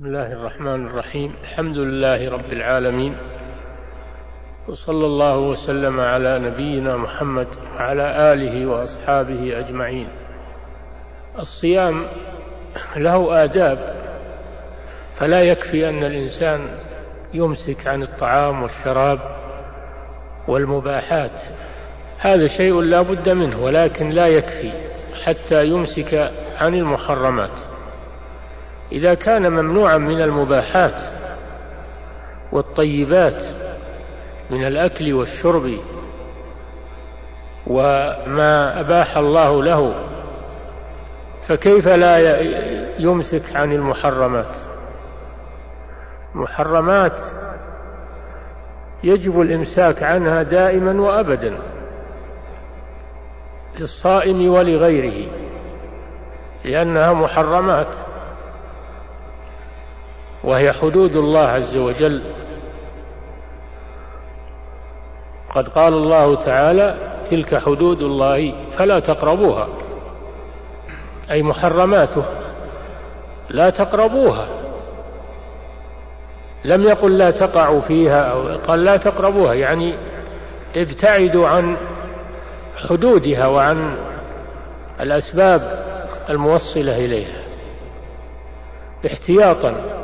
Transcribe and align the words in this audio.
بسم 0.00 0.08
الله 0.08 0.32
الرحمن 0.32 0.86
الرحيم. 0.86 1.34
الحمد 1.42 1.76
لله 1.76 2.30
رب 2.30 2.52
العالمين. 2.52 3.16
وصلى 4.68 5.06
الله 5.06 5.38
وسلم 5.38 6.00
على 6.00 6.38
نبينا 6.38 6.96
محمد 6.96 7.46
وعلى 7.74 8.32
آله 8.32 8.66
وأصحابه 8.66 9.58
أجمعين. 9.58 10.08
الصيام 11.38 12.04
له 12.96 13.44
آداب 13.44 13.78
فلا 15.14 15.42
يكفي 15.42 15.88
أن 15.88 16.04
الإنسان 16.04 16.68
يمسك 17.34 17.86
عن 17.86 18.02
الطعام 18.02 18.62
والشراب 18.62 19.18
والمباحات. 20.48 21.42
هذا 22.18 22.46
شيء 22.46 22.80
لا 22.80 23.02
بد 23.02 23.28
منه 23.28 23.64
ولكن 23.64 24.10
لا 24.10 24.26
يكفي 24.26 24.72
حتى 25.24 25.66
يمسك 25.66 26.32
عن 26.60 26.74
المحرمات. 26.74 27.60
إذا 28.92 29.14
كان 29.14 29.52
ممنوعا 29.52 29.96
من 29.98 30.20
المباحات 30.20 31.02
والطيبات 32.52 33.44
من 34.50 34.66
الأكل 34.66 35.12
والشرب 35.12 35.76
وما 37.66 38.80
أباح 38.80 39.16
الله 39.16 39.62
له 39.62 39.94
فكيف 41.42 41.88
لا 41.88 42.40
يمسك 42.98 43.56
عن 43.56 43.72
المحرمات؟ 43.72 44.56
محرمات 46.34 47.22
يجب 49.04 49.40
الإمساك 49.40 50.02
عنها 50.02 50.42
دائما 50.42 51.00
وأبدا 51.00 51.58
للصائم 53.80 54.52
ولغيره 54.52 55.30
لأنها 56.64 57.12
محرمات. 57.12 57.96
وهي 60.44 60.72
حدود 60.72 61.16
الله 61.16 61.40
عز 61.40 61.76
وجل. 61.76 62.22
قد 65.54 65.68
قال 65.68 65.92
الله 65.92 66.36
تعالى 66.36 67.16
تلك 67.30 67.58
حدود 67.58 68.02
الله 68.02 68.54
فلا 68.70 68.98
تقربوها 69.00 69.68
أي 71.30 71.42
محرماته 71.42 72.24
لا 73.50 73.70
تقربوها. 73.70 74.48
لم 76.64 76.82
يقل 76.82 77.18
لا 77.18 77.30
تقعوا 77.30 77.80
فيها 77.80 78.20
أو 78.20 78.56
قال 78.56 78.84
لا 78.84 78.96
تقربوها 78.96 79.54
يعني 79.54 79.94
ابتعدوا 80.76 81.48
عن 81.48 81.76
حدودها 82.88 83.46
وعن 83.46 83.96
الأسباب 85.00 85.84
الموصلة 86.30 86.98
إليها 86.98 87.42
احتياطا. 89.06 90.00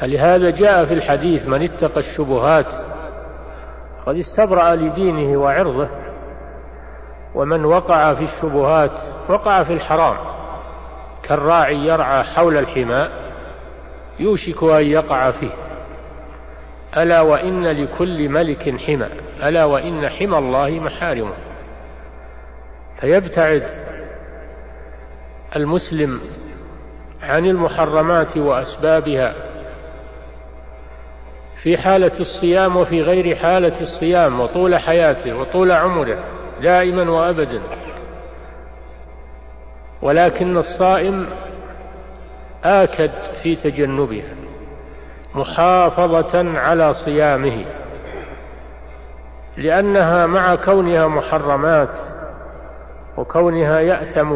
فلهذا 0.00 0.50
جاء 0.50 0.84
في 0.84 0.94
الحديث 0.94 1.46
من 1.46 1.62
اتقى 1.62 2.00
الشبهات 2.00 2.72
قد 4.06 4.16
استبرأ 4.16 4.74
لدينه 4.74 5.38
وعرضه 5.38 5.88
ومن 7.34 7.64
وقع 7.64 8.14
في 8.14 8.22
الشبهات 8.22 9.00
وقع 9.28 9.62
في 9.62 9.72
الحرام 9.72 10.16
كالراعي 11.22 11.76
يرعى 11.76 12.24
حول 12.24 12.56
الحماء 12.56 13.10
يوشك 14.20 14.62
أن 14.62 14.84
يقع 14.86 15.30
فيه. 15.30 15.50
ألا 16.96 17.20
وإن 17.20 17.66
لكل 17.66 18.28
ملك 18.28 18.80
حمى 18.80 19.08
ألا 19.42 19.64
وإن 19.64 20.08
حمى 20.08 20.38
الله 20.38 20.70
محارمه. 20.70 21.34
فيبتعد 23.00 23.66
المسلم 25.56 26.20
عن 27.22 27.46
المحرمات 27.46 28.36
وأسبابها 28.36 29.53
في 31.54 31.76
حالة 31.76 32.12
الصيام 32.20 32.76
وفي 32.76 33.02
غير 33.02 33.36
حالة 33.36 33.80
الصيام 33.80 34.40
وطول 34.40 34.78
حياته 34.78 35.36
وطول 35.36 35.72
عمره 35.72 36.24
دائما 36.62 37.10
وأبدا. 37.10 37.62
ولكن 40.02 40.56
الصائم 40.56 41.26
آكد 42.64 43.10
في 43.42 43.56
تجنبها 43.56 44.34
محافظة 45.34 46.58
على 46.58 46.92
صيامه 46.92 47.64
لأنها 49.56 50.26
مع 50.26 50.54
كونها 50.54 51.06
محرمات 51.06 51.98
وكونها 53.16 53.80
يأثم 53.80 54.32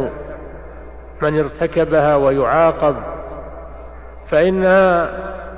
من 1.22 1.38
ارتكبها 1.38 2.16
ويعاقب 2.16 2.96
فإنها 4.26 5.10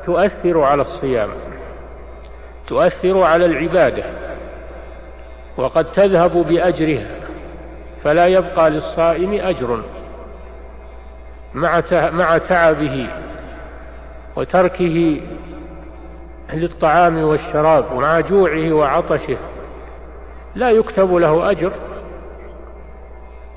تؤثر 0.04 0.60
على 0.60 0.80
الصيام 0.80 1.30
تؤثر 2.66 3.22
على 3.22 3.46
العبادة 3.46 4.04
وقد 5.56 5.92
تذهب 5.92 6.30
بأجرها 6.30 7.20
فلا 8.02 8.26
يبقى 8.26 8.70
للصائم 8.70 9.32
أجر 9.32 9.82
مع 12.12 12.38
تعبه 12.38 13.10
وتركه 14.36 15.20
للطعام 16.52 17.18
والشراب 17.18 17.92
ومع 17.92 18.20
جوعه 18.20 18.72
وعطشه. 18.72 19.38
لا 20.54 20.70
يكتب 20.70 21.12
له 21.14 21.50
أجر. 21.50 21.72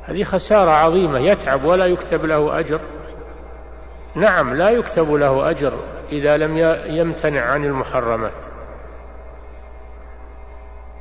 هذه 0.04 0.24
خسارة 0.24 0.72
عظيمة 0.72 1.20
يتعب 1.20 1.64
ولا 1.64 1.86
يكتب 1.86 2.26
له 2.26 2.60
أجر. 2.60 2.82
نعم 4.16 4.54
لا 4.54 4.70
يكتب 4.70 5.12
له 5.12 5.50
أجر. 5.50 5.74
إذا 6.14 6.38
لم 6.38 6.58
يمتنع 6.86 7.42
عن 7.42 7.66
المحرمات. 7.66 8.34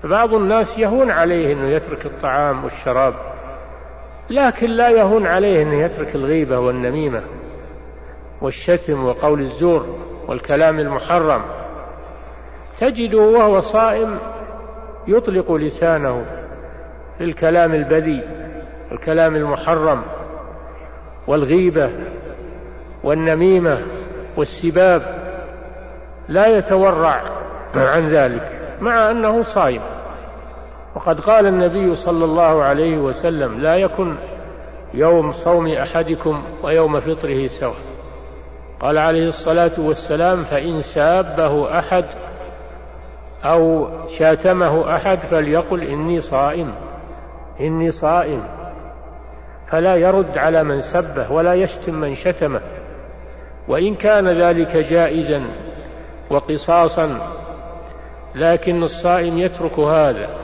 بعض 0.05 0.34
الناس 0.34 0.78
يهون 0.78 1.11
عليه 1.11 1.53
أنه 1.53 1.69
يترك 1.69 2.06
الطعام 2.06 2.65
والشراب 2.65 3.15
لكن 4.31 4.71
لا 4.71 4.89
يهون 4.89 5.27
عليه 5.27 5.62
أنه 5.62 5.84
يترك 5.84 6.15
الغيبة 6.15 6.59
والنميمة 6.59 7.23
والشتم 8.41 9.05
وقول 9.05 9.41
الزور 9.41 9.99
والكلام 10.28 10.78
المحرم. 10.81 11.43
تجده 12.79 13.19
وهو 13.19 13.59
صائم 13.59 14.19
يطلق 15.06 15.53
لسانه 15.53 16.19
في 17.19 17.25
الكلام 17.25 17.75
البذيء 17.75 18.29
والكلام 18.91 19.37
المحرم 19.37 20.03
والغيبة 21.27 21.91
والنميمة 23.05 24.02
والسباب 24.37 25.00
لا 26.28 26.47
يتورع 26.47 27.22
عن 27.76 28.04
ذلك 28.04 28.76
مع 28.81 29.10
أنه 29.10 29.43
صائم 29.43 29.82
وقد 30.97 31.20
قال 31.20 31.47
النبي 31.47 31.94
صلى 31.94 32.25
الله 32.25 32.62
عليه 32.62 32.98
وسلم 32.98 33.60
لا 33.60 33.76
يكن 33.76 34.16
يوم 34.94 35.32
صوم 35.32 35.66
أحدكم 35.66 36.44
ويوم 36.65 37.00
فطره 37.00 37.47
سواء. 37.47 37.93
قال 38.81 38.98
عليه 38.98 39.26
الصلاة 39.26 39.87
والسلام 39.87 40.43
فإن 40.43 40.81
سابه 40.81 41.78
أحد 41.78 42.04
أو 43.44 43.88
شاتمه 44.06 44.97
أحد 44.97 45.19
فليقل 45.19 45.82
إني 45.82 46.19
صائم 46.19 46.75
إني 47.60 47.91
صائم. 47.91 48.41
فلا 49.70 49.97
يرد 49.97 50.38
على 50.38 50.64
من 50.64 50.78
سبه 50.78 51.32
ولا 51.32 51.54
يشتم 51.54 51.94
من 51.94 52.14
شتمه. 52.14 52.60
وإن 53.72 53.94
كان 53.94 54.28
ذلك 54.28 54.77
جائزا 54.77 55.43
وقصاصا 56.31 57.37
لكن 58.34 58.83
الصائم 58.83 59.37
يترك 59.37 59.78
هذا 59.78 60.37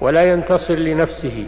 ولا 0.00 0.22
ينتصر 0.22 0.74
لنفسه 0.74 1.46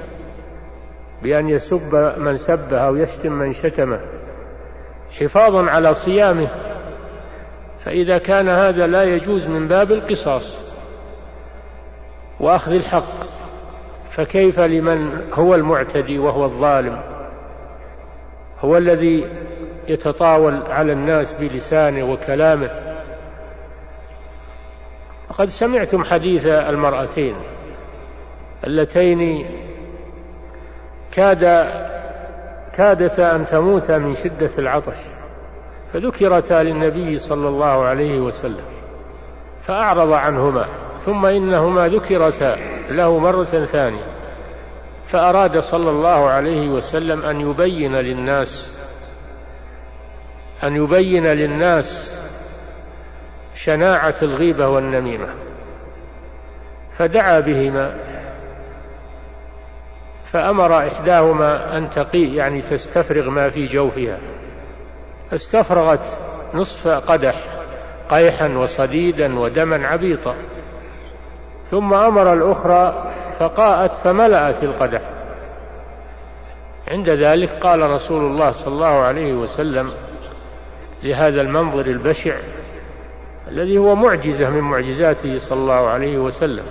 بأن 1.22 1.48
يسب 1.48 1.94
من 2.18 2.36
سبه 2.36 2.78
أو 2.78 2.96
يشتم 2.96 3.32
من 3.32 3.52
شتمه 3.52 4.00
حفاظا 5.20 5.70
على 5.70 5.94
صيامه. 5.94 6.48
فإذا 7.84 8.18
كان 8.18 8.48
هذا 8.48 8.86
لا 8.86 9.02
يجوز 9.02 9.48
من 9.48 9.68
باب 9.68 9.92
القصاص 9.92 10.76
وأخذ 12.40 12.72
الحق 12.72 13.24
فكيف 14.10 14.60
لمن 14.60 15.32
هو 15.32 15.54
المعتدي 15.54 16.18
وهو 16.18 16.44
الظالم؟ 16.44 17.02
هو 18.60 18.76
الذي 18.76 19.41
يتطاول 19.88 20.62
على 20.66 20.92
الناس 20.92 21.32
بلسانه 21.32 22.04
وكلامه. 22.04 22.70
وقد 25.30 25.46
سمعتم 25.46 26.04
حديث 26.04 26.46
المرأتين 26.46 27.36
اللتين 28.66 29.46
كاد 31.12 31.44
كادتا 32.74 33.36
أن 33.36 33.46
تموتا 33.46 33.98
من 33.98 34.14
شدة 34.14 34.50
العطش 34.58 34.98
فذكرتا 35.92 36.62
للنبي 36.62 37.16
صلى 37.16 37.48
الله 37.48 37.84
عليه 37.84 38.20
وسلم 38.20 38.64
فأعرض 39.62 40.12
عنهما 40.12 40.66
ثم 41.04 41.26
إنهما 41.26 41.88
ذكرتا 41.88 42.54
له 42.90 43.18
مرة 43.18 43.64
ثانية 43.64 44.04
فأراد 45.06 45.58
صلى 45.58 45.90
الله 45.90 46.28
عليه 46.28 46.70
وسلم 46.70 47.22
أن 47.22 47.40
يبين 47.40 47.92
للناس 47.92 48.81
أن 50.64 50.76
يبين 50.76 51.26
للناس 51.26 52.18
شناعة 53.54 54.14
الغيبة 54.22 54.68
والنميمة 54.68 55.28
فدعا 56.92 57.40
بهما 57.40 57.94
فأمر 60.24 60.86
إحداهما 60.88 61.78
أن 61.78 61.90
تقي 61.90 62.34
يعني 62.34 62.62
تستفرغ 62.62 63.30
ما 63.30 63.48
في 63.48 63.66
جوفها 63.66 64.18
استفرغت 65.32 66.18
نصف 66.54 66.88
قدح 66.88 67.34
قيحا 68.10 68.48
وصديدا 68.48 69.38
ودما 69.38 69.86
عبيطا 69.86 70.36
ثم 71.70 71.94
أمر 71.94 72.32
الأخرى 72.32 73.12
فقاءت 73.38 73.94
فملأت 73.94 74.62
القدح. 74.62 75.00
عند 76.88 77.08
ذلك 77.08 77.48
قال 77.48 77.90
رسول 77.90 78.22
الله 78.24 78.50
صلى 78.50 78.74
الله 78.74 78.98
عليه 78.98 79.34
وسلم 79.34 79.92
لهذا 81.02 81.40
المنظر 81.40 81.86
البشع 81.86 82.36
الذي 83.48 83.78
هو 83.78 83.94
معجزة 83.94 84.50
من 84.50 84.60
معجزاته 84.60 85.36
صلى 85.36 85.58
الله 85.58 85.88
عليه 85.88 86.18
وسلم. 86.18 86.64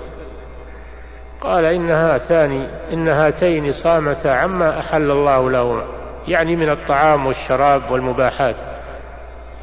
قال 1.42 1.66
إن 1.66 1.92
هاتان 1.92 2.52
إن 2.94 3.08
هاتين 3.08 3.72
صامتا 3.72 4.28
عما 4.28 4.80
أحل 4.80 5.12
الله 5.12 5.50
لهما 5.50 5.86
يعني 6.28 6.56
من 6.56 6.70
الطعام 6.70 7.28
والشراب 7.28 7.92
والمباحات. 7.92 8.56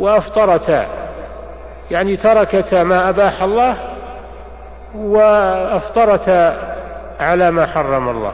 وأفطرتا 0.00 0.86
يعني 1.90 2.16
تركتا 2.16 2.82
ما 2.82 3.08
أباح 3.08 3.42
الله 3.42 3.76
وأفطرتا 4.94 6.74
على 7.20 7.50
ما 7.50 7.66
حرم 7.66 8.08
الله. 8.08 8.32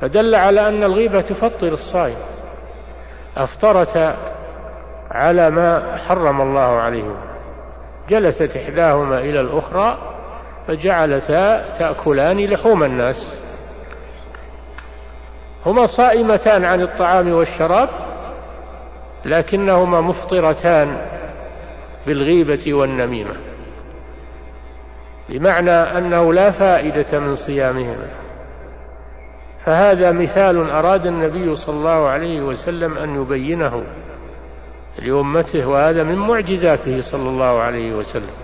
فدل 0.00 0.34
على 0.34 0.68
أن 0.68 0.82
الغيبة 0.82 1.20
تفطر 1.20 1.68
الصائم. 1.68 2.18
أفطرتا 3.36 4.16
على 5.10 5.50
ما 5.50 5.96
حرم 5.96 6.40
الله 6.40 6.80
عليهم 6.80 7.16
جلست 8.08 8.56
إحداهما 8.56 9.18
إلى 9.18 9.40
الأخرى 9.40 9.98
فجعلتا 10.68 11.72
تأكلان 11.78 12.44
لحوم 12.44 12.84
الناس. 12.84 13.44
هما 15.66 15.86
صائمتان 15.86 16.64
عن 16.64 16.80
الطعام 16.80 17.32
والشراب 17.32 17.88
لكنهما 19.24 20.00
مفطرتان 20.00 20.96
بالغيبة 22.06 22.74
والنميمة. 22.74 23.34
بمعنى 25.28 25.70
أنه 25.70 26.32
لا 26.32 26.50
فائدة 26.50 27.18
من 27.18 27.34
صيامهما. 27.34 28.08
فهذا 29.64 30.10
مثال 30.10 30.70
أراد 30.70 31.06
النبي 31.06 31.54
صلى 31.54 31.76
الله 31.76 32.08
عليه 32.08 32.42
وسلم 32.42 32.98
أن 32.98 33.22
يبينه. 33.22 33.84
لأمته 34.98 35.68
وهذا 35.68 36.02
من 36.02 36.16
معجزاته 36.18 37.00
صلى 37.00 37.28
الله 37.28 37.60
عليه 37.60 37.92
وسلم. 37.92 38.34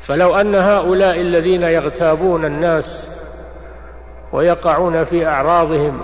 فلو 0.00 0.34
أن 0.34 0.54
هؤلاء 0.54 1.20
الذين 1.20 1.62
يغتابون 1.62 2.44
الناس 2.44 3.10
ويقعون 4.32 5.04
في 5.04 5.26
أعراضهم 5.26 6.00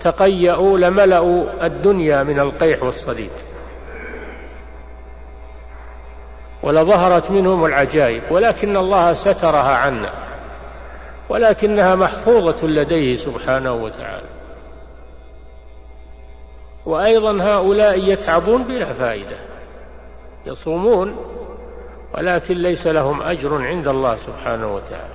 تقيأوا 0.00 0.78
لملأوا 0.78 1.66
الدنيا 1.66 2.22
من 2.22 2.40
القيح 2.40 2.82
والصديد 2.82 3.30
ولظهرت 6.62 7.30
منهم 7.30 7.64
العجائب 7.64 8.22
ولكن 8.30 8.76
الله 8.76 9.12
سترها 9.12 9.76
عنا 9.76 10.12
ولكنها 11.28 11.94
محفوظة 11.94 12.66
لديه 12.66 13.14
سبحانه 13.14 13.72
وتعالى. 13.72 14.41
وأيضا 16.86 17.42
هؤلاء 17.42 18.12
يتعبون 18.12 18.64
بلا 18.64 18.92
فائدة 18.92 19.36
يصومون 20.46 21.16
ولكن 22.14 22.54
ليس 22.54 22.86
لهم 22.86 23.22
أجر 23.22 23.64
عند 23.64 23.88
الله 23.88 24.16
سبحانه 24.16 24.74
وتعالى 24.74 25.14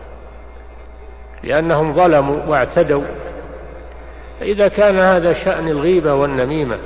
لأنهم 1.44 1.94
ظلموا 1.94 2.44
واعتدوا. 2.48 3.04
فإذا 4.40 4.68
كان 4.68 5.00
هذا 5.00 5.34
شأن 5.34 5.68
الغيبة 5.68 6.14
والنميمة 6.14 6.80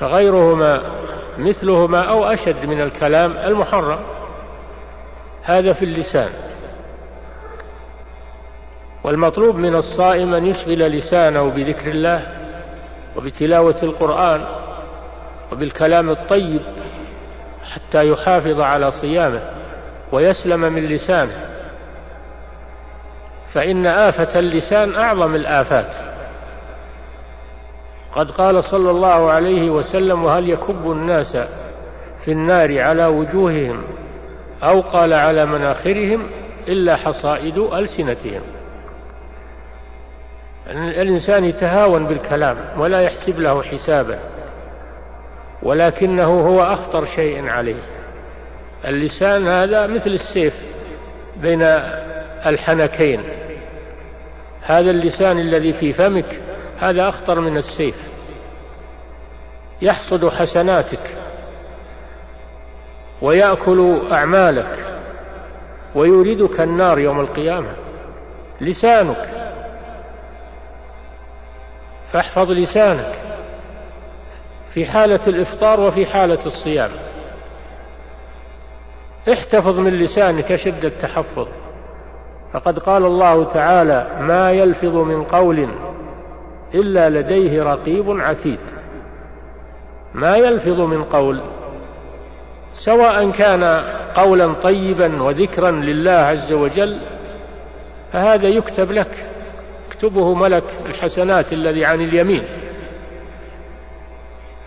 فغيرهما 0.00 0.80
مثلهما 1.38 2.08
أو 2.08 2.24
أشد 2.24 2.66
من 2.66 2.80
الكلام 2.80 3.32
المحرم. 3.32 4.04
هذا 5.42 5.72
في 5.72 5.84
اللسان. 5.84 6.30
والمطلوب 9.04 9.56
من 9.56 9.76
الصائم 9.76 10.34
أن 10.34 10.46
يشغل 10.46 10.78
لسانه 10.78 11.50
بذكر 11.50 11.90
الله 11.90 12.43
وبتلاوة 13.16 13.76
القرآن 13.82 14.46
وبالكلام 15.52 16.10
الطيب 16.10 16.60
حتى 17.62 18.08
يحافظ 18.08 18.60
على 18.60 18.90
صيامه 18.90 19.50
ويسلم 20.12 20.60
من 20.60 20.82
لسانه. 20.82 21.46
فإن 23.48 23.86
آفة 23.86 24.40
اللسان 24.40 24.94
أعظم 24.94 25.34
الآفات. 25.34 25.94
قد 28.12 28.30
قال 28.30 28.64
صلى 28.64 28.90
الله 28.90 29.32
عليه 29.32 29.70
وسلم 29.70 30.24
وهل 30.24 30.50
يكب 30.50 30.90
الناس 30.90 31.36
في 32.24 32.32
النار 32.32 32.80
على 32.80 33.06
وجوههم 33.06 33.84
أو 34.62 34.80
قال 34.80 35.12
على 35.12 35.46
مناخرهم 35.46 36.26
إلا 36.68 36.96
حصائد 36.96 37.58
ألسنتهم؟ 37.58 38.42
الإنسان 40.70 41.44
يتهاون 41.44 42.06
بالكلام 42.06 42.56
ولا 42.78 43.00
يحسب 43.00 43.40
له 43.40 43.62
حسابا 43.62 44.18
ولكنه 45.62 46.40
هو 46.40 46.62
أخطر 46.62 47.04
شيء 47.04 47.48
عليه. 47.48 47.82
اللسان 48.84 49.48
هذا 49.48 49.86
مثل 49.86 50.10
السيف 50.10 50.62
بين 51.36 51.62
الحنكين. 52.46 53.24
هذا 54.62 54.90
اللسان 54.90 55.38
الذي 55.38 55.72
في 55.72 55.92
فمك 55.92 56.40
هذا 56.78 57.08
أخطر 57.08 57.40
من 57.40 57.56
السيف. 57.56 58.08
يحصد 59.82 60.28
حسناتك 60.28 61.16
ويأكل 63.22 64.00
أعمالك 64.12 64.78
ويوردك 65.94 66.60
النار 66.60 66.98
يوم 66.98 67.20
القيامة. 67.20 67.76
لسانك 68.60 69.43
فاحفظ 72.14 72.50
لسانك 72.50 73.14
في 74.68 74.86
حالة 74.86 75.20
الإفطار 75.26 75.80
وفي 75.80 76.06
حالة 76.06 76.38
الصيام. 76.46 76.90
احتفظ 79.32 79.78
من 79.78 79.92
لسانك 79.92 80.54
شد 80.54 80.84
التحفظ. 80.84 81.48
فقد 82.52 82.78
قال 82.78 83.04
الله 83.04 83.44
تعالى 83.44 84.10
ما 84.20 84.50
يلفظ 84.50 84.96
من 84.96 85.24
قول 85.24 85.68
إلا 86.74 87.10
لديه 87.10 87.62
رقيب 87.62 88.20
عتيد. 88.20 88.60
ما 90.14 90.36
يلفظ 90.36 90.80
من 90.80 91.04
قول 91.04 91.40
سواء 92.72 93.30
كان 93.30 93.64
قولا 94.14 94.52
طيبا 94.52 95.22
وذكرا 95.22 95.70
لله 95.70 96.10
عز 96.10 96.52
وجل 96.52 97.00
فهذا 98.12 98.48
يكتب 98.48 98.92
لك. 98.92 99.33
يكتبه 99.88 100.34
ملك 100.34 100.64
الحسنات 100.86 101.52
الذي 101.52 101.84
عن 101.84 102.00
اليمين. 102.00 102.44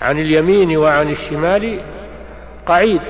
عن 0.02 0.20
اليمين 0.20 0.78
وعن 0.78 1.10
الشمال 1.10 1.82
قعيد. 2.66 3.02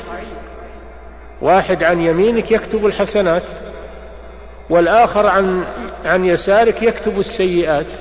واحد 1.41 1.83
عن 1.83 2.01
يمينك 2.01 2.51
يكتب 2.51 2.85
الحسنات 2.85 3.51
والآخر 4.69 5.27
عن 5.27 5.65
عن 6.05 6.25
يسارك 6.25 6.83
يكتب 6.83 7.19
السيئات. 7.19 7.93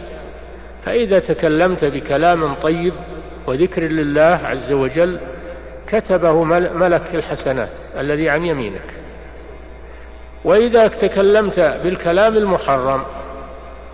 فإذا 0.85 1.19
تكلمت 1.19 1.85
بكلام 1.85 2.55
طيب 2.55 2.95
وذكر 3.47 3.83
لله 3.83 4.41
عز 4.45 4.73
وجل 4.73 5.19
كتبه 5.89 6.45
ملك 6.75 7.15
الحسنات 7.15 7.79
الذي 7.99 8.29
عن 8.29 8.45
يمينك. 8.45 8.95
وإذا 10.45 10.89
تكلمت 10.89 11.61
بالكلام 11.61 12.37
المحرم 12.37 13.05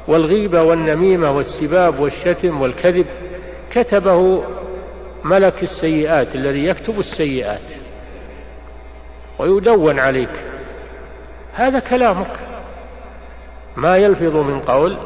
والغيبة 0.08 0.62
والنميمة 0.62 1.30
والسباب 1.30 2.00
والشتم 2.00 2.60
والكذب 2.60 3.06
كتبه 3.70 4.44
ملك 5.24 5.62
السيئات 5.62 6.34
الذي 6.34 6.66
يكتب 6.66 6.98
السيئات 6.98 7.72
ويدون 9.38 9.98
عليك. 9.98 10.44
هذا 11.52 11.78
كلامك. 11.78 12.36
ما 13.76 13.96
يلفظ 13.96 14.36
من 14.36 14.60
قول 14.60 14.96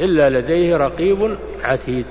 إلا 0.00 0.30
لديه 0.30 0.76
رقيب 0.76 1.38
عتيد. 1.62 2.06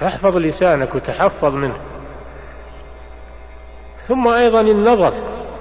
فاحفظ 0.00 0.36
لسانك 0.36 0.94
وتحفظ 0.94 1.54
منه. 1.54 1.76
ثم 3.98 4.28
أيضا 4.28 4.60
النظر. 4.60 5.14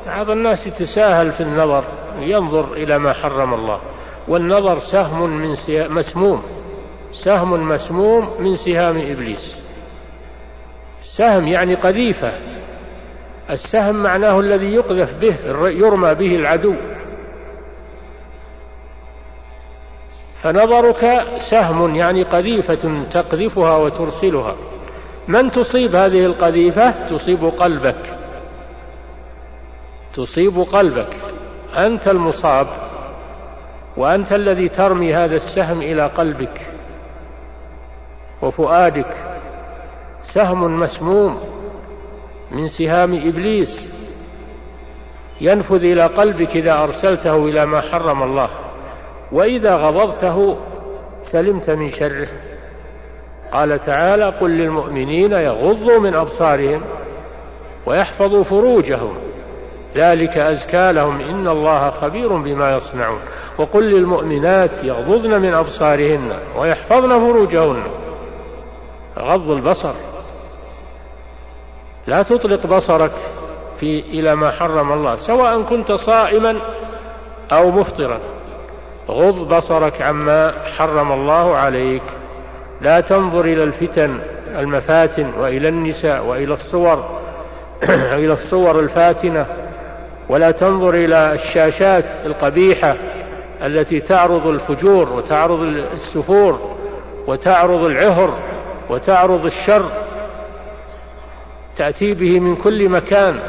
بعض 0.05 0.29
الناس 0.29 0.67
يتساهل 0.67 1.31
في 1.31 1.41
النظر. 1.41 2.00
ينظر 2.23 2.73
إلى 2.73 2.99
ما 2.99 3.13
حرم 3.13 3.53
الله. 3.53 3.81
والنظر 4.27 4.79
سهم 4.79 5.29
من 5.29 5.55
مسموم. 5.69 6.43
سهم 7.11 7.67
مسموم 7.67 8.29
من 8.39 8.55
سهام 8.55 8.97
إبليس. 8.97 9.63
سهم 11.01 11.47
يعني 11.47 11.75
قذيفة. 11.75 12.31
السهم 13.49 13.95
معناه 13.95 14.39
الذي 14.39 14.73
يقذف 14.73 15.15
به 15.15 15.35
يرمى 15.69 16.15
به 16.15 16.35
العدو. 16.35 16.75
فنظرك 20.41 21.23
سهم 21.37 21.95
يعني 21.95 22.23
قذيفة 22.23 23.05
تقذفها 23.11 23.75
وترسلها. 23.77 24.55
من 25.27 25.51
تصيب 25.51 25.95
هذه 25.95 26.19
القذيفة؟ 26.19 27.07
تصيب 27.07 27.45
قلبك. 27.45 28.17
تصيب 30.13 30.59
قلبك. 30.59 31.15
أنت 31.77 32.07
المصاب 32.07 32.67
وأنت 33.97 34.33
الذي 34.33 34.69
ترمي 34.69 35.13
هذا 35.15 35.35
السهم 35.35 35.81
إلى 35.81 36.01
قلبك 36.07 36.61
وفؤادك 38.41 39.15
سهم 40.23 40.77
مسموم 40.77 41.39
من 42.51 42.67
سهام 42.67 43.15
إبليس 43.27 43.91
ينفذ 45.41 45.83
إلى 45.83 46.05
قلبك 46.05 46.55
إذا 46.55 46.83
أرسلته 46.83 47.49
إلى 47.49 47.65
ما 47.65 47.81
حرم 47.81 48.23
الله. 48.23 48.49
وإذا 49.31 49.75
غضبته 49.75 50.57
سلمت 51.21 51.69
من 51.69 51.87
شره. 51.87 52.27
قال 53.51 53.85
تعالى 53.85 54.25
قل 54.25 54.49
للمؤمنين 54.49 55.31
يغضوا 55.31 55.99
من 55.99 56.13
أبصارهم 56.15 56.81
ويحفظوا 57.85 58.43
فروجهم 58.43 59.30
ذلك 59.95 60.37
أزكى 60.37 60.91
لهم 60.91 61.21
إن 61.21 61.47
الله 61.47 61.89
خبير 61.89 62.35
بما 62.35 62.75
يصنعون. 62.75 63.19
وقل 63.57 63.83
للمؤمنات 63.83 64.83
يغضضن 64.83 65.41
من 65.41 65.53
أبصارهن 65.53 66.39
ويحفظن 66.57 67.19
فروجهن. 67.19 67.83
غض 69.19 69.51
البصر. 69.51 69.93
لا 72.07 72.23
تطلق 72.23 72.67
بصرك 72.67 73.11
في 73.79 73.99
إلى 73.99 74.35
ما 74.35 74.51
حرم 74.51 74.91
الله 74.91 75.15
سواء 75.15 75.61
كنت 75.61 75.91
صائما 75.91 76.57
أو 77.51 77.71
مفطرا. 77.71 78.19
غض 79.09 79.55
بصرك 79.55 80.01
عما 80.01 80.53
حرم 80.77 81.11
الله 81.11 81.57
عليك. 81.57 82.03
لا 82.81 82.99
تنظر 82.99 83.45
إلى 83.45 83.63
الفتن 83.63 84.19
المفاتن 84.47 85.33
وإلى 85.39 85.69
النساء 85.69 86.25
وإلى 86.25 86.53
الصور. 86.53 87.19
إلى 88.21 88.33
الصور 88.33 88.79
الفاتنة. 88.79 89.60
ولا 90.29 90.51
تنظر 90.51 90.93
إلى 90.93 91.33
الشاشات 91.33 92.05
القبيحة 92.25 92.95
التي 93.61 93.99
تعرض 93.99 94.47
الفجور 94.47 95.09
وتعرض 95.13 95.61
السفور 95.93 96.75
وتعرض 97.27 97.83
العهر 97.83 98.39
وتعرض 98.89 99.45
الشر. 99.45 99.91
تأتي 101.77 102.13
به 102.13 102.39
من 102.39 102.55
كل 102.55 102.89
مكان 102.89 103.39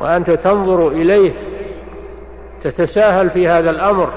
وأنت 0.00 0.30
تنظر 0.30 0.88
إليه. 0.88 1.32
تتساهل 2.62 3.30
في 3.30 3.48
هذا 3.48 3.70
الأمر. 3.70 4.12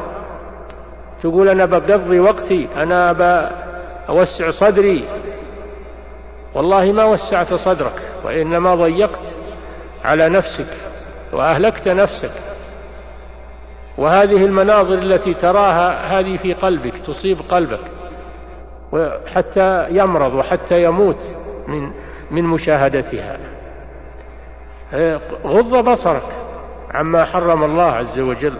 تقول 1.24 1.50
أنا 1.50 1.66
بقضي 1.66 2.20
وقتي 2.20 2.68
أنا 2.76 3.12
بأوسع 3.12 4.50
صدري. 4.50 5.04
والله 6.56 6.92
ما 6.92 7.04
وسعت 7.04 7.54
صدرك 7.54 8.02
وإنما 8.26 8.76
ضيقت 8.76 9.36
على 10.06 10.30
نفسك. 10.30 10.68
وأهلكت 11.34 11.88
نفسك. 11.88 12.32
وهذه 13.98 14.46
المناظر 14.46 14.94
التي 14.94 15.34
تراها 15.34 16.20
هذه 16.20 16.38
في 16.38 16.54
قلبك 16.54 16.98
تصيب 16.98 17.38
قلبك. 17.50 17.80
حتى 19.36 19.88
يمرض 19.90 20.34
وحتى 20.34 20.84
يموت 20.84 21.20
من 21.68 21.92
من 22.32 22.44
مشاهدتها. 22.44 23.38
غض 25.46 25.90
بصرك 25.90 26.24
عما 26.94 27.26
حرم 27.26 27.64
الله 27.64 27.92
عز 27.92 28.20
وجل. 28.20 28.58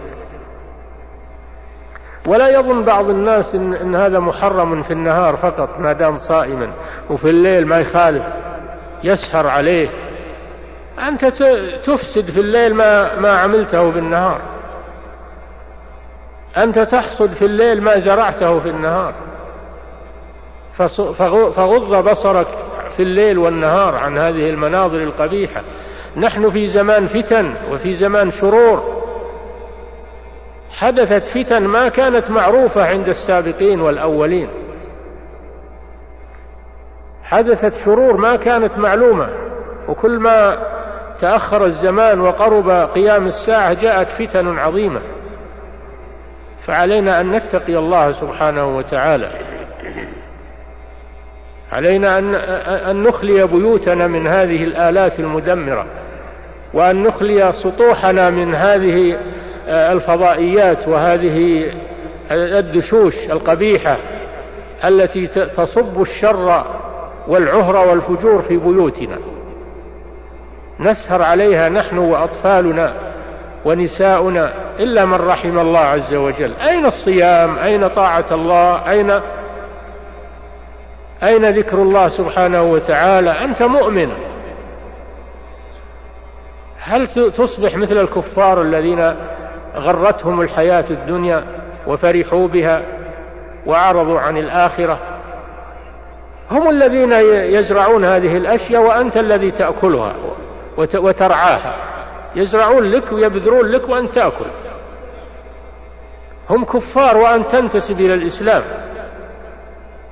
ولا 2.26 2.48
يظن 2.48 2.84
بعض 2.84 3.10
الناس 3.10 3.54
إن, 3.54 3.74
إن 3.74 3.94
هذا 3.94 4.18
محرم 4.18 4.82
في 4.82 4.92
النهار 4.92 5.36
فقط 5.36 5.78
ما 5.78 5.92
دام 5.92 6.16
صائما 6.16 6.70
وفي 7.10 7.30
الليل 7.30 7.66
ما 7.66 7.78
يخالف 7.78 8.24
يسهر 9.04 9.46
عليه. 9.46 9.88
أنت 11.08 11.24
تفسد 11.84 12.30
في 12.30 12.40
الليل 12.40 12.74
ما, 12.74 13.14
ما 13.20 13.36
عملته 13.36 13.90
بالنهار 13.90 14.40
أنت 16.56 16.78
تحصد 16.78 17.32
في 17.32 17.44
الليل 17.44 17.82
ما 17.82 17.98
زرعته 17.98 18.58
في 18.58 18.68
النهار. 18.68 19.14
فغض 21.52 22.08
بصرك 22.08 22.46
في 22.90 23.02
الليل 23.02 23.38
والنهار 23.38 23.96
عن 23.96 24.18
هذه 24.18 24.50
المناظر 24.50 24.98
القبيحة. 24.98 25.62
نحن 26.16 26.50
في 26.50 26.66
زمان 26.66 27.06
فتن 27.06 27.54
وفي 27.72 27.92
زمان 27.92 28.30
شرور. 28.30 29.02
حدثت 30.70 31.26
فتن 31.26 31.66
ما 31.66 31.88
كانت 31.88 32.30
معروفة 32.30 32.86
عند 32.86 33.08
السابقين 33.08 33.80
والأولين. 33.80 34.48
حدثت 37.22 37.76
شرور 37.76 38.16
ما 38.16 38.36
كانت 38.36 38.78
معلومة. 38.78 39.28
وكل 39.88 40.18
ما 40.18 40.58
تأخر 41.20 41.64
الزمان 41.64 42.20
وقرب 42.20 42.70
قيام 42.70 43.26
الساعة 43.26 43.72
جاءت 43.72 44.08
فتن 44.08 44.58
عظيمة. 44.58 45.00
فعلينا 46.66 47.20
أن 47.20 47.32
نتقي 47.32 47.76
الله 47.76 48.10
سبحانه 48.10 48.76
وتعالى. 48.76 49.30
علينا 51.72 52.18
أن 52.90 53.02
نخلي 53.02 53.46
بيوتنا 53.46 54.06
من 54.06 54.26
هذه 54.26 54.64
الآلات 54.64 55.20
المدمرة 55.20 55.86
وأن 56.74 57.02
نخلي 57.02 57.52
سطوحنا 57.52 58.30
من 58.30 58.54
هذه 58.54 59.18
الفضائيات 59.68 60.88
وهذه 60.88 61.70
الدشوش 62.30 63.30
القبيحة 63.30 63.96
التي 64.84 65.26
تصب 65.26 66.00
الشر 66.00 66.64
والعهر 67.28 67.76
والفجور 67.76 68.40
في 68.40 68.56
بيوتنا. 68.56 69.18
نسهر 70.80 71.22
عليها 71.22 71.68
نحن 71.68 71.98
وأطفالنا 71.98 72.94
ونساؤنا 73.64 74.52
إلا 74.78 75.04
من 75.04 75.14
رحم 75.14 75.58
الله 75.58 75.80
عز 75.80 76.14
وجل. 76.14 76.54
أين 76.54 76.86
الصيام؟ 76.86 77.58
أين 77.58 77.88
طاعة 77.88 78.24
الله؟ 78.32 78.90
أين 78.90 79.20
أين 81.22 81.50
ذكر 81.50 81.82
الله 81.82 82.08
سبحانه 82.08 82.62
وتعالى؟ 82.62 83.30
أنت 83.30 83.62
مؤمن. 83.62 84.12
هل 86.78 87.06
تصبح 87.06 87.76
مثل 87.76 87.98
الكفار 88.00 88.62
الذين 88.62 89.14
غرتهم 89.76 90.40
الحياة 90.40 90.84
الدنيا 90.90 91.44
وفرحوا 91.86 92.48
بها 92.48 92.82
وعرضوا 93.66 94.20
عن 94.20 94.36
الآخرة؟ 94.36 94.98
هم 96.50 96.70
الذين 96.70 97.12
يزرعون 97.54 98.04
هذه 98.04 98.36
الأشياء 98.36 98.82
وأنت 98.82 99.16
الذي 99.16 99.50
تأكلها. 99.50 100.14
وترعاها 100.94 101.74
يزرعون 102.36 102.84
لك 102.84 103.12
ويبذرون 103.12 103.66
لك 103.66 103.88
وأنت 103.88 104.14
تأكل. 104.14 104.50
هم 106.50 106.64
كفار 106.64 107.16
وأنت 107.16 107.50
تنتسب 107.50 108.00
إلى 108.00 108.14
الإسلام. 108.14 108.62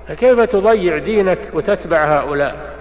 فكيف 0.08 0.40
تضيع 0.40 0.98
دينك 0.98 1.38
وتتبع 1.54 2.04
هؤلاء؟ 2.04 2.76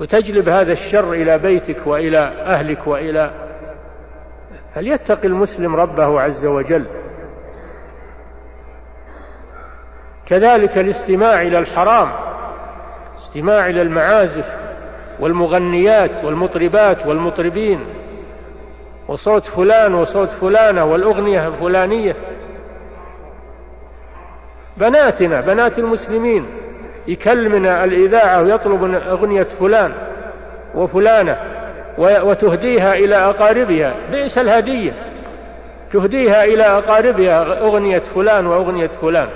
وتجلب 0.00 0.48
هذا 0.48 0.72
الشر 0.72 1.12
إلى 1.12 1.38
بيتك 1.38 1.86
وإلى 1.86 2.18
أهلك 2.46 2.86
وإلى 2.86 3.30
فليتق 4.74 5.24
المسلم 5.24 5.76
ربه 5.76 6.20
عز 6.20 6.46
وجل. 6.46 6.86
كذلك 10.26 10.78
الاستماع 10.78 11.42
إلى 11.42 11.58
الحرام 11.58 12.12
استماع 13.14 13.66
إلى 13.66 13.82
المعازف 13.82 14.69
والمغنيات 15.20 16.24
والمطربات 16.24 17.06
والمطربين 17.06 17.80
وصوت 19.08 19.44
فلان 19.44 19.94
وصوت 19.94 20.28
فلانة 20.28 20.84
والأغنية 20.84 21.48
الفلانية. 21.48 22.16
بناتنا 24.76 25.40
بنات 25.40 25.78
المسلمين 25.78 26.46
يكلمنا 27.08 27.84
الإذاعة 27.84 28.42
ويطلب 28.42 28.94
أغنية 28.94 29.42
فلان 29.42 29.92
وفلانة 30.74 31.36
وتهديها 31.98 32.94
إلى 32.94 33.16
أقاربها. 33.16 33.94
بئس 34.10 34.38
الهدية. 34.38 34.92
تهديها 35.92 36.44
إلى 36.44 36.62
أقاربها 36.62 37.60
أغنية 37.60 37.98
فلان 37.98 38.46
وأغنية 38.46 38.86
فلان. 38.86 39.28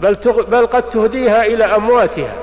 بل, 0.00 0.16
بل 0.50 0.66
قد 0.66 0.82
تهديها 0.82 1.46
إلى 1.46 1.64
أمواتها. 1.64 2.34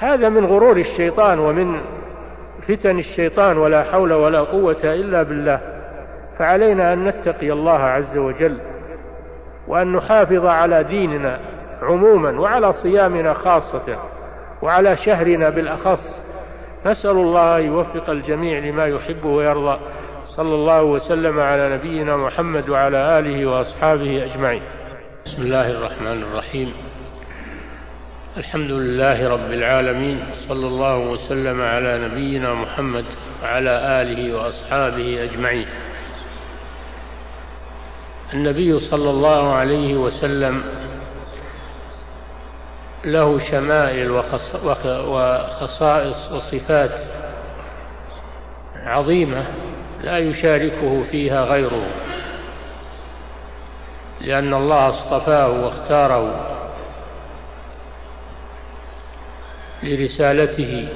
هذا 0.00 0.28
من 0.28 0.46
غرور 0.46 0.76
الشيطان 0.76 1.38
ومن 1.38 1.80
فتن 2.62 2.98
الشيطان 2.98 3.58
ولا 3.58 3.82
حول 3.82 4.12
ولا 4.12 4.40
قوة 4.40 4.80
إلا 4.84 5.22
بالله. 5.22 5.60
فعلينا 6.38 6.92
أن 6.92 7.04
نتقي 7.04 7.52
الله 7.52 7.78
عز 7.78 8.18
وجل 8.18 8.60
وأن 9.68 9.92
نحافظ 9.92 10.46
على 10.46 10.84
ديننا 10.84 11.40
عموما 11.82 12.40
وعلى 12.40 12.72
صيامنا 12.72 13.32
خاصة 13.32 13.98
وعلى 14.62 14.96
شهرنا 14.96 15.50
بالأخص. 15.50 16.26
نسأل 16.86 17.16
الله 17.16 17.58
يوفق 17.58 18.10
الجميع 18.10 18.58
لما 18.58 18.86
يحب 18.86 19.24
ويرضى. 19.24 19.80
صلى 20.24 20.54
الله 20.54 20.82
وسلم 20.82 21.40
على 21.40 21.76
نبينا 21.76 22.16
محمد 22.16 22.70
وعلى 22.70 23.18
آله 23.18 23.46
وأصحابه 23.46 24.24
أجمعين. 24.24 24.62
بسم 25.24 25.42
الله 25.42 25.70
الرحمن 25.70 26.22
الرحيم. 26.22 26.89
الحمد 28.36 28.70
لله 28.70 29.28
رب 29.28 29.52
العالمين 29.52 30.24
صلى 30.32 30.66
الله 30.66 30.98
وسلم 30.98 31.62
على 31.62 32.08
نبينا 32.08 32.54
محمد 32.54 33.04
وعلى 33.42 34.02
آله 34.02 34.36
وأصحابه 34.36 35.24
أجمعين. 35.24 35.66
النبي 38.34 38.78
صلى 38.78 39.10
الله 39.10 39.54
عليه 39.54 39.94
وسلم 39.94 40.62
له 43.04 43.38
شمائل 43.38 44.10
وخصائص 45.06 46.32
وصفات 46.32 47.00
عظيمة 48.74 49.46
لا 50.02 50.18
يشاركه 50.18 51.02
فيها 51.02 51.44
غيره 51.44 51.86
لأن 54.20 54.54
الله 54.54 54.88
اصطفاه 54.88 55.64
واختاره. 55.64 56.59
لرسالته 59.82 60.88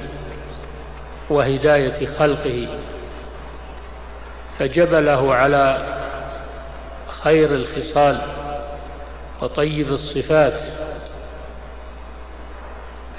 وهداية 1.29 2.05
خلقه 2.05 2.67
فجبله 4.59 5.35
على 5.35 5.95
خير 7.07 7.55
الخصال 7.55 8.21
وطيب 9.41 9.87
الصفات. 9.87 10.61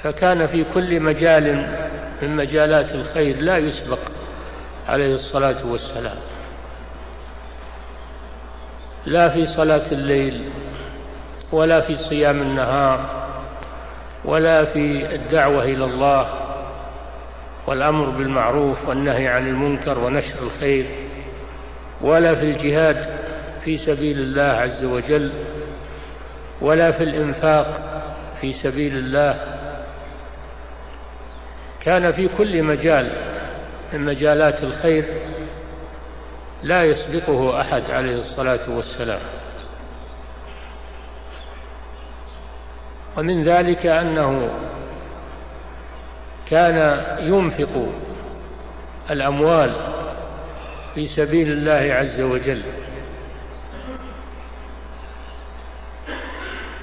فكان 0.03 0.45
في 0.45 0.63
كل 0.73 0.99
مجال 0.99 1.75
من 2.21 2.35
مجالات 2.35 2.95
الخير 2.95 3.37
لا 3.37 3.57
يسبق 3.57 3.99
عليه 4.87 5.13
الصلاة 5.13 5.65
والسلام. 5.65 6.17
لا 9.05 9.29
في 9.29 9.45
صلاة 9.45 9.85
الليل 9.91 10.49
ولا 11.51 11.81
في 11.81 11.95
صيام 11.95 12.41
النهار 12.41 13.26
ولا 14.25 14.65
في 14.65 15.15
الدعوة 15.15 15.63
إلى 15.63 15.85
الله 15.85 16.33
والأمر 17.67 18.09
بالمعروف 18.09 18.89
والنهي 18.89 19.27
عن 19.27 19.47
المنكر 19.47 19.99
ونشر 19.99 20.39
الخير 20.43 20.85
ولا 22.01 22.35
في 22.35 22.43
الجهاد 22.43 23.05
في 23.61 23.77
سبيل 23.77 24.19
الله 24.19 24.43
عز 24.43 24.85
وجل 24.85 25.33
ولا 26.61 26.91
في 26.91 27.03
الإنفاق 27.03 27.81
في 28.41 28.53
سبيل 28.53 28.97
الله. 28.97 29.57
كان 31.81 32.11
في 32.11 32.27
كل 32.27 32.63
مجال 32.63 33.11
من 33.93 34.05
مجالات 34.05 34.63
الخير 34.63 35.05
لا 36.63 36.83
يسبقه 36.83 37.61
أحد 37.61 37.91
عليه 37.91 38.17
الصلاة 38.17 38.69
والسلام. 38.69 39.19
ومن 43.17 43.41
ذلك 43.41 43.85
أنه 43.85 44.49
كان 46.49 47.05
ينفق 47.19 47.89
الأموال 49.11 49.73
في 50.95 51.05
سبيل 51.05 51.51
الله 51.51 51.93
عز 51.93 52.21
وجل. 52.21 52.61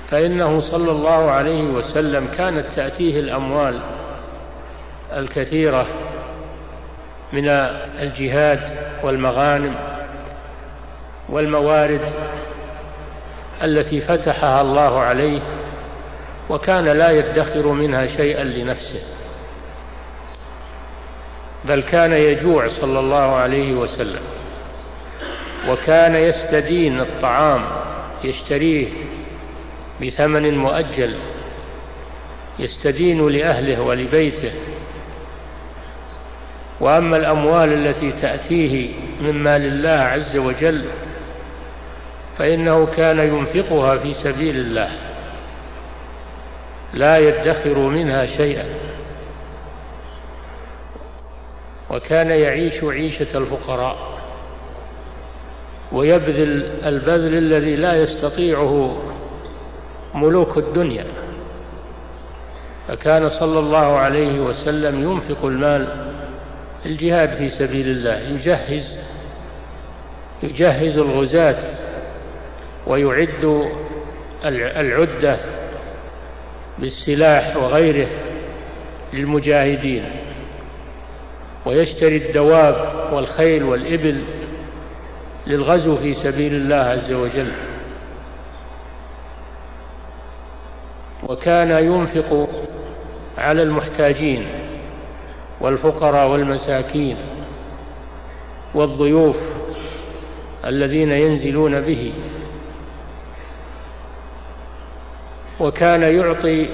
فإنه 0.08 0.58
صلى 0.58 0.90
الله 0.90 1.30
عليه 1.30 1.62
وسلم 1.62 2.26
كانت 2.26 2.66
تأتيه 2.72 3.20
الأموال 3.20 3.80
الكثيرة 5.12 5.86
من 7.32 7.48
الجهاد 8.00 8.60
والمغانم 9.02 9.74
والموارد 11.28 12.08
التي 13.62 14.00
فتحها 14.00 14.60
الله 14.60 15.00
عليه 15.00 15.63
وكان 16.50 16.84
لا 16.84 17.10
يدخر 17.10 17.68
منها 17.68 18.06
شيئا 18.06 18.44
لنفسه 18.44 19.00
بل 21.64 21.82
كان 21.82 22.12
يجوع 22.12 22.66
صلى 22.66 22.98
الله 22.98 23.34
عليه 23.36 23.74
وسلم 23.74 24.22
وكان 25.68 26.14
يستدين 26.14 27.00
الطعام 27.00 27.64
يشتريه 28.24 28.88
بثمن 30.02 30.58
مؤجل 30.58 31.14
يستدين 32.58 33.28
لأهله 33.28 33.80
ولبيته. 33.82 34.52
وأما 36.80 37.16
الأموال 37.16 37.72
التي 37.72 38.12
تأتيه 38.12 38.88
من 39.20 39.32
مال 39.42 39.62
الله 39.66 39.90
عز 39.90 40.36
وجل 40.36 40.84
فإنه 42.38 42.86
كان 42.86 43.18
ينفقها 43.18 43.96
في 43.96 44.12
سبيل 44.12 44.56
الله. 44.56 44.90
لا 46.94 47.18
يدخر 47.18 47.78
منها 47.78 48.26
شيئا. 48.26 48.66
وكان 51.90 52.30
يعيش 52.30 52.84
عيشة 52.84 53.38
الفقراء 53.38 53.96
ويبذل 55.92 56.64
البذل 56.86 57.38
الذي 57.38 57.76
لا 57.76 57.94
يستطيعه 57.94 59.02
ملوك 60.14 60.58
الدنيا. 60.58 61.06
فكان 62.88 63.28
صلى 63.28 63.58
الله 63.58 63.98
عليه 63.98 64.40
وسلم 64.40 65.02
ينفق 65.10 65.44
المال 65.44 66.10
الجهاد 66.86 67.32
في 67.32 67.48
سبيل 67.48 67.88
الله 67.88 68.18
يجهز 68.18 68.98
يجهز 70.42 70.98
الغزاة 70.98 71.62
ويعد 72.86 73.70
العدة 74.44 75.53
بالسلاح 76.78 77.56
وغيره 77.56 78.08
للمجاهدين. 79.12 80.10
ويشتري 81.66 82.16
الدواب 82.16 83.08
والخيل 83.12 83.62
والإبل 83.62 84.24
للغزو 85.46 85.96
في 85.96 86.14
سبيل 86.14 86.54
الله 86.54 86.76
عز 86.76 87.12
وجل. 87.12 87.52
وكان 91.28 91.70
ينفق 91.84 92.48
على 93.38 93.62
المحتاجين 93.62 94.46
والفقراء 95.60 96.28
والمساكين 96.28 97.16
والضيوف 98.74 99.50
الذين 100.64 101.10
ينزلون 101.10 101.80
به. 101.80 102.12
وكان 105.60 106.02
يعطي 106.02 106.68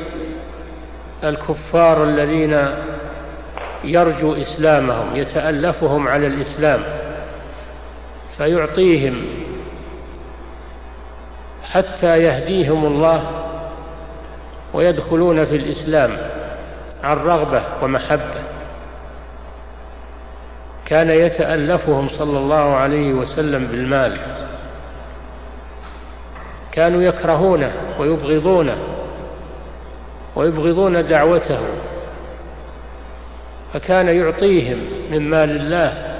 الكفار 1.24 2.04
الذين 2.04 2.68
يرجو 3.84 4.34
إسلامهم 4.34 5.16
يتألفهم 5.16 6.08
على 6.08 6.26
الإسلام 6.26 6.82
فيعطيهم 8.36 9.24
حتى 11.62 12.22
يهديهم 12.22 12.84
الله 12.84 13.30
ويدخلون 14.74 15.44
في 15.44 15.56
الإسلام 15.56 16.16
عن 17.02 17.16
رغبة 17.16 17.62
ومحبة. 17.82 18.42
كان 20.86 21.10
يتألفهم 21.10 22.08
صلى 22.08 22.38
الله 22.38 22.74
عليه 22.74 23.12
وسلم 23.12 23.66
بالمال. 23.66 24.18
كانوا 26.72 27.02
يكرهونه 27.02 27.72
ويبغضونه 27.98 28.78
ويبغضون 30.36 31.06
دعوته 31.06 31.60
فكان 33.72 34.08
يعطيهم 34.08 34.78
من 35.10 35.30
مال 35.30 35.50
الله 35.50 36.16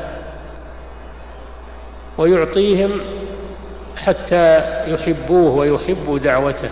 ويعطيهم 2.18 3.00
حتى 3.96 4.62
يحبوه 4.86 5.54
ويحبوا 5.54 6.18
دعوته 6.18 6.70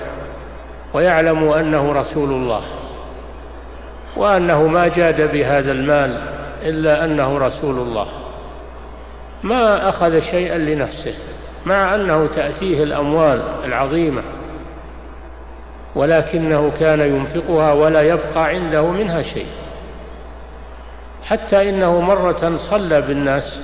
ويعلموا 0.94 1.60
أنه 1.60 1.92
رسول 1.92 2.30
الله 2.30 2.62
وأنه 4.16 4.66
ما 4.66 4.88
جاد 4.88 5.32
بهذا 5.32 5.72
المال 5.72 6.22
إلا 6.62 7.04
أنه 7.04 7.38
رسول 7.38 7.78
الله. 7.78 8.06
ما 9.42 9.88
أخذ 9.88 10.20
شيئا 10.20 10.58
لنفسه. 10.58 11.14
مع 11.68 11.94
أنه 11.94 12.26
تأتيه 12.26 12.82
الأموال 12.82 13.42
العظيمة 13.64 14.22
ولكنه 15.94 16.70
كان 16.70 17.00
ينفقها 17.00 17.72
ولا 17.72 18.02
يبقى 18.02 18.44
عنده 18.44 18.86
منها 18.90 19.22
شيء. 19.22 19.46
حتى 21.24 21.68
إنه 21.68 22.00
مرة 22.00 22.56
صلى 22.56 23.00
بالناس 23.00 23.62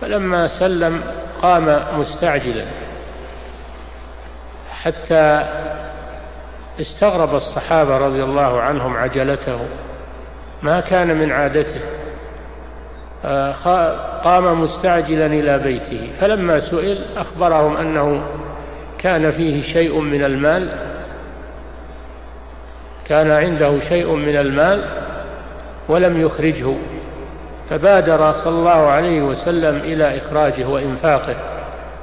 فلما 0.00 0.46
سلم 0.46 1.00
قام 1.42 1.84
مستعجلا 1.98 2.64
حتى 4.70 5.46
استغرب 6.80 7.34
الصحابة 7.34 7.96
رضي 7.98 8.22
الله 8.24 8.60
عنهم 8.60 8.96
عجلته 8.96 9.58
ما 10.62 10.80
كان 10.80 11.16
من 11.18 11.32
عادته. 11.32 11.80
قام 14.24 14.60
مستعجلا 14.62 15.26
إلى 15.26 15.58
بيته 15.58 16.10
فلما 16.12 16.58
سئل 16.58 16.98
أخبرهم 17.16 17.76
أنه 17.76 18.22
كان 18.98 19.30
فيه 19.30 19.62
شيء 19.62 20.00
من 20.00 20.24
المال 20.24 20.72
كان 23.06 23.30
عنده 23.30 23.78
شيء 23.78 24.12
من 24.12 24.36
المال 24.36 24.84
ولم 25.88 26.20
يخرجه 26.20 26.74
فبادر 27.70 28.32
صلى 28.32 28.58
الله 28.58 28.70
عليه 28.86 29.22
وسلم 29.22 29.76
إلى 29.76 30.16
إخراجه 30.16 30.68
وإنفاقه 30.68 31.36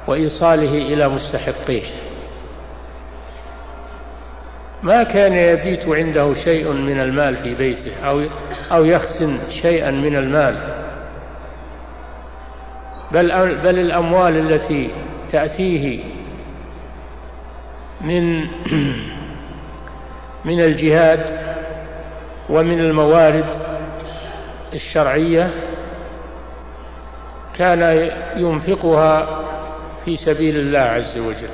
وإيصاله 0.06 0.78
إلى 0.92 1.08
مستحقيه. 1.08 1.82
ما 4.82 5.02
كان 5.02 5.32
يبيت 5.32 5.88
عنده 5.88 6.34
شيء 6.34 6.72
من 6.72 7.00
المال 7.00 7.36
في 7.36 7.54
بيته 7.54 7.92
أو 8.04 8.22
أو 8.72 8.84
يخزن 8.84 9.38
شيئا 9.50 9.90
من 9.90 10.16
المال 10.16 10.75
بل 13.12 13.56
بل 13.56 13.78
الأموال 13.78 14.36
التي 14.36 14.90
تأتيه 15.30 16.00
من 18.00 18.40
من 20.48 20.60
الجهاد 20.60 21.40
ومن 22.50 22.80
الموارد 22.80 23.56
الشرعية 24.74 25.50
كان 27.58 28.10
ينفقها 28.36 29.42
في 30.04 30.16
سبيل 30.16 30.56
الله 30.56 30.78
عز 30.78 31.18
وجل 31.18 31.48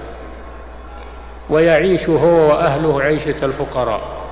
ويعيش 1.50 2.08
هو 2.08 2.48
وأهله 2.48 3.02
عيشة 3.02 3.44
الفقراء 3.44 4.22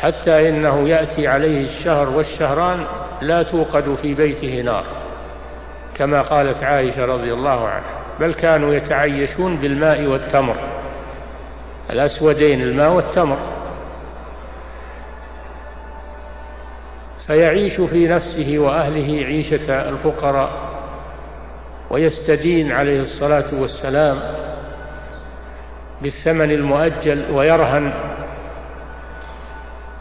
حتى 0.00 0.48
إنه 0.48 0.88
يأتي 0.88 1.28
عليه 1.28 1.64
الشهر 1.64 2.08
والشهران 2.08 2.86
لا 3.20 3.42
توقد 3.42 3.94
في 3.94 4.14
بيته 4.14 4.60
نار. 4.60 4.99
كما 5.94 6.22
قالت 6.22 6.62
عائشة 6.62 7.04
رضي 7.04 7.32
الله 7.32 7.68
عنها 7.68 8.00
بل 8.20 8.34
كانوا 8.34 8.74
يتعيشون 8.74 9.56
بالماء 9.56 10.06
والتمر 10.06 10.56
الأسودين 11.90 12.62
الماء 12.62 12.92
والتمر. 12.92 13.38
فيعيش 17.18 17.80
في 17.80 18.08
نفسه 18.08 18.58
وأهله 18.58 19.24
عيشة 19.26 19.88
الفقراء 19.88 20.50
ويستدين 21.90 22.72
عليه 22.72 23.00
الصلاة 23.00 23.46
والسلام 23.52 24.18
بالثمن 26.02 26.50
المؤجل 26.50 27.24
ويرهن 27.32 27.92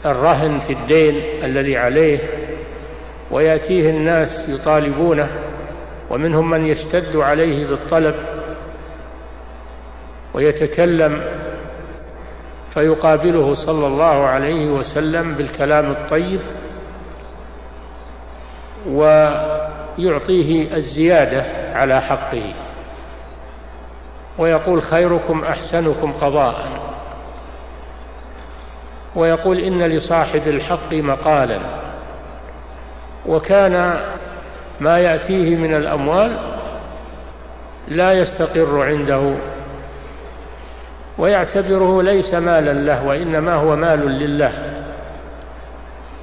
الرهن 0.06 0.60
في 0.60 0.74
الدين 0.74 1.44
الذي 1.44 1.78
عليه 1.78 2.20
ويأتيه 3.32 3.90
الناس 3.90 4.50
يطالبونه 4.50 5.49
ومنهم 6.10 6.50
من 6.50 6.66
يشتد 6.66 7.16
عليه 7.16 7.68
بالطلب 7.68 8.16
ويتكلم 10.34 11.24
فيقابله 12.70 13.54
صلى 13.54 13.88
الله 13.88 14.26
عليه 14.26 14.70
وسلم 14.70 15.34
بالكلام 15.34 15.92
الطيب 15.92 16.42
ويعطيه 18.88 20.76
الزيادة 20.76 21.46
على 21.74 22.02
حقه. 22.02 22.54
ويقول 24.38 24.82
خيركم 24.82 25.44
أحسنكم 25.44 26.12
قضاء. 26.12 26.80
ويقول 29.16 29.58
إن 29.58 29.82
لصاحب 29.84 30.48
الحق 30.48 30.94
مقالا. 30.94 31.60
وكان 33.26 34.02
ما 34.80 35.00
يأتيه 35.00 35.56
من 35.56 35.74
الأموال 35.74 36.40
لا 37.88 38.14
يستقر 38.14 38.82
عنده 38.82 39.36
ويعتبره 41.18 42.02
ليس 42.02 42.34
مالا 42.34 42.74
له 42.74 43.06
وإنما 43.06 43.54
هو 43.54 43.76
مال 43.76 44.00
لله. 44.00 44.54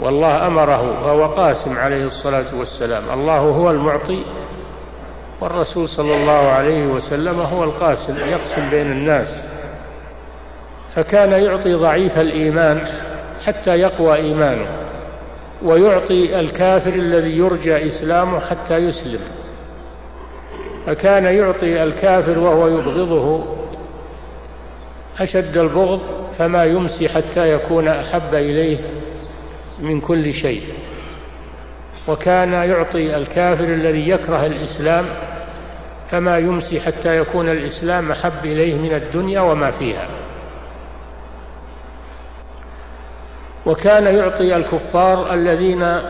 والله 0.00 0.46
أمره 0.46 1.00
فهو 1.02 1.26
قاسم 1.26 1.78
عليه 1.78 2.04
الصلاة 2.04 2.58
والسلام. 2.58 3.10
الله 3.10 3.38
هو 3.38 3.70
المعطي 3.70 4.24
والرسول 5.40 5.88
صلى 5.88 6.16
الله 6.16 6.48
عليه 6.48 6.86
وسلم 6.86 7.40
هو 7.40 7.64
القاسم 7.64 8.30
يقسم 8.30 8.70
بين 8.70 8.92
الناس. 8.92 9.46
فكان 10.88 11.32
يعطي 11.32 11.74
ضعيف 11.74 12.18
الإيمان 12.18 12.88
حتى 13.44 13.70
يقوى 13.70 14.14
إيمانه. 14.14 14.85
ويعطي 15.62 16.40
الكافر 16.40 16.90
الذي 16.94 17.30
يرجى 17.38 17.86
إسلامه 17.86 18.40
حتى 18.40 18.76
يسلم. 18.76 19.20
فكان 20.86 21.24
يعطي 21.24 21.82
الكافر 21.82 22.38
وهو 22.38 22.68
يبغضه 22.68 23.44
أشد 25.18 25.56
البغض 25.58 26.00
فما 26.38 26.64
يمسي 26.64 27.08
حتى 27.08 27.52
يكون 27.52 27.88
أحب 27.88 28.34
إليه 28.34 28.78
من 29.80 30.00
كل 30.00 30.32
شيء. 30.32 30.62
وكان 32.08 32.52
يعطي 32.52 33.16
الكافر 33.16 33.64
الذي 33.64 34.08
يكره 34.08 34.46
الإسلام 34.46 35.04
فما 36.06 36.38
يمسي 36.38 36.80
حتى 36.80 37.18
يكون 37.18 37.48
الإسلام 37.48 38.10
أحب 38.10 38.44
إليه 38.44 38.74
من 38.74 38.94
الدنيا 38.94 39.40
وما 39.40 39.70
فيها. 39.70 40.08
وكان 43.66 44.06
يعطي 44.06 44.56
الكفار 44.56 45.34
الذين 45.34 46.00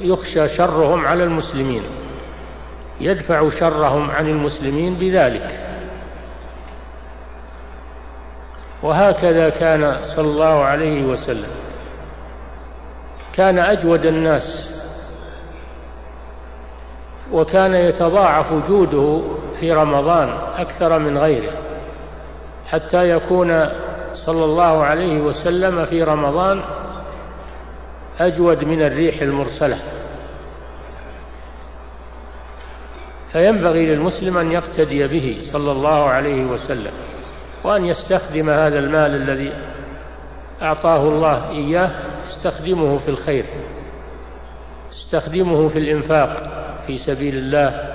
يخشى 0.00 0.48
شرهم 0.48 1.06
على 1.06 1.24
المسلمين. 1.24 1.82
يدفع 3.00 3.48
شرهم 3.48 4.10
عن 4.10 4.28
المسلمين 4.28 4.94
بذلك. 4.94 5.50
وهكذا 8.82 9.48
كان 9.48 9.98
صلى 10.02 10.28
الله 10.28 10.64
عليه 10.64 11.04
وسلم. 11.04 11.50
كان 13.32 13.58
أجود 13.58 14.06
الناس. 14.06 14.76
وكان 17.32 17.74
يتضاعف 17.74 18.52
جوده 18.68 19.22
في 19.60 19.72
رمضان 19.72 20.28
أكثر 20.54 20.98
من 20.98 21.18
غيره. 21.18 21.52
حتى 22.66 23.10
يكون 23.10 23.68
صلى 24.12 24.44
الله 24.44 24.84
عليه 24.84 25.20
وسلم 25.20 25.84
في 25.84 26.02
رمضان 26.02 26.62
أجود 28.18 28.64
من 28.64 28.82
الريح 28.82 29.22
المرسلة. 29.22 29.76
فينبغي 33.28 33.86
للمسلم 33.86 34.38
أن 34.38 34.52
يقتدي 34.52 35.06
به 35.06 35.36
صلى 35.40 35.72
الله 35.72 36.04
عليه 36.04 36.44
وسلم 36.44 36.92
وأن 37.64 37.84
يستخدم 37.84 38.50
هذا 38.50 38.78
المال 38.78 39.10
الذي 39.22 39.52
أعطاه 40.62 41.08
الله 41.08 41.50
إياه 41.50 41.90
استخدمه 42.24 42.96
في 42.96 43.08
الخير 43.08 43.44
استخدمه 44.90 45.68
في 45.68 45.78
الإنفاق 45.78 46.36
في 46.86 46.98
سبيل 46.98 47.36
الله 47.36 47.94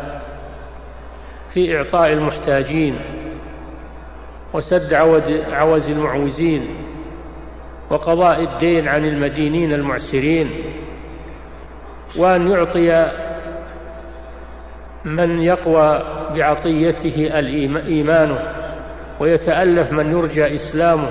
في 1.49 1.77
إعطاء 1.77 2.13
المحتاجين 2.13 2.99
وسد 4.53 4.93
عوز 5.51 5.89
المعوزين. 5.89 6.67
وقضاء 7.91 8.43
الدين 8.43 8.87
عن 8.87 9.05
المدينين 9.05 9.73
المعسرين 9.73 10.49
وأن 12.17 12.47
يعطي 12.47 13.11
من 15.05 15.41
يقوى 15.41 16.03
بعطيته 16.35 17.39
الإيمان 17.39 18.37
ويتألف 19.19 19.91
من 19.91 20.11
يرجى 20.11 20.55
إسلامه 20.55 21.09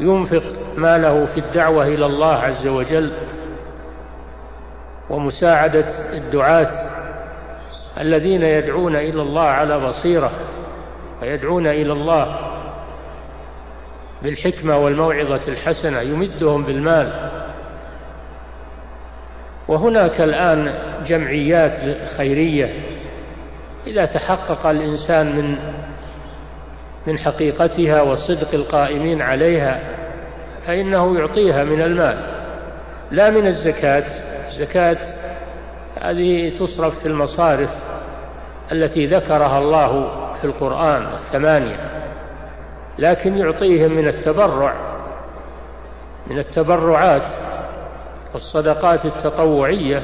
ينفق 0.00 0.42
ماله 0.76 1.24
في 1.24 1.40
الدعوة 1.40 1.86
إلى 1.86 2.06
الله 2.06 2.34
عز 2.34 2.66
وجل 2.66 3.12
ومساعدة 5.10 5.86
الدعاة 6.12 6.70
الذين 8.00 8.42
يدعون 8.42 8.96
إلى 8.96 9.22
الله 9.22 9.42
على 9.42 9.80
بصيرة 9.80 10.30
ويدعون 11.22 11.66
إلى 11.66 11.92
الله 11.92 12.57
بالحكمة 14.22 14.76
والموعظة 14.76 15.48
الحسنة 15.48 16.00
يمدهم 16.00 16.64
بالمال. 16.64 17.30
وهناك 19.68 20.20
الآن 20.20 20.74
جمعيات 21.06 22.06
خيرية. 22.16 22.74
إذا 23.86 24.04
تحقق 24.04 24.66
الإنسان 24.66 25.36
من 25.36 25.56
من 27.06 27.18
حقيقتها 27.18 28.02
وصدق 28.02 28.54
القائمين 28.54 29.22
عليها 29.22 29.80
فإنه 30.60 31.18
يعطيها 31.18 31.64
من 31.64 31.82
المال. 31.82 32.38
لا 33.10 33.30
من 33.30 33.46
الزكاة. 33.46 34.04
الزكاة 34.46 34.98
هذه 36.00 36.56
تصرف 36.56 36.98
في 36.98 37.06
المصارف 37.06 37.84
التي 38.72 39.06
ذكرها 39.06 39.58
الله 39.58 40.10
في 40.34 40.44
القرآن 40.44 41.12
الثمانية. 41.12 41.97
لكن 42.98 43.38
يعطيهم 43.38 43.92
من 43.92 44.08
التبرع 44.08 44.98
من 46.26 46.38
التبرعات 46.38 47.30
والصدقات 48.32 49.06
التطوعية 49.06 50.02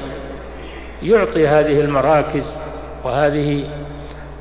يعطي 1.03 1.47
هذه 1.47 1.81
المراكز 1.81 2.57
وهذه 3.05 3.65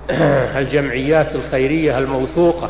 الجمعيات 0.60 1.36
الخيرية 1.36 1.98
الموثوقة. 1.98 2.70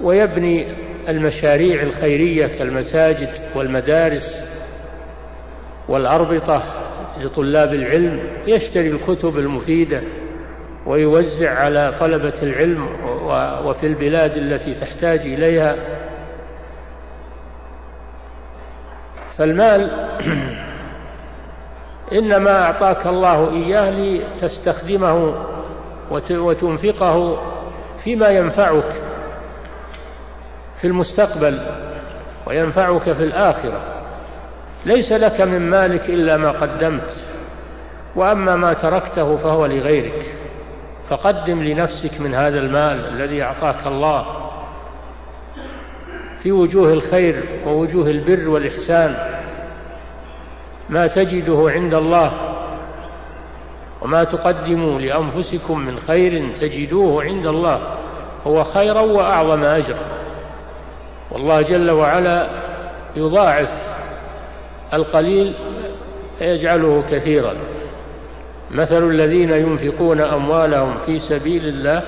ويبني 0.00 0.66
المشاريع 1.08 1.82
الخيرية 1.82 2.46
كالمساجد 2.46 3.30
والمدارس 3.54 4.44
والأربطة 5.88 6.62
لطلاب 7.20 7.74
العلم 7.74 8.20
يشتري 8.46 8.88
الكتب 8.88 9.38
المفيدة 9.38 10.02
ويوزع 10.86 11.50
على 11.50 11.94
طلبة 12.00 12.34
العلم 12.42 12.88
وفي 13.64 13.86
البلاد 13.86 14.36
التي 14.36 14.74
تحتاج 14.74 15.20
إليها. 15.20 15.76
فالمال 19.30 19.90
إنما 22.18 22.62
أعطاك 22.62 23.06
الله 23.06 23.50
إياه 23.50 23.90
لتستخدمه 23.90 25.34
وتنفقه 26.30 27.42
فيما 27.98 28.28
ينفعك 28.28 28.92
في 30.78 30.86
المستقبل 30.86 31.58
وينفعك 32.46 33.02
في 33.02 33.22
الآخرة. 33.22 33.80
ليس 34.86 35.12
لك 35.12 35.40
من 35.40 35.70
مالك 35.70 36.10
إلا 36.10 36.36
ما 36.36 36.50
قدمت 36.50 37.26
وأما 38.16 38.56
ما 38.56 38.72
تركته 38.72 39.36
فهو 39.36 39.66
لغيرك. 39.66 40.40
فقدم 41.10 41.62
لنفسك 41.62 42.20
من 42.20 42.34
هذا 42.34 42.58
المال 42.58 43.08
الذي 43.08 43.42
أعطاك 43.42 43.86
الله 43.86 44.26
في 46.38 46.52
وجوه 46.52 46.92
الخير 46.92 47.44
ووجوه 47.66 48.10
البر 48.10 48.48
والإحسان 48.48 49.16
ما 50.88 51.06
تجده 51.06 51.70
عند 51.70 51.94
الله 51.94 52.32
وما 54.02 54.24
تقدموا 54.24 55.00
لأنفسكم 55.00 55.78
من 55.78 55.98
خير 55.98 56.56
تجدوه 56.60 57.24
عند 57.24 57.46
الله 57.46 57.80
هو 58.46 58.62
خيرا 58.62 59.00
وأعظم 59.00 59.64
أجرا. 59.64 60.04
والله 61.30 61.62
جل 61.62 61.90
وعلا 61.90 62.50
يضاعف 63.16 63.88
القليل 64.92 65.54
فيجعله 66.38 67.02
كثيرا. 67.02 67.54
مثل 68.74 69.08
الذين 69.08 69.50
ينفقون 69.50 70.20
أموالهم 70.20 70.98
في 70.98 71.18
سبيل 71.18 71.64
الله 71.64 72.02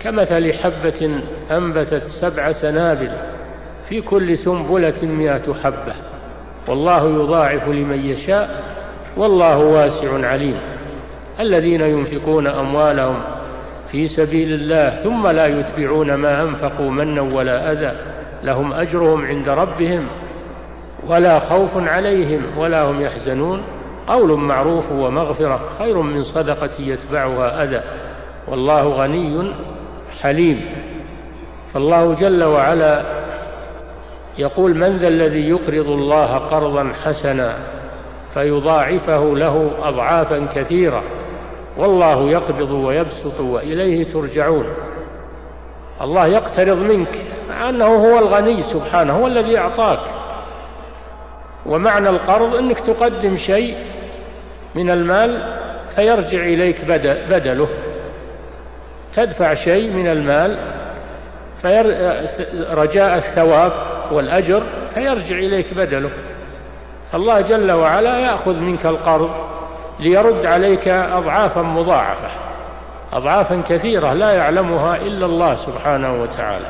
كمثل 0.00 0.52
حبة 0.52 1.20
أنبتت 1.50 2.02
سبع 2.02 2.52
سنابل 2.52 3.10
في 3.88 4.00
كل 4.00 4.38
سنبلة 4.38 5.02
مئة 5.02 5.54
حبة. 5.54 5.94
والله 6.68 7.22
يضاعف 7.22 7.68
لمن 7.68 7.98
يشاء 8.06 8.62
والله 9.16 9.58
واسع 9.58 10.26
عليم. 10.26 10.56
الذين 11.40 11.80
ينفقون 11.80 12.46
أموالهم 12.46 13.22
في 13.88 14.08
سبيل 14.08 14.52
الله 14.54 14.90
ثم 14.90 15.28
لا 15.28 15.46
يتبعون 15.46 16.14
ما 16.14 16.42
أنفقوا 16.42 16.90
منا 16.90 17.20
ولا 17.20 17.72
أذى 17.72 17.92
لهم 18.44 18.72
أجرهم 18.72 19.24
عند 19.24 19.48
ربهم 19.48 20.06
ولا 21.08 21.38
خوف 21.38 21.76
عليهم 21.76 22.42
ولا 22.58 22.82
هم 22.82 23.00
يحزنون. 23.00 23.62
قول 24.10 24.32
معروف 24.32 24.92
ومغفرة 24.92 25.60
خير 25.78 25.98
من 25.98 26.22
صدقة 26.22 26.70
يتبعها 26.78 27.64
أذى. 27.64 27.82
والله 28.48 28.88
غني 28.88 29.52
حليم. 30.20 30.64
فالله 31.68 32.14
جل 32.14 32.44
وعلا 32.44 33.04
يقول 34.38 34.74
من 34.74 34.96
ذا 34.96 35.08
الذي 35.08 35.48
يقرض 35.48 35.88
الله 35.88 36.38
قرضا 36.38 36.92
حسنا 37.02 37.58
فيضاعفه 38.34 39.36
له 39.36 39.70
أضعافا 39.82 40.46
كثيرة. 40.54 41.02
والله 41.78 42.30
يقبض 42.30 42.70
ويبسط 42.70 43.40
وإليه 43.40 44.10
ترجعون. 44.10 44.66
الله 46.00 46.26
يقترض 46.26 46.82
منك 46.82 47.18
مع 47.50 47.68
أنه 47.68 47.86
هو 47.86 48.18
الغني 48.18 48.62
سبحانه 48.62 49.18
هو 49.18 49.26
الذي 49.26 49.58
أعطاك. 49.58 50.00
ومعنى 51.66 52.08
القرض 52.08 52.54
أنك 52.54 52.80
تقدم 52.80 53.36
شيء 53.36 53.76
من 54.74 54.90
المال 54.90 55.56
فيرجع 55.90 56.38
إليك 56.38 56.84
بدل 56.84 57.18
بدله. 57.30 57.68
تدفع 59.14 59.54
شيء 59.54 59.92
من 59.92 60.06
المال 60.06 60.58
رجاء 62.72 63.16
الثواب 63.16 63.72
والأجر 64.12 64.62
فيرجع 64.94 65.36
إليك 65.36 65.74
بدله. 65.74 66.10
فالله 67.12 67.40
جل 67.40 67.72
وعلا 67.72 68.18
يأخذ 68.18 68.60
منك 68.60 68.86
القرض 68.86 69.30
ليرد 70.00 70.46
عليك 70.46 70.88
أضعافا 70.88 71.62
مضاعفة 71.62 72.28
أضعافا 73.12 73.62
كثيرة 73.68 74.12
لا 74.12 74.32
يعلمها 74.32 74.96
إلا 74.96 75.26
الله 75.26 75.54
سبحانه 75.54 76.22
وتعالى. 76.22 76.66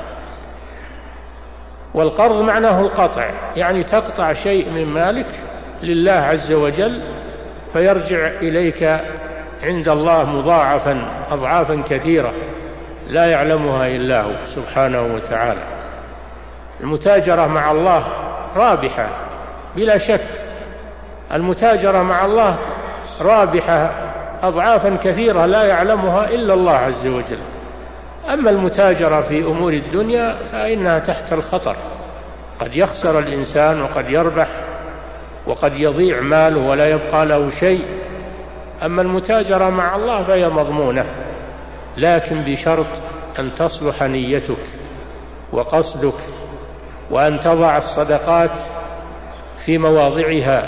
والقرض 1.95 2.43
معناه 2.43 2.81
القطع 2.81 3.31
يعني 3.57 3.83
تقطع 3.83 4.33
شيء 4.33 4.71
من 4.71 4.85
مالك 4.85 5.27
لله 5.83 6.13
عز 6.13 6.53
وجل 6.53 7.03
فيرجع 7.73 8.27
إليك 8.27 9.01
عند 9.63 9.89
الله 9.89 10.25
مضاعفا 10.25 11.25
أضعافا 11.31 11.83
كثيرة 11.89 12.33
لا 13.09 13.27
يعلمها 13.27 13.87
إلا 13.87 14.23
هو 14.23 14.45
سبحانه 14.45 15.03
وتعالى. 15.03 15.63
المتاجرة 16.81 17.47
مع 17.47 17.71
الله 17.71 18.07
رابحة 18.57 19.09
بلا 19.77 19.99
شك. 19.99 20.25
المتاجرة 21.33 22.03
مع 22.03 22.25
الله 22.25 22.59
رابحة 23.21 23.91
أضعافا 24.43 24.97
كثيرة 25.05 25.47
لا 25.47 25.63
يعلمها 25.63 26.29
إلا 26.29 26.55
الله 26.55 26.73
عز 26.73 27.07
وجل. 27.07 27.39
أما 28.33 28.51
المتاجرة 28.51 29.21
في 29.21 29.45
أمور 29.45 29.73
الدنيا 29.73 30.43
فإنها 30.43 30.99
تحت 30.99 31.33
الخطر. 31.33 31.77
قد 32.61 32.77
يخسر 32.77 33.19
الإنسان 33.19 33.83
وقد 33.83 34.11
يربح 34.11 34.49
وقد 35.51 35.79
يضيع 35.79 36.21
ماله 36.21 36.61
ولا 36.69 36.91
يبقى 36.91 37.27
له 37.27 37.49
شيء. 37.49 37.85
أما 38.83 39.03
المتاجرة 39.03 39.71
مع 39.71 39.97
الله 39.97 40.23
فهي 40.25 40.49
مضمونة 40.49 41.05
لكن 41.97 42.37
بشرط 42.47 42.87
أن 43.39 43.55
تصلح 43.55 44.03
نيتك 44.03 44.67
وقصدك 45.53 46.21
وأن 47.11 47.41
تضع 47.41 47.77
الصدقات 47.77 48.59
في 49.59 49.79
مواضعها 49.79 50.67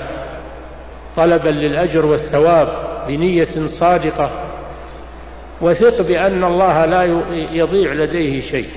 طلبا 1.17 1.49
للأجر 1.49 2.07
والثواب 2.07 2.69
بنية 3.09 3.67
صادقة. 3.67 4.31
وثق 5.61 6.03
بأن 6.03 6.45
الله 6.45 6.85
لا 6.85 7.03
يضيع 7.53 7.93
لديه 7.93 8.41
شيء. 8.41 8.69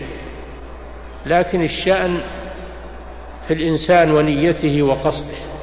لكن 1.26 1.64
الشأن 1.64 2.18
في 3.48 3.54
الإنسان 3.54 4.12
ونيته 4.12 4.84
وقصده. 4.84 5.55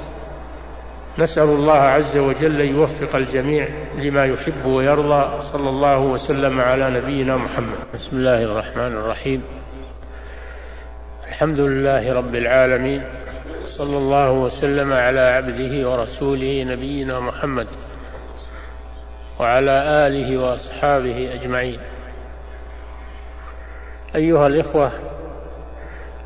نسأل 1.19 1.49
الله 1.49 1.73
عز 1.73 2.17
وجل 2.17 2.61
يوفق 2.61 3.17
الجميع 3.17 3.69
لما 3.97 4.25
يحب 4.25 4.65
ويرضى. 4.67 5.41
صلى 5.41 5.69
الله 5.69 5.99
وسلم 5.99 6.61
على 6.61 6.91
نبينا 6.91 7.37
محمد. 7.37 7.79
بسم 7.95 8.17
الله 8.17 8.43
الرحمن 8.43 8.93
الرحيم. 8.93 9.43
الحمد 11.29 11.61
لله 11.61 12.13
رب 12.13 12.35
العالمين. 12.35 13.03
صلى 13.65 13.97
الله 13.99 14.33
وسلم 14.33 14.93
على 14.93 15.21
عبده 15.21 15.91
ورسوله 15.91 16.65
نبينا 16.65 17.21
محمد 17.21 17.67
وعلى 19.41 20.07
آله 20.07 20.39
وأصحابه 20.39 21.35
أجمعين. 21.35 21.79
أيها 24.15 24.47
الإخوة 24.47 24.93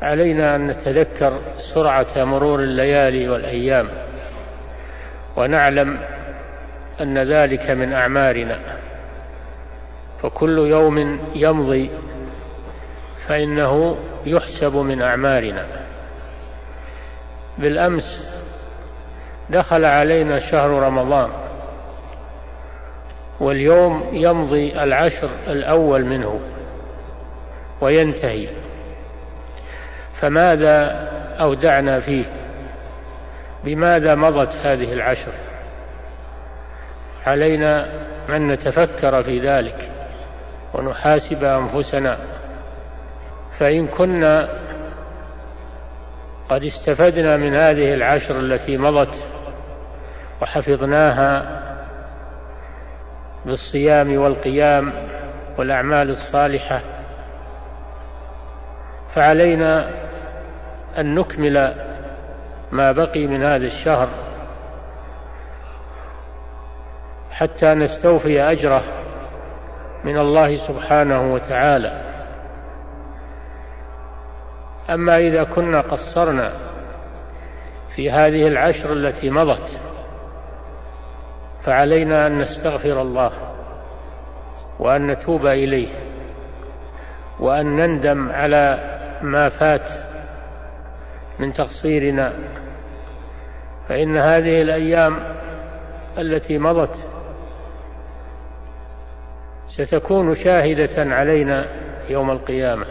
علينا 0.01 0.55
أن 0.55 0.67
نتذكر 0.67 1.39
سرعة 1.57 2.23
مرور 2.23 2.59
الليالي 2.59 3.29
والأيام. 3.29 4.06
ونعلم 5.37 5.99
أن 7.01 7.17
ذلك 7.17 7.69
من 7.69 7.93
أعمارنا. 7.93 8.59
فكل 10.21 10.57
يوم 10.57 11.19
يمضي 11.35 11.89
فإنه 13.27 13.97
يحسب 14.25 14.75
من 14.75 15.01
أعمارنا. 15.01 15.65
بالأمس 17.57 18.29
دخل 19.49 19.85
علينا 19.85 20.39
شهر 20.39 20.69
رمضان 20.69 21.29
واليوم 23.39 24.09
يمضي 24.13 24.83
العشر 24.83 25.29
الأول 25.47 26.05
منه 26.05 26.39
وينتهي. 27.81 28.47
فماذا 30.13 31.07
أودعنا 31.39 31.99
فيه؟ 31.99 32.25
بماذا 33.67 34.15
مضت 34.15 34.57
هذه 34.57 34.93
العشر؟ 34.93 35.31
علينا 37.25 37.87
أن 38.29 38.47
نتفكر 38.47 39.23
في 39.23 39.39
ذلك 39.39 39.91
ونحاسب 40.73 41.43
أنفسنا. 41.43 42.17
فإن 43.51 43.87
كنا 43.87 44.49
قد 46.49 46.63
استفدنا 46.63 47.37
من 47.37 47.55
هذه 47.55 47.93
العشر 47.93 48.39
التي 48.39 48.77
مضت 48.77 49.27
وحفظناها 50.41 51.61
بالصيام 53.45 54.17
والقيام 54.17 54.93
والأعمال 55.57 56.09
الصالحة 56.09 56.81
فعلينا 59.09 59.89
أن 60.97 61.15
نكمل 61.15 61.86
ما 62.71 62.91
بقي 62.91 63.27
من 63.27 63.43
هذا 63.43 63.65
الشهر 63.65 64.07
حتى 67.31 67.73
نستوفي 67.73 68.41
أجره 68.41 68.83
من 70.03 70.17
الله 70.17 70.55
سبحانه 70.55 71.33
وتعالى. 71.33 72.01
أما 74.89 75.17
إذا 75.17 75.43
كنا 75.43 75.81
قصرنا 75.81 76.53
في 77.89 78.11
هذه 78.11 78.47
العشر 78.47 78.93
التي 78.93 79.29
مضت 79.29 79.81
فعلينا 81.63 82.27
أن 82.27 82.39
نستغفر 82.39 83.01
الله 83.01 83.31
وأن 84.79 85.07
نتوب 85.07 85.45
إليه 85.45 85.87
وأن 87.39 87.75
نندم 87.75 88.31
على 88.31 88.79
ما 89.21 89.49
فات 89.49 90.06
من 91.39 91.53
تقصيرنا 91.53 92.33
فإن 93.89 94.17
هذه 94.17 94.61
الأيام 94.61 95.19
التي 96.17 96.57
مضت 96.57 97.07
ستكون 99.67 100.33
شاهدة 100.33 101.15
علينا 101.15 101.65
يوم 102.09 102.31
القيامة. 102.31 102.85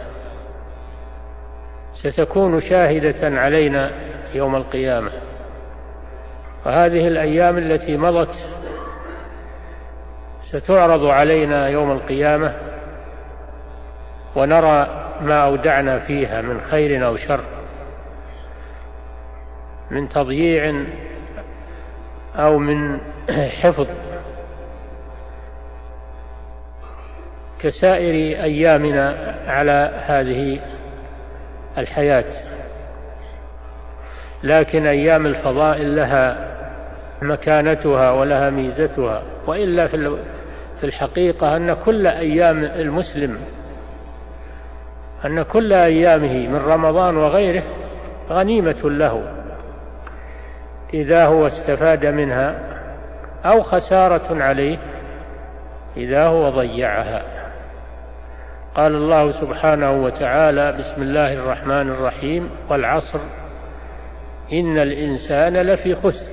ستكون 1.93 2.59
شاهدة 2.59 3.41
علينا 3.41 3.91
يوم 4.33 4.55
القيامة. 4.55 5.11
وهذه 6.65 7.07
الأيام 7.07 7.57
التي 7.57 7.97
مضت 7.97 8.49
ستعرض 10.41 11.05
علينا 11.05 11.67
يوم 11.67 11.91
القيامة 11.91 12.55
ونرى 14.35 14.87
ما 15.21 15.43
أودعنا 15.43 15.99
فيها 15.99 16.41
من 16.41 16.61
خير 16.61 17.07
أو 17.07 17.15
شر. 17.15 17.56
من 19.91 20.09
تضييع 20.09 20.85
أو 22.35 22.57
من 22.57 22.99
حفظ 23.29 23.87
كسائر 27.59 28.43
أيامنا 28.43 29.35
على 29.47 29.91
هذه 29.95 30.59
الحياة. 31.77 32.33
لكن 34.43 34.85
أيام 34.85 35.25
الفضائل 35.25 35.95
لها 35.95 36.47
مكانتها 37.21 38.11
ولها 38.11 38.49
ميزتها 38.49 39.23
وإلا 39.47 39.87
في 40.77 40.83
الحقيقة 40.83 41.55
أن 41.55 41.73
كل 41.73 42.07
أيام 42.07 42.63
المسلم 42.63 43.39
أن 45.25 45.43
كل 45.43 45.73
أيامه 45.73 46.47
من 46.47 46.55
رمضان 46.55 47.17
وغيره 47.17 47.63
غنيمة 48.29 48.89
له. 48.89 49.36
إذا 50.93 51.25
هو 51.25 51.47
استفاد 51.47 52.05
منها 52.05 52.59
أو 53.45 53.61
خسارة 53.61 54.43
عليه 54.43 54.77
إذا 55.97 56.27
هو 56.27 56.49
ضيعها. 56.49 57.23
قال 58.75 58.95
الله 58.95 59.31
سبحانه 59.31 60.03
وتعالى 60.03 60.71
بسم 60.71 61.01
الله 61.01 61.33
الرحمن 61.33 61.89
الرحيم 61.89 62.49
والعصر 62.69 63.19
إن 64.53 64.77
الإنسان 64.77 65.57
لفي 65.57 65.95
خسر 65.95 66.25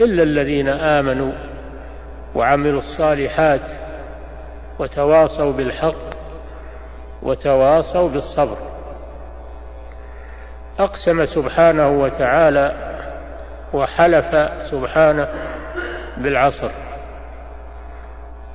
إلا 0.00 0.22
الذين 0.22 0.68
آمنوا 0.68 1.32
وعملوا 2.34 2.78
الصالحات 2.78 3.70
وتواصوا 4.78 5.52
بالحق 5.52 6.08
وتواصوا 7.22 8.08
بالصبر. 8.08 8.56
أقسم 10.78 11.24
سبحانه 11.24 11.88
وتعالى 11.88 12.87
وحلف 13.72 14.62
سبحانه 14.62 15.28
بالعصر 16.16 16.70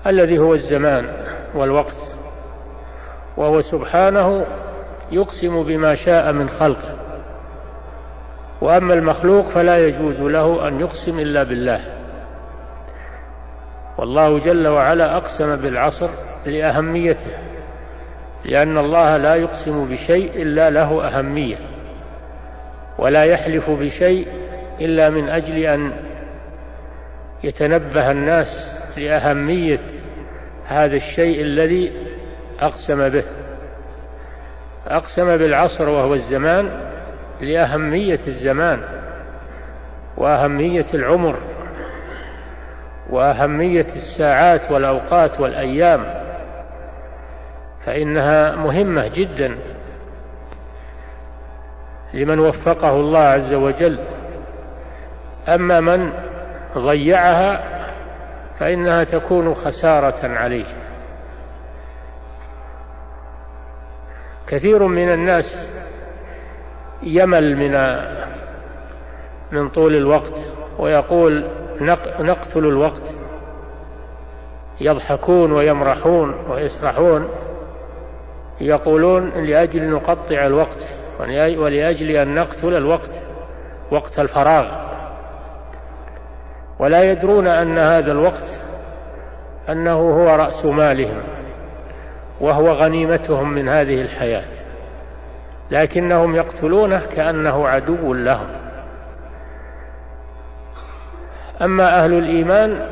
الذي 0.07 0.39
هو 0.39 0.53
الزمان 0.53 1.09
والوقت 1.55 2.13
وهو 3.37 3.61
سبحانه 3.61 4.45
يقسم 5.11 5.63
بما 5.63 5.95
شاء 5.95 6.31
من 6.31 6.49
خلقه. 6.49 6.95
وأما 8.61 8.93
المخلوق 8.93 9.47
فلا 9.47 9.87
يجوز 9.87 10.21
له 10.21 10.67
أن 10.67 10.79
يقسم 10.79 11.19
إلا 11.19 11.43
بالله. 11.43 11.79
والله 13.97 14.39
جل 14.39 14.67
وعلا 14.67 15.17
أقسم 15.17 15.55
بالعصر 15.55 16.09
لأهميته 16.45 17.37
لأن 18.45 18.77
الله 18.77 19.17
لا 19.17 19.35
يقسم 19.35 19.85
بشيء 19.85 20.41
إلا 20.41 20.69
له 20.69 21.07
أهمية 21.07 21.55
ولا 22.99 23.23
يحلف 23.23 23.69
بشيء 23.69 24.27
إلا 24.81 25.09
من 25.09 25.29
أجل 25.29 25.57
أن 25.57 25.93
يتنبه 27.43 28.11
الناس 28.11 28.75
لأهمية 28.97 29.81
هذا 30.67 30.95
الشيء 30.95 31.41
الذي 31.41 31.91
أقسم 32.59 33.09
به. 33.09 33.23
أقسم 34.87 35.37
بالعصر 35.37 35.89
وهو 35.89 36.13
الزمان 36.13 36.69
لأهمية 37.41 38.19
الزمان 38.27 38.81
وأهمية 40.17 40.85
العمر 40.93 41.37
وأهمية 43.09 43.85
الساعات 43.85 44.71
والأوقات 44.71 45.39
والأيام 45.39 46.05
فإنها 47.85 48.55
مهمة 48.55 49.07
جدا 49.07 49.55
لمن 52.13 52.39
وفقه 52.39 52.89
الله 52.89 53.19
عز 53.19 53.53
وجل. 53.53 53.99
أما 55.47 55.79
من 55.79 56.13
ضيعها 56.77 57.63
فإنها 58.59 59.03
تكون 59.03 59.53
خسارة 59.53 60.27
عليه. 60.27 60.65
كثير 64.47 64.87
من 64.87 65.13
الناس 65.13 65.73
يمل 67.03 67.55
من 67.55 68.03
من 69.51 69.69
طول 69.69 69.95
الوقت 69.95 70.53
ويقول 70.79 71.47
نقتل 72.19 72.59
الوقت. 72.59 73.15
يضحكون 74.81 75.51
ويمرحون 75.51 76.33
ويسرحون. 76.49 77.29
يقولون 78.61 79.29
لأجل 79.29 79.89
نقطع 79.89 80.45
الوقت 80.45 80.99
ولأجل 81.57 82.11
أن 82.11 82.35
نقتل 82.35 82.73
الوقت 82.75 83.25
وقت 83.91 84.19
الفراغ. 84.19 84.92
ولا 86.83 87.03
يدرون 87.03 87.47
أن 87.47 87.77
هذا 87.77 88.11
الوقت 88.11 88.59
أنه 89.69 89.93
هو 89.93 90.35
رأس 90.35 90.65
مالهم 90.65 91.23
وهو 92.41 92.71
غنيمتهم 92.71 93.53
من 93.53 93.69
هذه 93.69 94.01
الحياة 94.01 94.49
لكنهم 95.71 96.35
يقتلونه 96.35 97.05
كأنه 97.05 97.67
عدو 97.67 98.13
لهم. 98.13 98.47
أما 101.61 102.03
أهل 102.03 102.13
الإيمان 102.13 102.87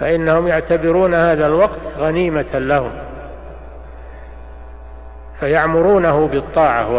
فإنهم 0.00 0.46
يعتبرون 0.46 1.14
هذا 1.14 1.46
الوقت 1.46 1.92
غنيمة 1.98 2.58
لهم 2.58 2.92
فيعمرونه 5.40 6.28
بالطاعة 6.28 6.90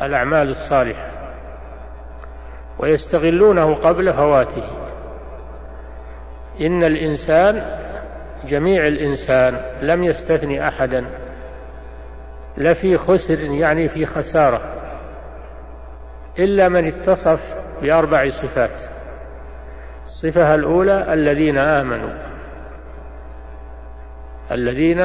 والأعمال 0.00 0.48
الصالحة 0.48 1.10
ويستغلونه 2.78 3.74
قبل 3.74 4.12
فواته. 4.12 4.85
إن 6.60 6.84
الإنسان 6.84 7.62
جميع 8.44 8.86
الإنسان 8.86 9.60
لم 9.82 10.04
يستثني 10.04 10.68
أحدا 10.68 11.04
لفي 12.56 12.96
خسر 12.96 13.38
يعني 13.38 13.88
في 13.88 14.06
خسارة 14.06 14.76
إلا 16.38 16.68
من 16.68 16.86
اتصف 16.86 17.56
بأربع 17.82 18.28
صفات. 18.28 18.80
الصفة 20.02 20.54
الأولى 20.54 21.12
الذين 21.12 21.58
آمنوا. 21.58 22.12
الذين 24.52 25.00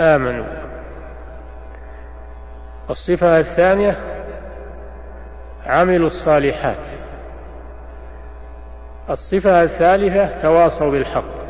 آمنوا. 0.00 0.62
الصفة 2.90 3.38
الثانية 3.38 3.96
عملوا 5.66 6.06
الصالحات. 6.06 6.86
الصفة 9.10 9.62
الثالثة 9.62 10.38
تواصوا 10.38 10.90
بالحق. 10.90 11.42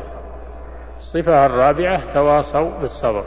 الصفة 0.97 1.45
الرابعة 1.45 2.13
تواصوا 2.13 2.79
بالصبر. 2.79 3.23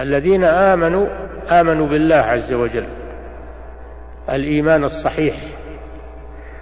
الذين 0.00 0.44
آمنوا 0.44 1.06
آمنوا 1.50 1.86
بالله 1.86 2.16
عز 2.16 2.52
وجل. 2.52 2.88
الإيمان 4.30 4.84
الصحيح. 4.84 5.36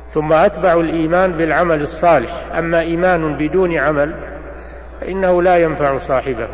ثم 0.09 0.33
أتبعوا 0.33 0.83
الإيمان 0.83 1.33
بالعمل 1.33 1.81
الصالح. 1.81 2.57
أما 2.59 2.81
إيمان 2.81 3.37
بدون 3.37 3.79
عمل 3.79 4.15
فإنه 5.01 5.43
لا 5.43 5.57
ينفع 5.57 5.97
صاحبه. 5.97 6.49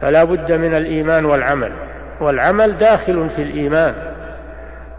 فلا 0.00 0.24
بد 0.24 0.52
من 0.52 0.74
الإيمان 0.74 1.24
والعمل. 1.24 1.72
والعمل 2.20 2.78
داخل 2.78 3.28
في 3.28 3.42
الإيمان. 3.42 4.11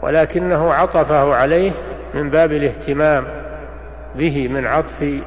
ولكنه 0.04 0.74
عطفه 0.74 1.36
عليه 1.36 1.72
من 2.14 2.30
باب 2.30 2.52
الاهتمام 2.52 3.26
به 4.16 4.48
من 4.48 4.68
عطف 4.68 5.22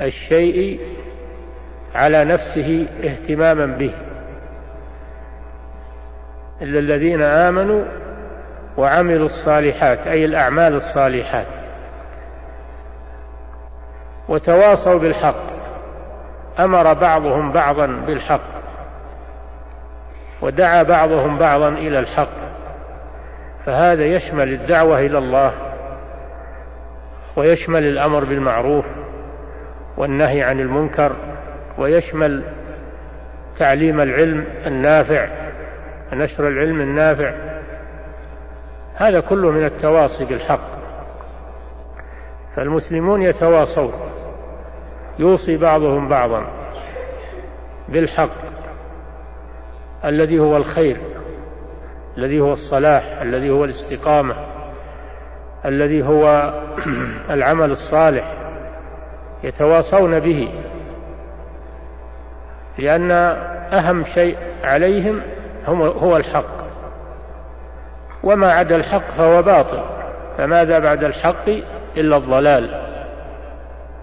الشيء 0.00 0.80
على 1.94 2.24
نفسه 2.24 2.88
اهتماما 3.04 3.66
به. 3.66 3.94
إلا 6.62 6.78
الذين 6.78 7.22
آمنوا 7.22 7.84
وعملوا 8.76 9.24
الصالحات 9.24 10.06
أي 10.06 10.24
الأعمال 10.24 10.74
الصالحات. 10.74 11.56
وتواصوا 14.28 14.98
بالحق. 14.98 15.46
أمر 16.58 16.92
بعضهم 16.92 17.52
بعضا 17.52 17.86
بالحق. 17.86 18.60
ودعا 20.42 20.82
بعضهم 20.82 21.38
بعضا 21.38 21.68
إلى 21.68 21.98
الحق. 21.98 22.50
فهذا 23.66 24.04
يشمل 24.04 24.52
الدعوة 24.52 24.98
إلى 24.98 25.18
الله 25.18 25.52
ويشمل 27.36 27.82
الأمر 27.82 28.24
بالمعروف 28.24 28.86
والنهي 29.96 30.42
عن 30.42 30.60
المنكر 30.60 31.16
ويشمل 31.78 32.44
تعليم 33.56 34.00
العلم 34.00 34.44
النافع 34.66 35.40
نشر 36.12 36.48
العلم 36.48 36.80
النافع. 36.80 37.34
هذا 38.94 39.20
كله 39.20 39.50
من 39.50 39.64
التواصي 39.64 40.24
بالحق. 40.24 40.70
فالمسلمون 42.56 43.22
يتواصون 43.22 43.92
يوصي 45.18 45.56
بعضهم 45.56 46.08
بعضا 46.08 46.46
بالحق 47.88 48.36
الذي 50.04 50.38
هو 50.38 50.56
الخير. 50.56 50.96
الذي 52.18 52.40
هو 52.40 52.52
الصلاح 52.52 53.20
الذي 53.22 53.50
هو 53.50 53.64
الاستقامة 53.64 54.34
الذي 55.64 56.02
هو 56.02 56.54
العمل 57.36 57.70
الصالح 57.70 58.34
يتواصون 59.44 60.20
به 60.20 60.48
لأن 62.78 63.10
أهم 63.72 64.04
شيء 64.04 64.36
عليهم 64.64 65.22
هو 65.68 66.16
الحق. 66.16 66.60
وما 68.22 68.52
عدا 68.52 68.76
الحق 68.76 69.10
فهو 69.10 69.42
باطل 69.42 69.80
فماذا 70.38 70.78
بعد 70.78 71.04
الحق 71.04 71.48
إلا 71.96 72.16
الضلال؟ 72.16 72.80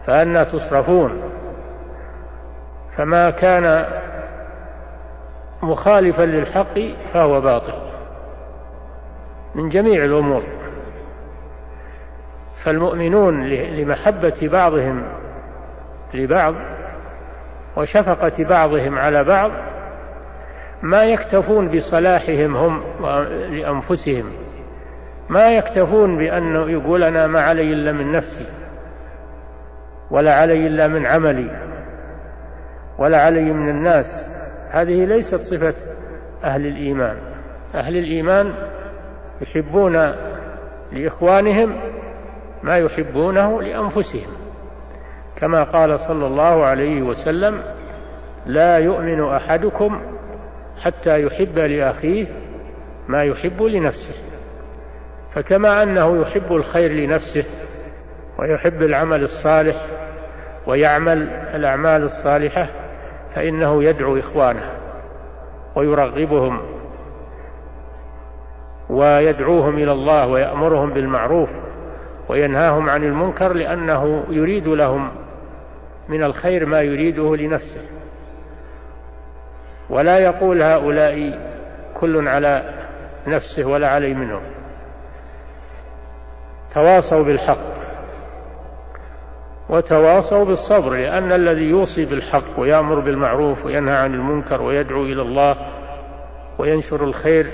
فأنا 0.08 0.44
تصرفون. 0.44 1.22
فما 2.98 3.30
كان 3.30 3.86
مخالفا 5.64 6.24
للحق 6.24 6.80
فهو 7.14 7.42
باطل. 7.42 7.87
من 9.58 9.70
جميع 9.70 10.06
الأمور. 10.06 10.44
فالمؤمنون 12.64 13.48
لمحبة 13.48 14.34
بعضهم 14.42 15.04
لبعض 16.14 16.56
وشفقة 17.78 18.44
بعضهم 18.44 19.00
على 19.00 19.24
بعض 19.24 19.52
ما 20.82 21.04
يكتفون 21.04 21.68
بصلاحهم 21.68 22.56
هم 22.58 22.82
لأنفسهم 23.50 24.32
ما 25.30 25.52
يكتفون 25.52 26.18
بأنه 26.18 26.72
يقول 26.72 27.04
أنا 27.04 27.28
ما 27.28 27.42
علي 27.42 27.74
إلا 27.74 27.92
من 27.92 28.12
نفسي 28.12 28.46
ولا 30.12 30.36
علي 30.36 30.68
إلا 30.68 30.88
من 30.88 31.06
عملي 31.06 31.68
ولا 32.98 33.22
علي 33.22 33.54
من 33.54 33.70
الناس. 33.70 34.32
هذه 34.72 35.06
ليست 35.06 35.36
صفة 35.36 35.76
أهل 36.44 36.66
الإيمان. 36.66 37.18
أهل 37.76 37.98
الإيمان 37.98 38.54
يحبون 39.42 40.16
لإخوانهم 40.92 41.76
ما 42.64 42.78
يحبونه 42.78 43.62
لأنفسهم. 43.62 44.30
كما 45.36 45.64
قال 45.64 46.00
صلى 46.00 46.28
الله 46.28 46.66
عليه 46.66 47.02
وسلم 47.02 47.64
لا 48.46 48.78
يؤمن 48.78 49.24
أحدكم 49.24 50.02
حتى 50.84 51.22
يحب 51.22 51.60
لأخيه 51.60 52.28
ما 53.08 53.24
يحب 53.24 53.62
لنفسه. 53.62 54.14
فكما 55.34 55.84
أنه 55.84 56.22
يحب 56.22 56.54
الخير 56.54 56.92
لنفسه 56.92 57.44
ويحب 58.40 58.82
العمل 58.82 59.22
الصالح 59.22 59.86
ويعمل 60.68 61.30
الأعمال 61.30 62.04
الصالحة 62.04 62.68
فإنه 63.36 63.84
يدعو 63.84 64.18
إخوانه 64.18 64.72
ويرغبهم 65.76 66.77
ويدعوهم 68.90 69.78
إلى 69.78 69.92
الله 69.92 70.28
ويأمرهم 70.28 70.94
بالمعروف 70.94 71.50
وينهاهم 72.30 72.90
عن 72.90 73.04
المنكر 73.04 73.54
لأنه 73.54 74.24
يريد 74.30 74.68
لهم 74.68 75.12
من 76.10 76.24
الخير 76.24 76.66
ما 76.66 76.82
يريده 76.82 77.36
لنفسه. 77.36 77.82
ولا 79.90 80.20
يقول 80.20 80.62
هؤلاء 80.62 81.40
كل 82.00 82.28
على 82.28 82.74
نفسه 83.28 83.66
ولا 83.66 83.90
علي 83.90 84.14
منهم. 84.14 84.42
تواصوا 86.74 87.24
بالحق 87.24 87.78
وتواصوا 89.70 90.46
بالصبر 90.46 90.94
لأن 90.94 91.32
الذي 91.32 91.64
يوصي 91.64 92.06
بالحق 92.06 92.60
ويأمر 92.60 93.00
بالمعروف 93.00 93.66
وينهى 93.66 93.96
عن 93.96 94.14
المنكر 94.14 94.62
ويدعو 94.62 95.04
إلى 95.04 95.22
الله 95.22 95.56
وينشر 96.60 97.04
الخير 97.04 97.48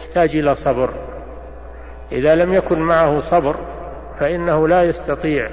يحتاج 0.00 0.36
إلى 0.36 0.54
صبر. 0.54 0.94
إذا 2.12 2.34
لم 2.34 2.54
يكن 2.54 2.78
معه 2.78 3.18
صبر 3.18 3.56
فإنه 4.20 4.68
لا 4.68 4.82
يستطيع 4.82 5.50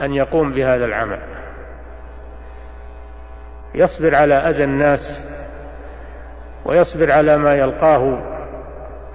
أن 0.00 0.14
يقوم 0.14 0.52
بهذا 0.52 0.84
العمل. 0.84 1.18
يصبر 3.74 4.14
على 4.14 4.34
أذى 4.34 4.64
الناس 4.64 5.32
ويصبر 6.64 7.12
على 7.12 7.38
ما 7.38 7.54
يلقاه 7.54 8.18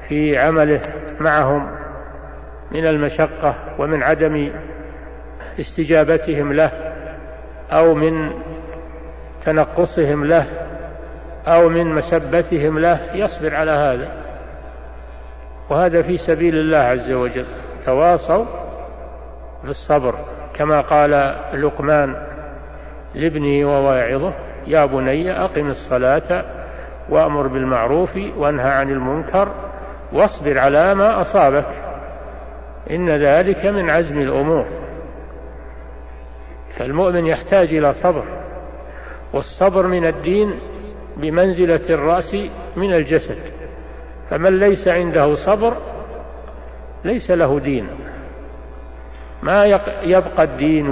في 0.07 0.37
عمله 0.37 0.81
معهم 1.19 1.77
من 2.71 2.85
المشقة 2.85 3.55
ومن 3.79 4.03
عدم 4.03 4.51
استجابتهم 5.59 6.53
له 6.53 6.71
أو 7.71 7.93
من 7.93 8.31
تنقصهم 9.45 10.25
له 10.25 10.47
أو 11.47 11.69
من 11.69 11.95
مسبتهم 11.95 12.79
له. 12.79 13.15
يصبر 13.15 13.55
على 13.55 13.71
هذا. 13.71 14.26
وهذا 15.69 16.01
في 16.01 16.17
سبيل 16.17 16.55
الله 16.55 16.77
عز 16.77 17.11
وجل. 17.11 17.45
تواصوا 17.85 18.45
بالصبر 19.63 20.15
كما 20.55 20.81
قال 20.81 21.11
لقمان 21.63 22.15
لابنه 23.15 23.67
وواعظه 23.67 24.33
يا 24.67 24.85
بني 24.85 25.31
أقم 25.31 25.67
الصلاة 25.67 26.45
وأمر 27.09 27.47
بالمعروف 27.47 28.17
وانهى 28.37 28.69
عن 28.69 28.89
المنكر 28.89 29.51
واصبر 30.13 30.57
على 30.57 30.95
ما 30.95 31.21
أصابك 31.21 31.67
إن 32.91 33.09
ذلك 33.09 33.65
من 33.65 33.89
عزم 33.89 34.19
الأمور. 34.19 34.65
فالمؤمن 36.77 37.25
يحتاج 37.25 37.73
إلى 37.73 37.91
صبر 37.91 38.23
والصبر 39.33 39.87
من 39.87 40.05
الدين 40.07 40.59
بمنزلة 41.17 41.89
الرأس 41.89 42.37
من 42.77 42.93
الجسد. 42.93 43.56
فمن 44.29 44.59
ليس 44.59 44.87
عنده 44.87 45.33
صبر 45.33 45.77
ليس 47.03 47.31
له 47.31 47.59
دين. 47.59 47.89
ما 49.43 49.65
يبقى 50.03 50.43
الدين 50.43 50.89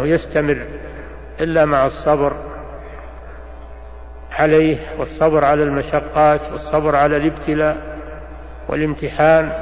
ويستمر 0.00 0.66
إلا 1.40 1.64
مع 1.64 1.84
الصبر 1.84 2.36
عليه 4.30 4.78
والصبر 4.98 5.44
على 5.44 5.62
المشقات 5.62 6.50
والصبر 6.50 6.96
على 6.96 7.16
الابتلاء 7.16 7.98
والامتحان 8.68 9.52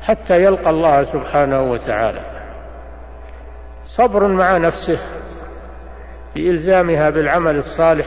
حتى 0.00 0.42
يلقى 0.42 0.70
الله 0.70 1.02
سبحانه 1.02 1.62
وتعالى. 1.62 2.20
صبر 3.82 4.26
مع 4.26 4.56
نفسه 4.58 4.98
بإلزامها 6.34 7.10
بالعمل 7.10 7.56
الصالح 7.56 8.06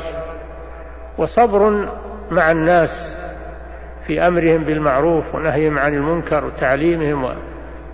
وصبر 1.18 1.90
مع 2.32 2.52
الناس 2.52 3.19
في 4.10 4.28
أمرهم 4.28 4.64
بالمعروف 4.64 5.36
ونهيهم 5.36 5.80
عن 5.80 5.94
المنكر 5.94 6.46
وتعليمهم 6.46 7.36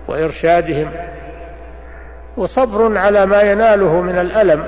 وإرشادهم. 0.08 0.92
وصبر 2.38 2.98
على 2.98 3.26
ما 3.26 3.42
يناله 3.42 4.02
من 4.02 4.18
الألم. 4.18 4.64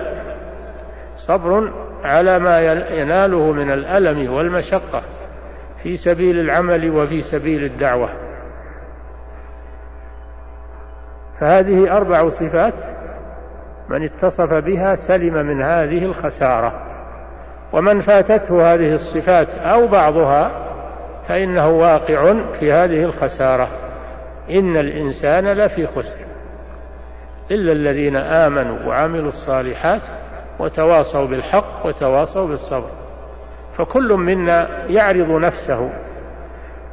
صبر 1.16 1.72
على 2.04 2.40
ما 2.40 2.60
يناله 2.90 3.52
من 3.52 3.72
الألم 3.72 4.34
والمشقة 4.34 5.02
في 5.84 5.98
سبيل 5.98 6.40
العمل 6.40 6.90
وفي 6.90 7.22
سبيل 7.22 7.64
الدعوة. 7.64 8.10
فهذه 11.40 11.98
أربع 11.98 12.30
صفات 12.30 12.84
من 13.90 14.04
اتصف 14.04 14.54
بها 14.54 14.96
سلم 14.96 15.34
من 15.34 15.62
هذه 15.62 16.06
الخسارة. 16.06 16.84
ومن 17.74 18.00
فاتته 18.00 18.74
هذه 18.74 18.94
الصفات 18.94 19.50
أو 19.50 19.88
بعضها 19.88 20.67
فإنه 21.28 21.68
واقع 21.68 22.34
في 22.60 22.72
هذه 22.72 23.04
الخسارة. 23.04 23.68
إن 24.50 24.78
الإنسان 24.78 25.48
لفي 25.48 25.88
خسر. 25.88 26.26
إلا 27.52 27.72
الذين 27.72 28.16
آمنوا 28.16 28.88
وعملوا 28.88 29.28
الصالحات 29.28 30.02
وتواصوا 30.60 31.26
بالحق 31.26 31.86
وتواصوا 31.86 32.48
بالصبر. 32.48 32.90
فكل 33.78 34.14
منا 34.14 34.86
يعرض 34.86 35.32
نفسه 35.32 35.90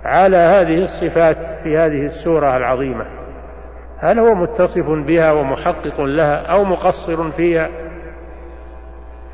على 0.04 0.36
هذه 0.36 0.82
الصفات 0.82 1.36
في 1.62 1.78
هذه 1.78 2.04
السورة 2.04 2.56
العظيمة. 2.56 3.06
هل 3.98 4.18
هو 4.18 4.34
متصف 4.34 4.90
بها 4.90 5.32
ومحقق 5.32 6.00
لها 6.00 6.36
أو 6.36 6.64
مقصر 6.64 7.30
فيها؟ 7.30 7.68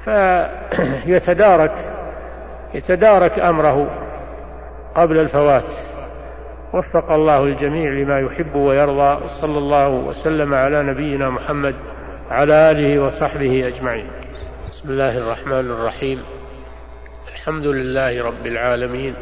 فيتدارك 0.05 1.73
يتدارك 2.75 3.39
أمره 3.39 3.91
قبل 4.97 5.19
الفوات. 5.19 5.75
وفق 6.75 7.13
الله 7.13 7.45
الجميع 7.45 7.91
لما 7.91 8.21
يحب 8.21 8.55
ويرضى 8.55 9.29
صلى 9.29 9.59
الله 9.59 9.89
وسلم 9.89 10.55
على 10.55 10.83
نبينا 10.83 11.31
محمد 11.31 11.75
على 12.31 12.71
آله 12.71 13.03
وصحبه 13.03 13.67
أجمعين. 13.67 14.11
بسم 14.69 14.89
الله 14.89 15.19
الرحمن 15.19 15.71
الرحيم. 15.71 16.23
الحمد 17.35 17.67
لله 17.67 18.25
رب 18.25 18.47
العالمين. 18.47 19.15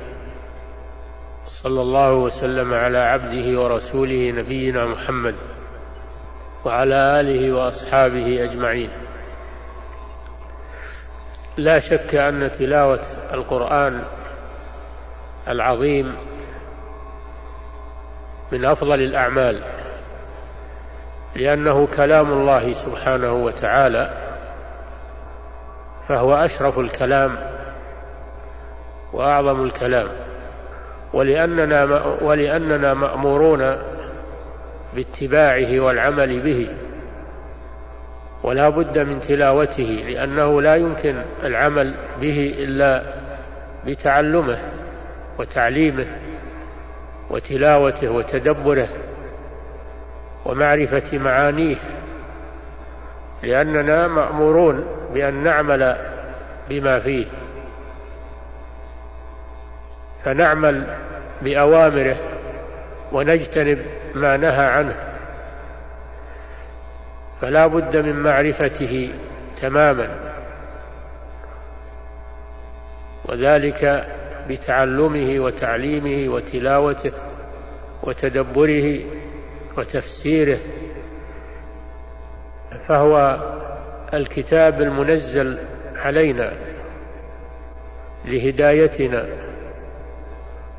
صلى 1.46 1.80
الله 1.80 2.12
وسلم 2.12 2.74
على 2.74 2.98
عبده 2.98 3.60
ورسوله 3.60 4.30
نبينا 4.30 4.86
محمد 4.86 5.34
وعلى 6.64 7.20
آله 7.20 7.52
وأصحابه 7.52 8.44
أجمعين. 8.44 8.90
لا 11.56 11.78
شك 11.78 12.14
أن 12.14 12.50
تلاوة 12.58 13.02
القرآن 13.32 14.04
العظيم 15.48 16.14
من 18.52 18.64
أفضل 18.64 19.00
الأعمال 19.00 19.62
لأنه 21.36 21.86
كلام 21.86 22.32
الله 22.32 22.72
سبحانه 22.72 23.32
وتعالى 23.32 24.10
فهو 26.08 26.34
أشرف 26.34 26.78
الكلام 26.78 27.38
وأعظم 29.12 29.62
الكلام 29.62 30.08
ولأننا 31.12 31.84
ولأننا 32.22 32.94
مأمورون 32.94 33.76
باتباعه 34.94 35.80
والعمل 35.80 36.42
به 36.42 36.68
ولا 38.42 38.68
بد 38.68 38.98
من 38.98 39.20
تلاوته 39.20 40.04
لأنه 40.08 40.62
لا 40.62 40.76
يمكن 40.76 41.22
العمل 41.44 41.94
به 42.20 42.54
إلا 42.58 43.02
بتعلمه. 43.86 44.58
وتعليمه 45.38 46.06
وتلاوته 47.30 48.10
وتدبره 48.10 48.88
ومعرفة 50.46 51.18
معانيه 51.18 51.76
لأننا 53.42 54.08
مأمورون 54.08 54.86
بأن 55.14 55.42
نعمل 55.42 55.96
بما 56.68 56.98
فيه. 56.98 57.26
فنعمل 60.24 60.96
بأوامره 61.42 62.16
ونجتنب 63.12 63.78
ما 64.14 64.36
نهى 64.36 64.66
عنه. 64.66 64.96
فلا 67.40 67.66
بد 67.66 67.96
من 67.96 68.16
معرفته 68.16 69.14
تماما. 69.62 70.08
وذلك 73.24 74.08
بتعلمه 74.48 75.44
وتعليمه 75.44 76.34
وتلاوته 76.34 77.12
وتدبره 78.02 79.00
وتفسيره. 79.78 80.58
فهو 82.88 83.38
الكتاب 84.14 84.80
المنزل 84.80 85.58
علينا 85.96 86.52
لهدايتنا 88.24 89.26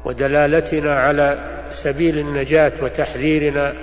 ودلالتنا 0.05 0.95
على 0.95 1.59
سبيل 1.69 2.19
النجاة 2.19 2.73
وتحذيرنا 2.83 3.73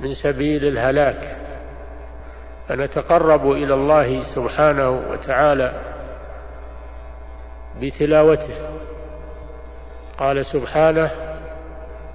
من 0.00 0.10
سبيل 0.10 0.64
الهلاك. 0.64 1.36
فنتقرب 2.68 3.50
إلى 3.50 3.74
الله 3.74 4.22
سبحانه 4.22 4.90
وتعالى 4.90 5.93
بتلاوته. 7.80 8.54
قال 10.18 10.44
سبحانه 10.44 11.10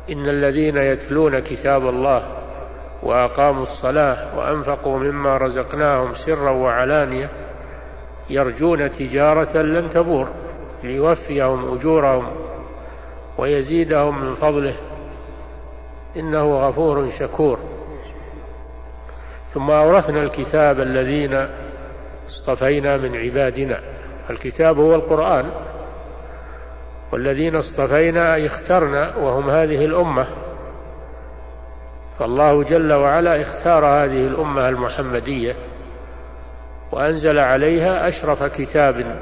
إن 0.10 0.30
الذين 0.30 0.78
يتلون 0.78 1.40
كتاب 1.40 1.82
الله 1.82 2.40
وأقاموا 3.04 3.62
الصلاة 3.62 4.38
وأنفقوا 4.38 5.00
مما 5.00 5.38
رزقناهم 5.38 6.14
سرا 6.14 6.52
وعلانية 6.52 7.30
يرجون 8.30 8.92
تجارة 8.92 9.58
لن 9.58 9.90
تبور 9.90 10.30
ليوفيهم 10.84 11.74
أجورهم 11.74 12.36
ويزيدهم 13.38 14.26
من 14.26 14.34
فضله. 14.34 14.76
إنه 16.18 16.68
غفور 16.68 17.10
شكور. 17.10 17.60
ثم 19.48 19.70
أورثنا 19.70 20.22
الكتاب 20.22 20.80
الذين 20.80 21.48
اصطفينا 22.26 22.98
من 22.98 23.16
عبادنا. 23.16 23.80
الكتاب 24.30 24.80
هو 24.80 24.96
القرآن. 24.96 25.46
والذين 27.12 27.56
اصطفينا 27.56 28.46
اخترنا 28.46 29.16
وهم 29.16 29.50
هذه 29.50 29.86
الأمة. 29.86 30.28
فالله 32.20 32.64
جل 32.64 32.94
وعلا 32.94 33.42
اختار 33.42 33.86
هذه 33.86 34.28
الأمة 34.28 34.70
المحمدية 34.70 35.56
وأنزل 36.92 37.40
عليها 37.40 38.08
أشرف 38.08 38.44
كتاب 38.44 39.20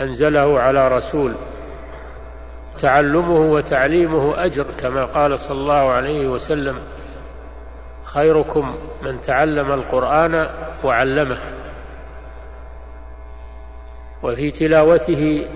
أنزله 0.00 0.60
على 0.60 0.88
رسول. 0.88 1.34
تعلمه 2.78 3.52
وتعليمه 3.52 4.44
أجر 4.44 4.66
كما 4.82 5.04
قال 5.04 5.38
صلى 5.38 5.60
الله 5.60 5.90
عليه 5.92 6.28
وسلم 6.28 6.78
خيركم 8.04 8.74
من 9.02 9.20
تعلم 9.20 9.72
القرآن 9.72 10.46
وعلمه. 10.84 11.59
وفي 14.22 14.50
تلاوته 14.50 15.48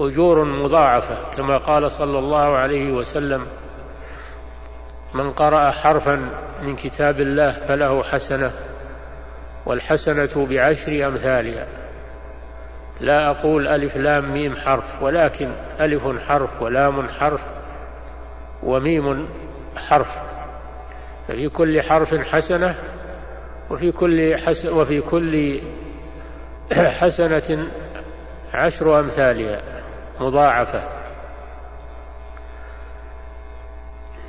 أجور 0.00 0.44
مضاعفة 0.44 1.36
كما 1.36 1.58
قال 1.58 1.90
صلى 1.90 2.18
الله 2.18 2.56
عليه 2.56 2.92
وسلم 2.92 3.46
من 5.14 5.32
قرأ 5.32 5.70
حرفا 5.70 6.16
من 6.62 6.76
كتاب 6.76 7.20
الله 7.20 7.52
فله 7.68 8.02
حسنة 8.02 8.52
والحسنة 9.66 10.46
بعشر 10.46 11.06
أمثالها. 11.06 11.66
لا 13.00 13.30
أقول 13.30 13.68
ألف 13.68 13.96
لام 13.96 14.32
ميم 14.32 14.56
حرف 14.56 15.02
ولكن 15.02 15.52
ألف 15.80 16.06
حرف 16.28 16.62
ولام 16.62 17.08
حرف 17.08 17.40
وميم 18.62 19.28
حرف. 19.76 20.18
ففي 21.28 21.48
كل 21.48 21.82
حرف 21.82 22.14
حسنة 22.14 22.74
وفي 23.70 23.92
كل 23.92 24.38
حس 24.38 24.66
وفي 24.66 25.00
كل 25.00 25.60
حسنة 27.00 27.68
عشر 28.54 29.00
أمثالها 29.00 29.62
مضاعفة. 30.20 30.88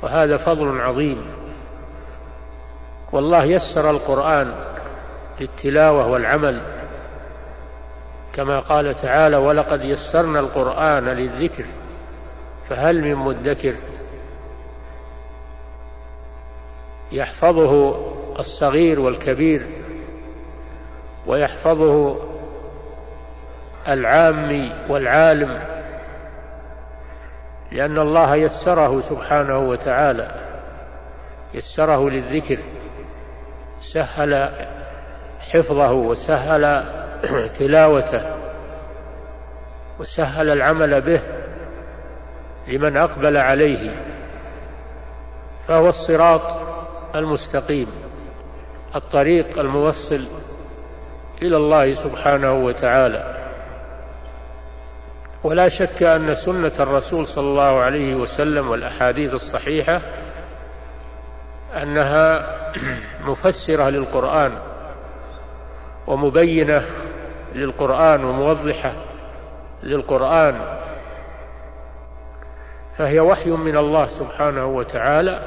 وهذا 0.02 0.36
فضل 0.36 0.80
عظيم. 0.80 1.26
والله 3.12 3.44
يسر 3.44 3.90
القرآن 3.90 4.54
للتلاوة 5.40 6.06
والعمل. 6.06 6.62
كما 8.34 8.60
قال 8.60 8.94
تعالى 8.94 9.36
ولقد 9.36 9.80
يسرنا 9.80 10.40
القرآن 10.40 11.04
للذكر 11.04 11.64
فهل 12.68 13.02
من 13.02 13.14
مدكر؟ 13.14 13.76
يحفظه 17.12 17.96
الصغير 18.38 19.00
والكبير. 19.00 19.85
ويحفظه 21.26 22.16
العامي 23.88 24.72
والعالم 24.88 25.62
لأن 27.72 27.98
الله 27.98 28.36
يسره 28.36 29.00
سبحانه 29.00 29.58
وتعالى 29.58 30.30
يسره 31.54 32.10
للذكر 32.10 32.58
سهل 33.80 34.50
حفظه 35.38 35.92
وسهل 35.92 36.84
تلاوته 37.58 38.36
وسهل 39.98 40.50
العمل 40.50 41.00
به 41.00 41.22
لمن 42.68 42.96
أقبل 42.96 43.36
عليه 43.36 43.90
فهو 45.68 45.88
الصراط 45.88 46.42
المستقيم 47.14 47.86
الطريق 48.94 49.58
الموصل 49.58 50.26
إلى 51.42 51.56
الله 51.56 51.92
سبحانه 51.92 52.52
وتعالى. 52.52 53.36
ولا 55.44 55.68
شك 55.68 56.02
أن 56.02 56.34
سنة 56.34 56.72
الرسول 56.80 57.26
صلى 57.26 57.48
الله 57.48 57.80
عليه 57.80 58.14
وسلم 58.14 58.68
والأحاديث 58.68 59.34
الصحيحة 59.34 60.00
أنها 61.82 62.56
مفسرة 63.20 63.88
للقرآن 63.88 64.58
ومبينة 66.06 66.82
للقرآن 67.54 68.24
وموضحة 68.24 68.92
للقرآن. 69.82 70.76
فهي 72.98 73.20
وحي 73.20 73.50
من 73.50 73.76
الله 73.76 74.06
سبحانه 74.06 74.66
وتعالى 74.66 75.40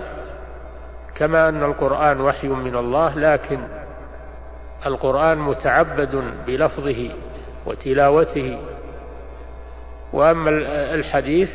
كما 1.16 1.50
أن 1.50 1.64
القرآن 1.64 2.22
وحي 2.22 2.48
من 2.48 2.76
الله 2.76 3.16
لكن 3.16 3.79
القرآن 4.86 5.38
متعبد 5.38 6.24
بلفظه 6.48 7.12
وتلاوته 7.66 8.60
وأما 10.14 10.50
الحديث 10.94 11.50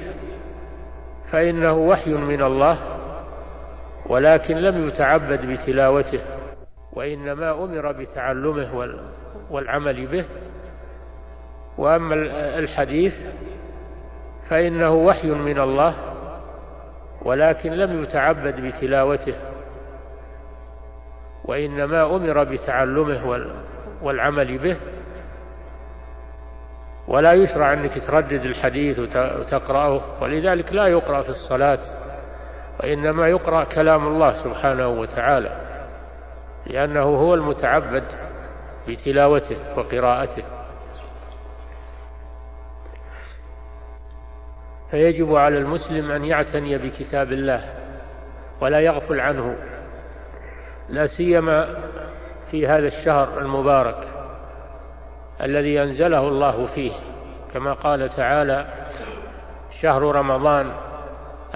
فإنه 1.30 1.72
وحي 1.72 2.12
من 2.12 2.42
الله 2.42 2.78
ولكن 4.06 4.56
لم 4.56 4.88
يتعبد 4.88 5.46
بتلاوته 5.46 6.20
وإنما 6.92 7.64
أمر 7.64 7.92
بتعلمه 7.92 8.98
والعمل 9.50 10.06
به. 10.06 10.24
وأما 11.78 12.14
الحديث 12.58 13.14
فإنه 14.50 14.94
وحي 14.94 15.30
من 15.30 15.58
الله 15.58 15.96
ولكن 17.22 17.72
لم 17.72 18.02
يتعبد 18.02 18.60
بتلاوته. 18.60 19.34
وإنما 21.44 22.16
أمر 22.16 22.44
بتعلمه 22.44 23.50
والعمل 24.02 24.58
به. 24.58 24.76
ولا 27.08 27.32
يشرع 27.32 27.72
أنك 27.72 28.06
تردد 28.06 28.44
الحديث 28.44 28.98
وتقرأه 28.98 30.22
ولذلك 30.22 30.72
لا 30.72 30.86
يقرأ 30.86 31.22
في 31.22 31.28
الصلاة 31.28 31.78
وإنما 32.80 33.28
يقرأ 33.28 33.64
كلام 33.64 34.06
الله 34.06 34.32
سبحانه 34.32 34.88
وتعالى 34.88 35.60
لأنه 36.66 37.02
هو 37.02 37.34
المتعبد 37.34 38.04
بتلاوته 38.88 39.56
وقراءته. 39.78 40.42
فيجب 44.90 45.34
على 45.34 45.58
المسلم 45.58 46.10
أن 46.10 46.24
يعتني 46.24 46.78
بكتاب 46.78 47.32
الله 47.32 47.60
ولا 48.60 48.80
يغفل 48.80 49.20
عنه. 49.20 49.56
لا 50.88 51.06
سيما 51.06 51.74
في 52.50 52.66
هذا 52.66 52.86
الشهر 52.86 53.38
المبارك 53.38 54.08
الذي 55.42 55.82
أنزله 55.82 56.28
الله 56.28 56.66
فيه 56.66 56.92
كما 57.54 57.72
قال 57.72 58.08
تعالى 58.08 58.66
شهر 59.70 60.02
رمضان 60.02 60.72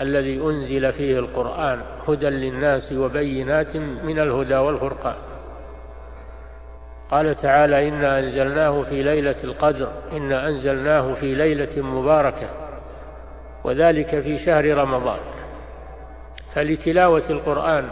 الذي 0.00 0.42
أنزل 0.42 0.92
فيه 0.92 1.18
القرآن 1.18 1.80
هدى 2.08 2.28
للناس 2.28 2.92
وبينات 2.92 3.76
من 3.76 4.18
الهدى 4.18 4.56
والفرقان. 4.56 5.16
قال 7.10 7.34
تعالى 7.34 7.88
إنا 7.88 8.18
أنزلناه 8.18 8.82
في 8.82 9.02
ليلة 9.02 9.36
القدر 9.44 9.88
إنا 10.12 10.48
أنزلناه 10.48 11.12
في 11.12 11.34
ليلة 11.34 11.82
مباركة 11.82 12.48
وذلك 13.64 14.20
في 14.20 14.38
شهر 14.38 14.76
رمضان. 14.76 15.18
فلتلاوة 16.54 17.24
القرآن 17.30 17.88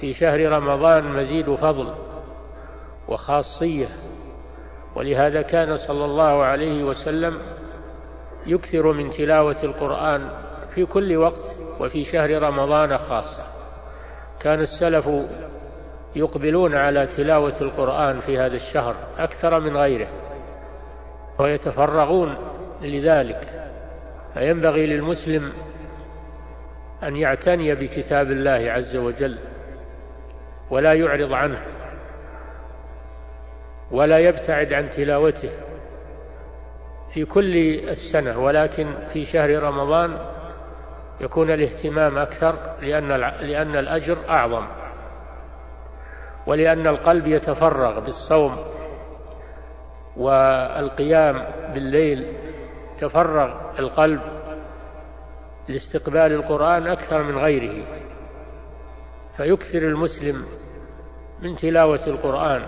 في 0.00 0.12
شهر 0.12 0.52
رمضان 0.52 1.04
مزيد 1.04 1.54
فضل 1.54 1.94
وخاصية 3.08 3.86
ولهذا 4.96 5.42
كان 5.42 5.76
صلى 5.76 6.04
الله 6.04 6.44
عليه 6.44 6.84
وسلم 6.84 7.40
يكثر 8.46 8.92
من 8.92 9.08
تلاوة 9.08 9.56
القرآن 9.64 10.30
في 10.68 10.84
كل 10.86 11.16
وقت 11.16 11.58
وفي 11.80 12.04
شهر 12.04 12.42
رمضان 12.42 12.98
خاصة. 12.98 13.42
كان 14.40 14.60
السلف 14.60 15.08
يقبلون 16.16 16.74
على 16.74 17.06
تلاوة 17.06 17.54
القرآن 17.60 18.20
في 18.20 18.38
هذا 18.38 18.54
الشهر 18.54 18.94
أكثر 19.18 19.60
من 19.60 19.76
غيره 19.76 20.08
ويتفرغون 21.38 22.36
لذلك. 22.82 23.70
فينبغي 24.34 24.86
للمسلم 24.86 25.52
أن 27.02 27.16
يعتني 27.16 27.74
بكتاب 27.74 28.30
الله 28.30 28.72
عز 28.72 28.96
وجل. 28.96 29.38
ولا 30.70 30.92
يعرض 30.92 31.32
عنه 31.32 31.62
ولا 33.90 34.18
يبتعد 34.18 34.72
عن 34.72 34.90
تلاوته 34.90 35.50
في 37.10 37.24
كل 37.24 37.56
السنة 37.88 38.38
ولكن 38.38 38.94
في 39.12 39.24
شهر 39.24 39.62
رمضان 39.62 40.18
يكون 41.20 41.50
الاهتمام 41.50 42.18
أكثر 42.18 42.56
لأن 42.80 43.08
لأن 43.40 43.76
الأجر 43.76 44.18
أعظم 44.28 44.66
ولأن 46.46 46.86
القلب 46.86 47.26
يتفرغ 47.26 48.00
بالصوم 48.00 48.58
والقيام 50.16 51.44
بالليل 51.74 52.36
تفرغ 52.98 53.78
القلب 53.78 54.20
لاستقبال 55.68 56.32
القرآن 56.32 56.86
أكثر 56.86 57.22
من 57.22 57.38
غيره. 57.38 57.86
فيكثر 59.36 59.78
المسلم 59.78 60.44
من 61.42 61.56
تلاوة 61.56 62.06
القرآن 62.06 62.66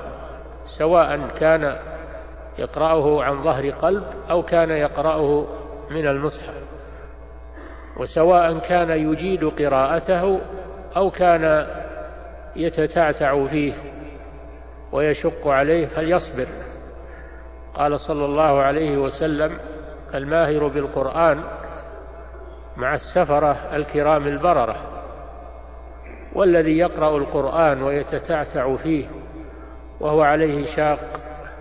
سواء 0.66 1.29
كان 1.29 1.77
يقرأه 2.59 3.23
عن 3.23 3.43
ظهر 3.43 3.71
قلب 3.71 4.05
أو 4.31 4.43
كان 4.43 4.71
يقرأه 4.71 5.47
من 5.91 6.07
المصحف 6.07 6.62
وسواء 7.97 8.59
كان 8.59 8.91
يجيد 8.91 9.45
قراءته 9.45 10.41
أو 10.97 11.11
كان 11.11 11.66
يتتعتع 12.57 13.47
فيه 13.47 13.73
ويشق 14.93 15.49
عليه 15.49 15.87
فليصبر. 15.87 16.47
قال 17.75 18.01
صلى 18.01 18.25
الله 18.25 18.62
عليه 18.62 18.99
وسلم 18.99 19.59
الماهر 20.14 20.69
بالقرآن 20.69 21.45
مع 22.77 22.95
السفرة 22.95 23.77
الكرام 23.77 24.27
البررة. 24.27 24.97
والذي 26.39 26.78
يقرأ 26.78 27.16
القرآن 27.16 27.82
ويتتعتع 27.82 28.76
فيه 28.76 29.07
وهو 30.01 30.22
عليه 30.22 30.64
شاق 30.64 30.99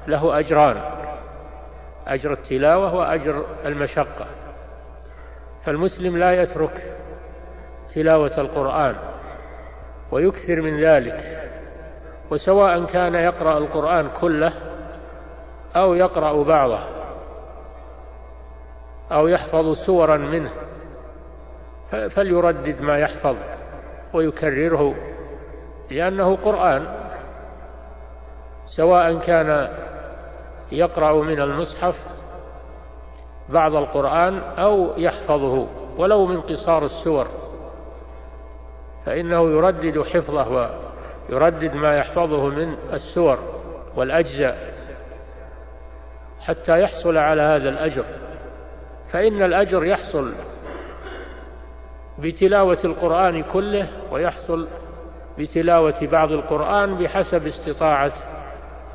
له 0.08 0.40
أجران 0.40 0.82
أجر 2.08 2.34
التلاوة 2.34 2.96
وأجر 2.96 3.46
المشقة. 3.66 4.26
فالمسلم 5.66 6.18
لا 6.18 6.42
يترك 6.42 6.96
تلاوة 7.96 8.32
القرآن 8.38 8.96
ويكثر 10.12 10.62
من 10.62 10.80
ذلك 10.80 11.50
وسواء 12.32 12.86
كان 12.86 13.16
يقرأ 13.16 13.58
القرآن 13.58 14.10
كله 14.22 14.54
أو 15.76 15.94
يقرأ 15.94 16.44
بعضه 16.44 16.80
أو 19.12 19.28
يحفظ 19.28 19.74
سورا 19.74 20.18
منه 20.18 20.52
فليردد 22.10 22.82
ما 22.82 22.98
يحفظ. 22.98 23.36
ويكرره 24.14 24.96
لأنه 25.92 26.36
قرآن 26.36 26.88
سواء 28.66 29.20
كان 29.20 29.70
يقرأ 30.72 31.24
من 31.24 31.42
المصحف 31.42 32.08
بعض 33.50 33.76
القرآن 33.76 34.38
أو 34.38 34.98
يحفظه 34.98 35.68
ولو 35.98 36.26
من 36.26 36.42
قصار 36.42 36.86
السور. 36.86 37.28
فإنه 39.06 39.50
يردد 39.50 40.02
حفظه 40.02 40.70
ويردد 41.30 41.74
ما 41.74 41.98
يحفظه 41.98 42.46
من 42.48 42.78
السور 42.94 43.40
والأجزاء 43.96 44.74
حتى 46.40 46.82
يحصل 46.82 47.18
على 47.18 47.42
هذا 47.42 47.70
الأجر. 47.70 48.04
فإن 49.08 49.44
الأجر 49.44 49.86
يحصل 49.86 50.34
بتلاوة 52.20 52.78
القرآن 52.86 53.44
كله 53.44 53.90
ويحصل 54.12 54.68
بتلاوة 55.38 56.08
بعض 56.12 56.32
القرآن 56.32 56.98
بحسب 56.98 57.46
استطاعة 57.46 58.12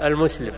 المسلم. 0.00 0.52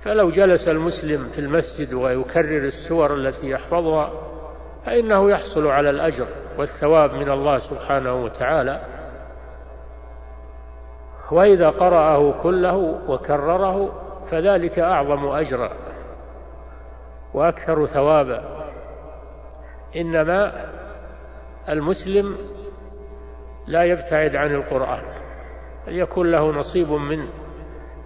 فلو 0.00 0.30
جلس 0.30 0.68
المسلم 0.68 1.24
في 1.28 1.38
المسجد 1.38 1.94
ويكرر 1.94 2.64
السور 2.64 3.14
التي 3.14 3.50
يحفظها 3.50 4.12
فإنه 4.86 5.30
يحصل 5.30 5.66
على 5.66 5.90
الأجر 5.90 6.26
والثواب 6.58 7.10
من 7.10 7.30
الله 7.30 7.58
سبحانه 7.58 8.14
وتعالى. 8.14 8.80
وإذا 11.32 11.70
قرأه 11.70 12.42
كله 12.42 12.76
وكرره 13.08 14.02
فذلك 14.30 14.78
أعظم 14.78 15.26
أجرا 15.26 15.70
وأكثر 17.34 17.86
ثوابا. 17.86 18.55
إنما 19.96 20.66
المسلم 21.68 22.36
لا 23.66 23.84
يبتعد 23.84 24.36
عن 24.36 24.54
القرآن 24.54 25.02
يكون 25.88 26.30
له 26.30 26.52
نصيب 26.52 26.92
من 26.92 27.28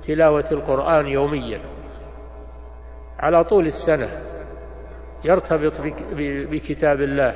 تلاوة 0.03 0.45
القرآن 0.53 1.07
يوميا 1.07 1.61
على 3.19 3.45
طول 3.45 3.67
السنة 3.67 4.21
يرتبط 5.25 5.73
بكتاب 6.51 7.01
الله 7.01 7.35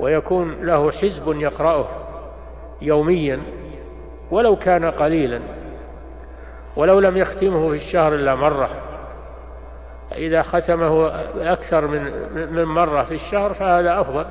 ويكون 0.00 0.66
له 0.66 0.90
حزب 0.90 1.32
يقرأه 1.40 1.88
يوميا 2.82 3.42
ولو 4.30 4.56
كان 4.56 4.84
قليلا 4.84 5.40
ولو 6.76 6.98
لم 6.98 7.16
يختمه 7.16 7.68
في 7.68 7.74
الشهر 7.74 8.14
إلا 8.14 8.34
مرة. 8.34 8.81
إذا 10.16 10.42
ختمه 10.42 11.08
أكثر 11.52 11.86
من 11.86 12.02
من 12.52 12.64
مرة 12.64 13.02
في 13.02 13.14
الشهر 13.14 13.52
فهذا 13.52 14.00
أفضل. 14.00 14.26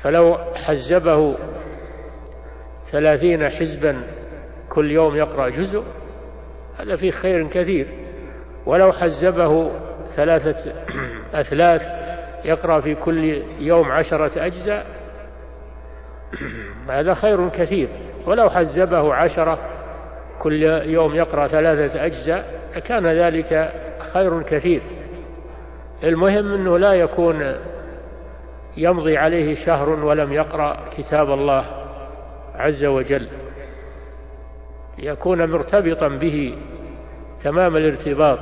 فلو 0.00 0.38
حزبه 0.54 1.36
ثلاثين 2.84 3.48
حزبا 3.48 4.02
كل 4.68 4.90
يوم 4.90 5.16
يقرأ 5.16 5.48
جزء 5.48 5.84
هذا 6.78 6.96
فيه 6.96 7.10
خير 7.10 7.48
كثير. 7.48 7.86
ولو 8.66 8.92
حزبه 8.92 9.70
ثلاثة 10.16 10.72
أثلاث 11.40 11.88
يقرأ 12.44 12.80
في 12.80 12.94
كل 12.94 13.42
يوم 13.58 13.92
عشرة 13.92 14.46
أجزاء 14.46 14.86
هذا 16.88 17.14
خير 17.14 17.48
كثير. 17.48 17.88
ولو 18.26 18.50
حزبه 18.50 19.14
عشرة 19.14 19.58
كل 20.38 20.62
يوم 20.84 21.14
يقرأ 21.14 21.46
ثلاثة 21.46 22.06
أجزاء 22.06 22.61
كان 22.78 23.06
ذلك 23.06 23.72
خير 24.12 24.42
كثير. 24.42 24.82
المهم 26.04 26.54
أنه 26.54 26.78
لا 26.78 26.92
يكون 26.92 27.54
يمضي 28.76 29.18
عليه 29.18 29.54
شهر 29.54 29.88
ولم 29.88 30.32
يقرأ 30.32 30.76
كتاب 30.96 31.30
الله 31.30 31.64
عز 32.54 32.84
وجل. 32.84 33.28
يكون 34.98 35.50
مرتبطا 35.50 36.08
به 36.08 36.58
تمام 37.40 37.76
الارتباط 37.76 38.38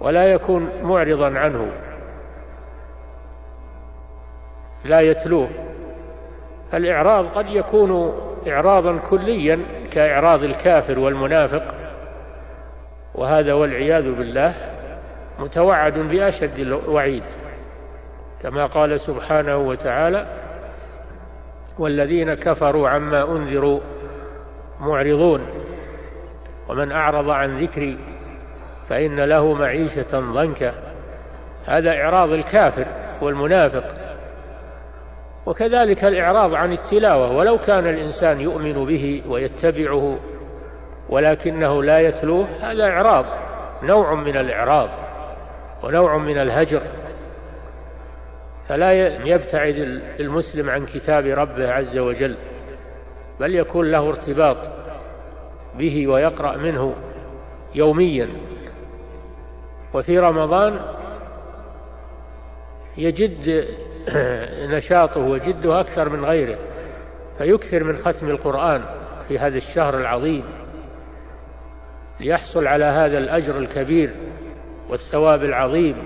ولا 0.00 0.24
يكون 0.32 0.68
معرضا 0.82 1.38
عنه. 1.38 1.72
لا 4.84 5.00
يتلوه. 5.00 5.48
فالإعراض 6.72 7.26
قد 7.26 7.46
يكون 7.48 8.12
إعراضا 8.48 8.98
كليا 8.98 9.60
كإعراض 9.90 10.42
الكافر 10.42 10.98
والمنافق. 10.98 11.75
وهذا 13.16 13.52
والعياذ 13.52 14.12
بالله 14.12 14.54
متوعد 15.38 15.98
بأشد 15.98 16.58
الوعيد 16.58 17.22
كما 18.42 18.66
قال 18.66 19.00
سبحانه 19.00 19.56
وتعالى 19.56 20.26
والذين 21.78 22.34
كفروا 22.34 22.88
عما 22.88 23.36
أنذروا 23.36 23.80
معرضون 24.80 25.46
ومن 26.68 26.92
أعرض 26.92 27.30
عن 27.30 27.58
ذكري 27.58 27.98
فإن 28.88 29.20
له 29.20 29.54
معيشة 29.54 30.20
ضنكا. 30.20 30.72
هذا 31.66 32.02
إعراض 32.02 32.30
الكافر 32.30 32.86
والمنافق 33.22 33.84
وكذلك 35.46 36.04
الإعراض 36.04 36.54
عن 36.54 36.72
التلاوة 36.72 37.36
ولو 37.36 37.58
كان 37.58 37.86
الإنسان 37.86 38.40
يؤمن 38.40 38.84
به 38.84 39.22
ويتبعه 39.28 40.18
ولكنه 41.08 41.82
لا 41.82 42.00
يتلوه 42.00 42.46
هذا 42.60 42.84
إعراض 42.84 43.24
نوع 43.82 44.14
من 44.14 44.36
الإعراض 44.36 44.88
ونوع 45.82 46.18
من 46.18 46.38
الهجر. 46.38 46.82
فلا 48.68 48.92
يبتعد 49.26 49.74
المسلم 50.20 50.70
عن 50.70 50.86
كتاب 50.86 51.26
ربه 51.26 51.72
عز 51.72 51.98
وجل 51.98 52.36
بل 53.40 53.54
يكون 53.54 53.90
له 53.90 54.08
ارتباط 54.08 54.70
به 55.78 56.08
ويقرأ 56.08 56.56
منه 56.56 56.94
يوميا. 57.74 58.28
وفي 59.94 60.18
رمضان 60.18 60.80
يجد 62.96 63.64
نشاطه 64.76 65.20
وجده 65.20 65.80
أكثر 65.80 66.08
من 66.08 66.24
غيره 66.24 66.58
فيكثر 67.38 67.84
من 67.84 67.96
ختم 67.96 68.28
القرآن 68.28 68.82
في 69.28 69.38
هذا 69.38 69.56
الشهر 69.56 69.98
العظيم. 69.98 70.44
ليحصل 72.20 72.66
على 72.66 72.84
هذا 72.84 73.18
الأجر 73.18 73.58
الكبير 73.58 74.10
والثواب 74.90 75.44
العظيم. 75.44 75.96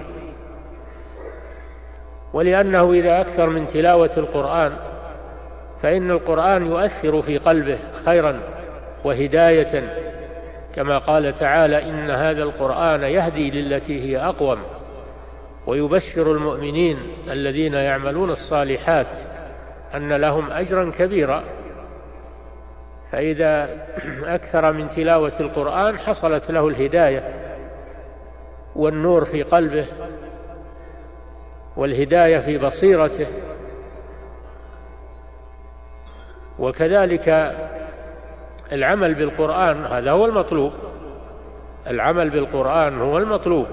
ولأنه 2.33 2.93
إذا 2.93 3.21
أكثر 3.21 3.49
من 3.49 3.67
تلاوة 3.67 4.11
القرآن 4.17 4.73
فإن 5.83 6.11
القرآن 6.11 6.67
يؤثر 6.67 7.23
في 7.23 7.39
قلبه 7.39 7.79
خيرا 8.05 8.41
وهداية. 9.05 9.97
كما 10.75 10.99
قال 10.99 11.35
تعالى 11.35 11.91
إن 11.91 12.11
هذا 12.11 12.43
القرآن 12.43 13.03
يهدي 13.03 13.51
للتي 13.51 14.03
هي 14.03 14.19
أقوم 14.19 14.59
ويبشر 15.67 16.33
المؤمنين 16.33 16.99
الذين 17.31 17.75
يعملون 17.75 18.31
الصالحات 18.31 19.19
أن 19.95 20.13
لهم 20.13 20.51
أجرا 20.51 20.93
كبيرا. 20.99 21.45
فإذا 23.13 23.69
أكثر 24.25 24.73
من 24.73 24.89
تلاوة 24.89 25.33
القرآن 25.41 25.99
حصلت 25.99 26.51
له 26.51 26.69
الهداية 26.69 27.35
والنور 28.77 29.25
في 29.25 29.43
قلبه 29.43 29.87
والهداية 31.77 32.39
في 32.39 32.59
بصيرته. 32.59 33.27
وكذلك 36.59 37.29
العمل 38.73 39.15
بالقرآن 39.15 39.85
هذا 39.85 40.11
هو 40.11 40.27
المطلوب. 40.27 40.73
العمل 41.87 42.31
بالقرآن 42.31 43.01
هو 43.01 43.19
المطلوب. 43.19 43.67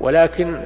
ولكن 0.00 0.60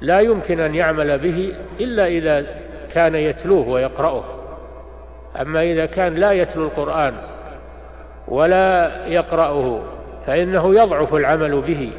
لا 0.00 0.20
يمكن 0.20 0.60
أن 0.60 0.74
يعمل 0.74 1.18
به 1.18 1.56
إلا 1.80 2.06
إذا 2.06 2.46
كان 2.92 3.14
يتلوه 3.14 3.68
ويقرأه. 3.68 4.39
أما 5.40 5.62
إذا 5.62 5.86
كان 5.86 6.14
لا 6.14 6.32
يتلو 6.32 6.64
القرآن 6.64 7.14
ولا 8.28 8.90
يقرأه 9.06 9.82
فإنه 10.26 10.74
يضعف 10.74 11.14
العمل 11.14 11.60
به 11.60 11.92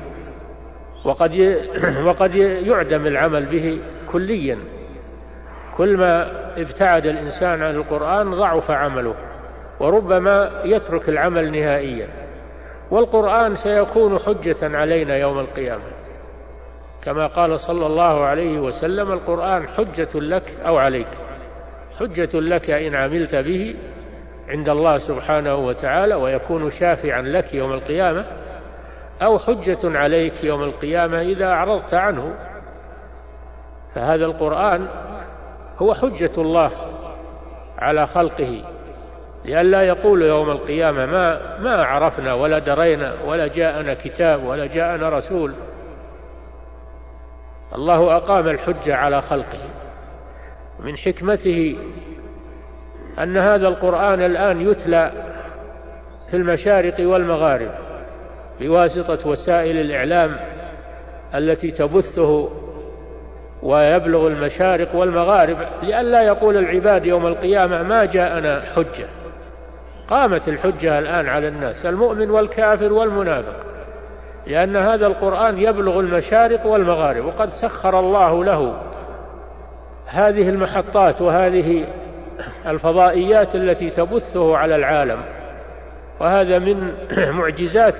وقد 1.06 1.32
وقد 2.08 2.36
يعدم 2.36 3.08
العمل 3.08 3.46
به 3.46 3.82
كليا. 4.12 4.58
كل 5.78 5.98
ما 5.98 6.32
ابتعد 6.58 7.06
الإنسان 7.06 7.64
عن 7.64 7.76
القرآن 7.76 8.32
ضعف 8.32 8.72
عمله 8.72 9.16
وربما 9.80 10.62
يترك 10.66 11.10
العمل 11.10 11.52
نهائيا. 11.52 12.08
والقرآن 12.92 13.56
سيكون 13.56 14.20
حجة 14.20 14.78
علينا 14.78 15.18
يوم 15.18 15.40
القيامة. 15.40 15.84
كما 17.04 17.28
قال 17.28 17.60
صلى 17.60 17.86
الله 17.86 18.26
عليه 18.26 18.60
وسلم 18.60 19.12
القرآن 19.12 19.68
حجة 19.68 20.10
لك 20.16 20.58
أو 20.66 20.78
عليك. 20.78 21.08
حجة 22.02 22.40
لك 22.40 22.70
إن 22.70 22.96
عملت 22.96 23.36
به 23.36 23.76
عند 24.48 24.70
الله 24.70 24.98
سبحانه 24.98 25.56
وتعالى 25.56 26.16
ويكون 26.16 26.70
شافعا 26.70 27.22
لك 27.22 27.54
يوم 27.54 27.74
القيامة 27.74 28.26
أو 29.22 29.40
حجة 29.40 29.98
عليك 29.98 30.44
يوم 30.44 30.64
القيامة 30.64 31.22
إذا 31.22 31.46
أعرضت 31.46 31.94
عنه. 31.94 32.36
فهذا 33.96 34.26
القرآن 34.26 34.88
هو 35.78 35.94
حجة 35.94 36.32
الله 36.38 36.72
على 37.78 38.08
خلقه 38.08 38.64
لئلا 39.46 39.82
يقول 39.82 40.22
يوم 40.22 40.50
القيامة 40.50 41.06
ما 41.06 41.58
ما 41.60 41.84
عرفنا 41.84 42.34
ولا 42.34 42.60
درينا 42.60 43.14
ولا 43.26 43.48
جاءنا 43.48 43.94
كتاب 43.94 44.44
ولا 44.44 44.66
جاءنا 44.66 45.10
رسول. 45.10 45.54
الله 47.76 48.18
أقام 48.18 48.48
الحجة 48.48 48.96
على 48.96 49.22
خلقه. 49.22 49.81
من 50.84 50.98
حكمته 50.98 51.78
أن 53.20 53.38
هذا 53.38 53.68
القرآن 53.68 54.22
الآن 54.22 54.62
يتلى 54.62 55.12
في 56.28 56.38
المشارق 56.38 56.96
والمغارب 57.00 57.72
بواسطة 58.60 59.30
وسائل 59.30 59.78
الإعلام 59.78 60.36
التي 61.36 61.72
تبثه 61.72 62.50
ويبلغ 63.64 64.28
المشارق 64.28 64.96
والمغارب 64.96 65.58
لئلا 65.84 66.22
يقول 66.22 66.58
العباد 66.58 67.06
يوم 67.06 67.28
القيامة 67.28 67.84
ما 67.84 68.06
جاءنا 68.06 68.62
حجة. 68.76 69.08
قامت 70.10 70.48
الحجة 70.48 71.00
الآن 71.00 71.28
على 71.28 71.48
الناس 71.48 71.86
المؤمن 71.86 72.30
والكافر 72.30 72.94
والمنافق 72.94 73.66
لأن 74.48 74.76
هذا 74.76 75.08
القرآن 75.08 75.60
يبلغ 75.60 76.00
المشارق 76.00 76.66
والمغارب 76.66 77.26
وقد 77.26 77.50
سخر 77.50 78.00
الله 78.00 78.44
له 78.44 78.91
هذه 80.12 80.50
المحطات 80.50 81.22
وهذه 81.22 81.88
الفضائيات 82.68 83.56
التي 83.56 83.90
تبثه 83.90 84.58
على 84.58 84.76
العالم 84.76 85.22
وهذا 86.20 86.60
من 86.60 86.94
معجزات 87.40 87.96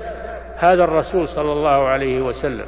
هذا 0.56 0.84
الرسول 0.84 1.28
صلى 1.28 1.52
الله 1.52 1.88
عليه 1.88 2.20
وسلم 2.20 2.66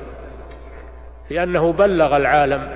في 1.28 1.42
أنه 1.42 1.72
بلغ 1.72 2.16
العالم. 2.16 2.68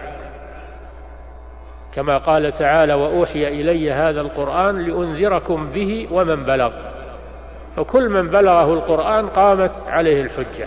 كما 1.94 2.18
قال 2.18 2.52
تعالى 2.52 2.94
وأوحي 2.94 3.48
إلي 3.48 3.92
هذا 3.92 4.20
القرآن 4.20 4.78
لأنذركم 4.78 5.70
به 5.70 6.08
ومن 6.10 6.44
بلغ. 6.44 6.72
فكل 7.76 8.08
من 8.08 8.30
بلغه 8.30 8.72
القرآن 8.72 9.28
قامت 9.28 9.84
عليه 9.88 10.22
الحجة. 10.22 10.66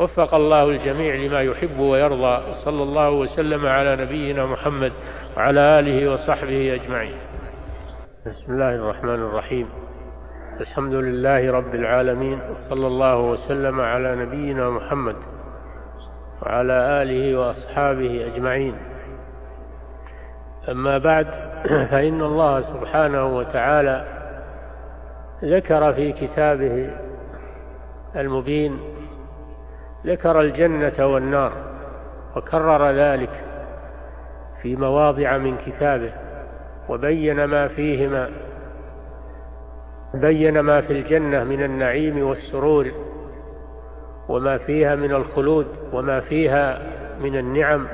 وفق 0.00 0.34
الله 0.34 0.64
الجميع 0.64 1.14
لما 1.14 1.40
يحب 1.40 1.78
ويرضى 1.78 2.54
صلى 2.54 2.82
الله 2.82 3.10
وسلم 3.10 3.66
على 3.66 3.96
نبينا 3.96 4.46
محمد 4.46 4.92
وعلى 5.36 5.60
آله 5.60 6.12
وصحبه 6.12 6.74
أجمعين. 6.74 7.16
بسم 8.26 8.52
الله 8.52 8.74
الرحمن 8.74 9.14
الرحيم. 9.14 9.68
الحمد 10.60 10.94
لله 10.94 11.52
رب 11.52 11.74
العالمين 11.74 12.40
وصلى 12.52 12.86
الله 12.86 13.20
وسلم 13.20 13.80
على 13.80 14.16
نبينا 14.16 14.70
محمد 14.70 15.16
وعلى 16.42 17.02
آله 17.02 17.38
وأصحابه 17.38 18.26
أجمعين. 18.34 18.74
أما 20.68 20.98
بعد 20.98 21.26
فإن 21.90 22.20
الله 22.20 22.60
سبحانه 22.60 23.36
وتعالى 23.36 24.04
ذكر 25.44 25.92
في 25.92 26.12
كتابه 26.12 26.90
المبين 28.16 28.89
ذكر 30.06 30.40
الجنة 30.40 31.06
والنار 31.06 31.52
وكرر 32.36 32.90
ذلك 32.90 33.44
في 34.62 34.76
مواضع 34.76 35.38
من 35.38 35.56
كتابه 35.56 36.12
وبين 36.88 37.44
ما 37.44 37.68
فيهما 37.68 38.30
بين 40.14 40.60
ما 40.60 40.80
في 40.80 40.92
الجنة 40.92 41.44
من 41.44 41.62
النعيم 41.62 42.22
والسرور 42.26 42.90
وما 44.28 44.58
فيها 44.58 44.94
من 44.94 45.12
الخلود 45.12 45.66
وما 45.92 46.20
فيها 46.20 46.82
من 47.20 47.36
النعم 47.36 47.88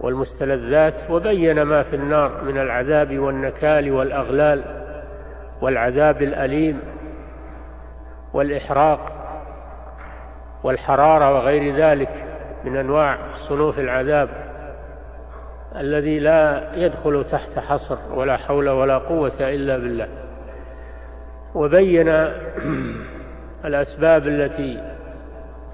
والمستلذات 0.00 1.10
وبين 1.10 1.62
ما 1.62 1.82
في 1.82 1.96
النار 1.96 2.44
من 2.44 2.58
العذاب 2.58 3.18
والنكال 3.18 3.92
والأغلال 3.92 4.64
والعذاب 5.62 6.22
الأليم 6.22 6.80
والإحراق 8.34 9.15
والحرارة 10.66 11.34
وغير 11.34 11.74
ذلك 11.74 12.24
من 12.64 12.76
أنواع 12.76 13.18
صنوف 13.34 13.78
العذاب 13.78 14.28
الذي 15.76 16.18
لا 16.18 16.70
يدخل 16.74 17.24
تحت 17.24 17.58
حصر 17.58 17.98
ولا 18.14 18.36
حول 18.36 18.68
ولا 18.68 18.98
قوة 18.98 19.34
إلا 19.40 19.76
بالله. 19.76 20.08
وبين 21.54 22.08
الأسباب 23.68 24.26
التي 24.26 24.82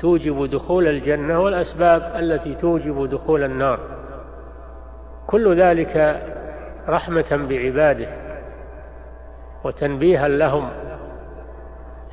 توجب 0.00 0.50
دخول 0.50 0.88
الجنة 0.88 1.40
والأسباب 1.40 2.12
التي 2.16 2.54
توجب 2.54 3.10
دخول 3.10 3.42
النار. 3.42 3.78
كل 5.26 5.60
ذلك 5.60 6.22
رحمة 6.88 7.46
بعباده 7.50 8.08
وتنبيها 9.64 10.28
لهم 10.28 10.68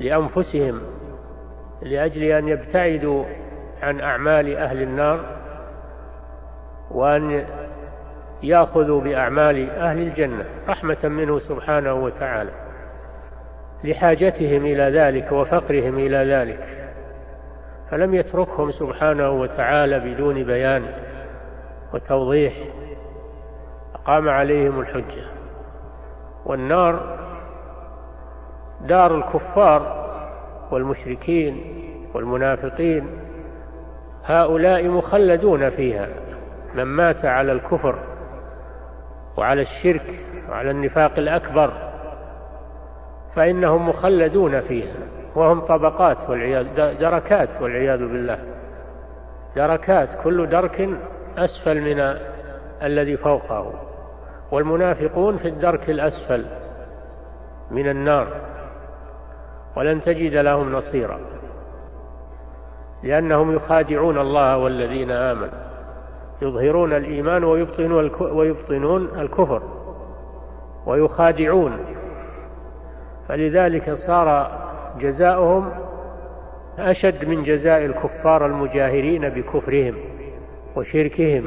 لأنفسهم 0.00 0.80
لأجل 1.82 2.22
أن 2.22 2.48
يبتعدوا 2.48 3.24
عن 3.82 4.00
أعمال 4.00 4.56
أهل 4.56 4.82
النار 4.82 5.40
وأن 6.90 7.46
يأخذوا 8.42 9.00
بأعمال 9.00 9.70
أهل 9.70 9.98
الجنة 9.98 10.44
رحمة 10.68 10.98
منه 11.04 11.38
سبحانه 11.38 11.94
وتعالى 11.94 12.50
لحاجتهم 13.84 14.66
إلى 14.66 14.82
ذلك 14.82 15.32
وفقرهم 15.32 15.98
إلى 15.98 16.16
ذلك. 16.16 16.66
فلم 17.90 18.14
يتركهم 18.14 18.70
سبحانه 18.70 19.30
وتعالى 19.30 20.00
بدون 20.00 20.44
بيان 20.44 20.84
وتوضيح 21.94 22.54
أقام 23.94 24.28
عليهم 24.28 24.80
الحجة. 24.80 25.22
والنار 26.46 27.18
دار 28.80 29.16
الكفار 29.16 29.99
والمشركين 30.70 31.60
والمنافقين 32.14 33.06
هؤلاء 34.24 34.88
مخلدون 34.88 35.70
فيها 35.70 36.08
من 36.74 36.82
مات 36.82 37.24
على 37.24 37.52
الكفر 37.52 37.98
وعلى 39.36 39.60
الشرك 39.60 40.14
وعلى 40.50 40.70
النفاق 40.70 41.18
الأكبر 41.18 41.72
فإنهم 43.34 43.88
مخلدون 43.88 44.60
فيها 44.60 44.96
وهم 45.36 45.60
طبقات 45.60 46.30
والعياذ 46.30 46.66
دركات 47.00 47.62
والعياذ 47.62 47.98
بالله 47.98 48.38
دركات 49.56 50.22
كل 50.22 50.46
درك 50.46 50.88
أسفل 51.38 51.80
من 51.80 52.16
الذي 52.82 53.16
فوقه 53.16 53.72
والمنافقون 54.50 55.36
في 55.36 55.48
الدرك 55.48 55.90
الأسفل 55.90 56.46
من 57.70 57.88
النار. 57.88 58.26
ولن 59.76 60.00
تجد 60.00 60.34
لهم 60.34 60.72
نصيرا. 60.72 61.18
لأنهم 63.02 63.54
يخادعون 63.54 64.18
الله 64.18 64.56
والذين 64.56 65.10
آمنوا. 65.10 65.70
يظهرون 66.42 66.92
الإيمان 66.92 67.44
ويبطنون 68.20 69.08
الكفر. 69.20 69.62
ويخادعون. 70.86 71.78
فلذلك 73.28 73.92
صار 73.92 74.58
جزاؤهم 75.00 75.70
أشد 76.78 77.24
من 77.24 77.42
جزاء 77.42 77.84
الكفار 77.84 78.46
المجاهرين 78.46 79.28
بكفرهم 79.28 79.94
وشركهم. 80.76 81.46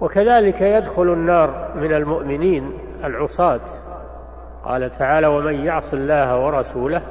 وكذلك 0.00 0.60
يدخل 0.60 1.12
النار 1.12 1.72
من 1.76 1.92
المؤمنين 1.92 2.72
العصاة. 3.04 3.60
قال 4.64 4.90
تعالى 4.90 5.26
ومن 5.26 5.54
يعص 5.54 5.94
الله 5.94 6.44
ورسوله 6.44 7.02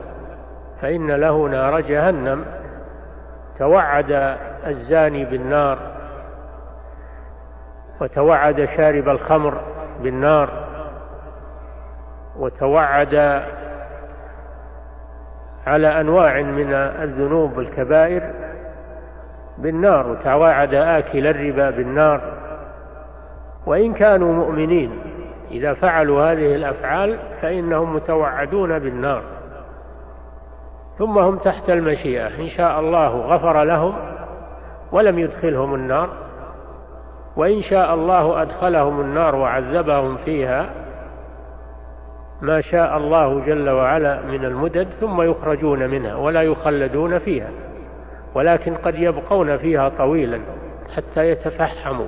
فإن 0.82 1.12
له 1.12 1.48
نار 1.48 1.80
جهنم. 1.80 2.46
توعد 3.60 4.38
الزاني 4.68 5.26
بالنار 5.26 5.78
وتوعد 8.02 8.64
شارب 8.64 9.10
الخمر 9.10 9.62
بالنار 10.04 10.50
وتوعد 12.38 13.44
على 15.68 16.02
أنواع 16.02 16.42
من 16.42 16.74
الذنوب 16.74 17.60
الكبائر 17.60 18.34
بالنار 19.58 20.08
وتوعد 20.08 20.74
آكل 20.74 21.28
الربا 21.28 21.70
بالنار 21.70 22.22
وإن 23.66 23.94
كانوا 23.94 24.34
مؤمنين 24.34 25.09
إذا 25.52 25.74
فعلوا 25.74 26.32
هذه 26.32 26.56
الأفعال 26.56 27.20
فإنهم 27.42 27.96
متوعدون 27.96 28.80
بالنار. 28.80 29.24
ثم 30.98 31.18
هم 31.18 31.38
تحت 31.38 31.70
المشيئة. 31.70 32.28
إن 32.40 32.48
شاء 32.48 32.80
الله 32.80 33.08
غفر 33.08 33.64
لهم 33.64 33.94
ولم 34.92 35.20
يدخلهم 35.20 35.76
النار 35.76 36.10
وإن 37.36 37.60
شاء 37.60 37.94
الله 37.94 38.42
أدخلهم 38.42 39.02
النار 39.02 39.36
وعذبهم 39.36 40.18
فيها 40.18 40.70
ما 42.42 42.62
شاء 42.62 42.98
الله 42.98 43.40
جل 43.46 43.70
وعلا 43.70 44.22
من 44.22 44.46
المدد 44.46 44.90
ثم 44.90 45.22
يخرجون 45.22 45.90
منها 45.90 46.16
ولا 46.16 46.42
يخلدون 46.42 47.18
فيها 47.18 47.50
ولكن 48.36 48.76
قد 48.76 48.96
يبقون 48.96 49.58
فيها 49.58 49.90
طويلا 49.90 50.42
حتى 50.96 51.30
يتفحموا 51.30 52.08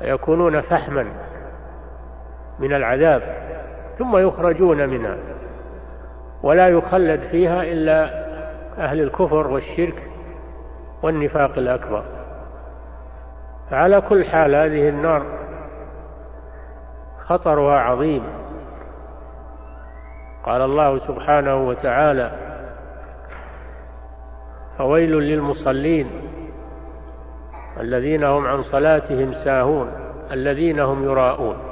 ويكونون 0.00 0.60
فحما. 0.60 1.06
من 2.60 2.74
العذاب 2.74 3.22
ثم 3.98 4.16
يخرجون 4.16 4.88
منها. 4.88 5.16
ولا 6.42 6.68
يخلد 6.68 7.20
فيها 7.20 7.62
إلا 7.62 8.04
أهل 8.78 9.00
الكفر 9.00 9.46
والشرك 9.46 10.10
والنفاق 11.02 11.58
الأكبر. 11.58 12.04
فعلى 13.70 14.00
كل 14.00 14.24
حال 14.24 14.54
هذه 14.54 14.88
النار 14.88 15.26
خطرها 17.18 17.78
عظيم. 17.78 18.22
قال 20.44 20.62
الله 20.62 20.98
سبحانه 20.98 21.68
وتعالى 21.68 22.30
فويل 24.78 25.12
للمصلين 25.12 26.06
الذين 27.80 28.24
هم 28.24 28.46
عن 28.46 28.60
صلاتهم 28.60 29.32
ساهون 29.32 29.90
الذين 30.32 30.80
هم 30.80 31.04
يراءون. 31.04 31.69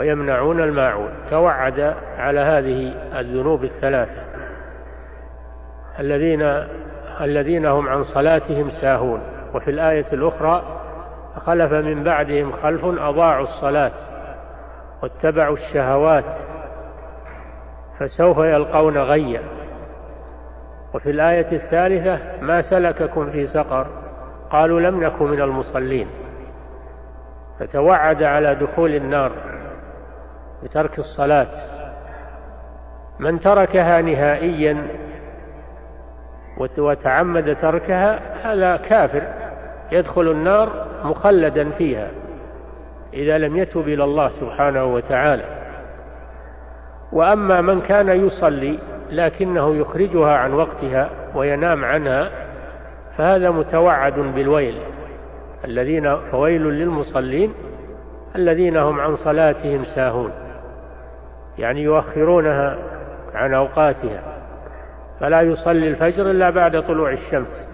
ويمنعون 0.00 0.60
الماعون 0.60 1.10
توعد 1.30 1.80
على 2.18 2.40
هذه 2.40 2.94
الذنوب 3.20 3.64
الثلاثة. 3.64 4.22
الذين 5.98 6.42
الذين 7.20 7.66
هم 7.66 7.88
عن 7.88 8.02
صلاتهم 8.02 8.70
ساهون. 8.70 9.20
وفي 9.54 9.70
الآية 9.70 10.06
الأخرى 10.12 10.62
فخلف 11.34 11.72
من 11.72 12.04
بعدهم 12.04 12.52
خلف 12.52 12.84
أضاعوا 12.84 13.42
الصلاة 13.42 13.92
واتبعوا 15.02 15.54
الشهوات 15.54 16.34
فسوف 17.98 18.38
يلقون 18.38 18.98
غيا. 18.98 19.42
وفي 20.94 21.10
الآية 21.10 21.52
الثالثة 21.52 22.40
ما 22.40 22.60
سلككم 22.60 23.30
في 23.30 23.46
سقر؟ 23.46 23.86
قالوا 24.50 24.80
لم 24.80 25.04
نكن 25.04 25.24
من 25.24 25.40
المصلين. 25.40 26.08
فتوعد 27.58 28.22
على 28.22 28.54
دخول 28.54 28.94
النار. 28.94 29.59
بترك 30.62 30.98
الصلاة. 30.98 31.48
من 33.18 33.38
تركها 33.38 34.00
نهائيا 34.00 34.86
وتعمد 36.78 37.56
تركها 37.56 38.20
هذا 38.42 38.76
كافر. 38.76 39.22
يدخل 39.92 40.30
النار 40.30 40.86
مخلدا 41.04 41.70
فيها 41.70 42.10
إذا 43.14 43.38
لم 43.38 43.56
يتب 43.56 43.88
إلى 43.88 44.04
الله 44.04 44.28
سبحانه 44.28 44.84
وتعالى. 44.84 45.44
وأما 47.12 47.60
من 47.60 47.80
كان 47.80 48.08
يصلي 48.08 48.78
لكنه 49.10 49.76
يخرجها 49.76 50.36
عن 50.36 50.52
وقتها 50.52 51.10
وينام 51.34 51.84
عنها 51.84 52.30
فهذا 53.16 53.50
متوعد 53.50 54.14
بالويل. 54.14 54.80
الذين 55.64 56.16
فويل 56.16 56.62
للمصلين 56.62 57.52
الذين 58.36 58.76
هم 58.76 59.00
عن 59.00 59.14
صلاتهم 59.14 59.84
ساهون. 59.84 60.32
يعني 61.60 61.82
يؤخرونها 61.82 62.78
عن 63.34 63.54
أوقاتها 63.54 64.22
فلا 65.20 65.40
يصلي 65.40 65.88
الفجر 65.88 66.30
إلا 66.30 66.50
بعد 66.50 66.82
طلوع 66.82 67.10
الشمس 67.10 67.68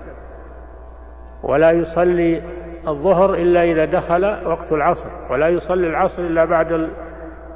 ولا 1.42 1.70
يصلي 1.70 2.42
الظهر 2.88 3.34
إلا 3.34 3.64
إذا 3.64 3.84
دخل 3.84 4.24
وقت 4.46 4.72
العصر 4.72 5.08
ولا 5.30 5.48
يصلي 5.48 5.86
العصر 5.86 6.22
إلا 6.22 6.44
بعد 6.44 6.88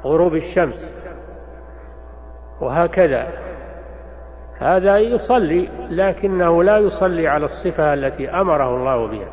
غروب 0.05 0.35
الشمس 0.35 1.05
وهكذا. 2.61 3.27
هذا 4.59 4.97
يصلي 4.97 5.69
لكنه 5.89 6.63
لا 6.63 6.77
يصلي 6.77 7.27
على 7.27 7.45
الصفة 7.45 7.93
التي 7.93 8.29
أمره 8.29 8.75
الله 8.75 9.07
بها 9.07 9.27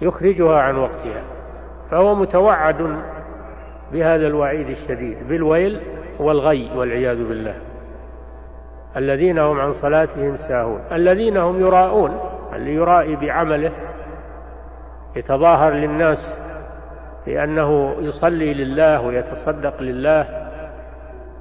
يخرجها 0.00 0.58
عن 0.58 0.76
وقتها 0.76 1.22
فهو 1.90 2.14
متوعد 2.14 2.96
بهذا 3.94 4.26
الوعيد 4.26 4.68
الشديد 4.68 5.28
بالويل 5.28 5.80
والغي 6.18 6.70
والعياذ 6.76 7.28
بالله. 7.28 7.54
الذين 8.96 9.38
هم 9.38 9.60
عن 9.60 9.72
صلاتهم 9.72 10.36
ساهون 10.36 10.80
الذين 10.92 11.36
هم 11.36 11.60
يراءون 11.60 12.20
اللي 12.52 12.74
يرائي 12.74 13.16
بعمله 13.16 13.72
يتظاهر 15.16 15.72
للناس 15.72 16.44
بأنه 17.26 17.96
يصلي 18.00 18.54
لله 18.54 19.00
ويتصدق 19.00 19.82
لله 19.82 20.26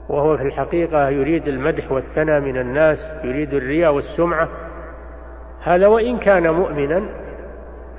وهو 0.10 0.38
في 0.38 0.44
الحقيقة 0.44 1.10
يريد 1.10 1.48
المدح 1.48 1.92
والثنى 1.92 2.40
من 2.40 2.58
الناس 2.58 3.14
يريد 3.24 3.54
الرياء 3.54 3.94
والسمعة. 3.94 4.50
هذا 5.62 5.88
وإن 5.88 6.18
كان 6.18 6.50
مؤمنا 6.50 7.04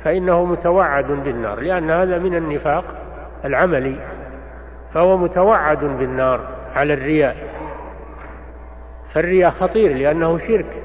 فإنه 0.04 0.44
متوعد 0.44 1.06
بالنار 1.06 1.60
لأن 1.60 1.90
هذا 1.90 2.18
من 2.18 2.34
النفاق 2.34 2.84
العملي. 3.44 3.96
فهو 4.94 5.16
متوعد 5.16 5.84
بالنار 5.84 6.40
على 6.74 6.94
الرياء. 6.94 7.36
فالرياء 9.14 9.50
خطير 9.50 9.96
لأنه 9.96 10.36
شرك. 10.36 10.82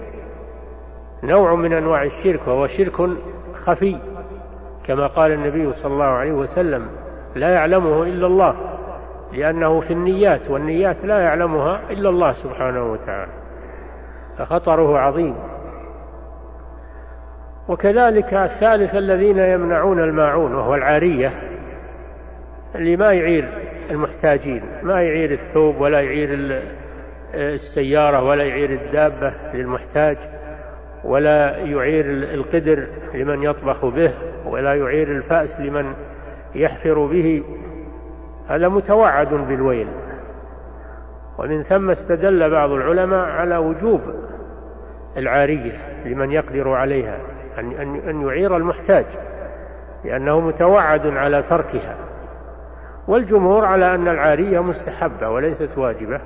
نوع 1.23 1.55
من 1.55 1.73
أنواع 1.73 2.03
الشرك 2.03 2.47
وهو 2.47 2.67
شرك 2.67 3.09
خفي. 3.53 3.99
كما 4.85 5.07
قال 5.07 5.31
النبي 5.31 5.73
صلى 5.73 5.93
الله 5.93 6.05
عليه 6.05 6.31
وسلم 6.31 6.89
لا 7.35 7.53
يعلمه 7.53 8.03
إلا 8.03 8.27
الله. 8.27 8.55
لأنه 9.33 9.79
في 9.79 9.93
النيات 9.93 10.49
والنيات 10.49 11.05
لا 11.05 11.19
يعلمها 11.19 11.81
إلا 11.89 12.09
الله 12.09 12.31
سبحانه 12.31 12.83
وتعالى. 12.83 13.31
فخطره 14.37 14.99
عظيم. 14.99 15.35
وكذلك 17.67 18.33
الثالث 18.33 18.95
الذين 18.95 19.37
يمنعون 19.37 19.99
الماعون 19.99 20.55
وهو 20.55 20.75
العارية 20.75 21.31
اللي 22.75 22.97
ما 22.97 23.13
يعير. 23.13 23.68
المحتاجين. 23.91 24.63
ما 24.83 25.01
يعير 25.01 25.31
الثوب 25.31 25.81
ولا 25.81 26.01
يعير 26.01 26.61
السيارة 27.33 28.23
ولا 28.23 28.43
يعير 28.43 28.69
الدابة 28.69 29.33
للمحتاج 29.53 30.17
ولا 31.03 31.57
يعير 31.57 32.05
القدر 32.09 32.87
لمن 33.13 33.43
يطبخ 33.43 33.85
به 33.85 34.13
ولا 34.45 34.73
يعير 34.75 35.11
الفأس 35.11 35.61
لمن 35.61 35.93
يحفر 36.55 37.05
به. 37.05 37.43
هذا 38.47 38.67
متوعد 38.67 39.33
بالويل. 39.33 39.87
ومن 41.37 41.61
ثم 41.61 41.89
استدل 41.89 42.51
بعض 42.51 42.69
العلماء 42.69 43.25
على 43.25 43.57
وجوب 43.57 44.01
العارية 45.17 45.71
لمن 46.05 46.31
يقدر 46.31 46.69
عليها 46.69 47.19
أن 48.09 48.21
يعير 48.21 48.57
المحتاج 48.57 49.05
لأنه 50.05 50.39
متوعد 50.39 51.07
على 51.07 51.43
تركها. 51.43 52.08
والجمهور 53.09 53.65
على 53.65 53.95
أن 53.95 54.07
العارية 54.07 54.59
مستحبة 54.59 55.29
وليست 55.29 55.77
واجبة 55.77 56.21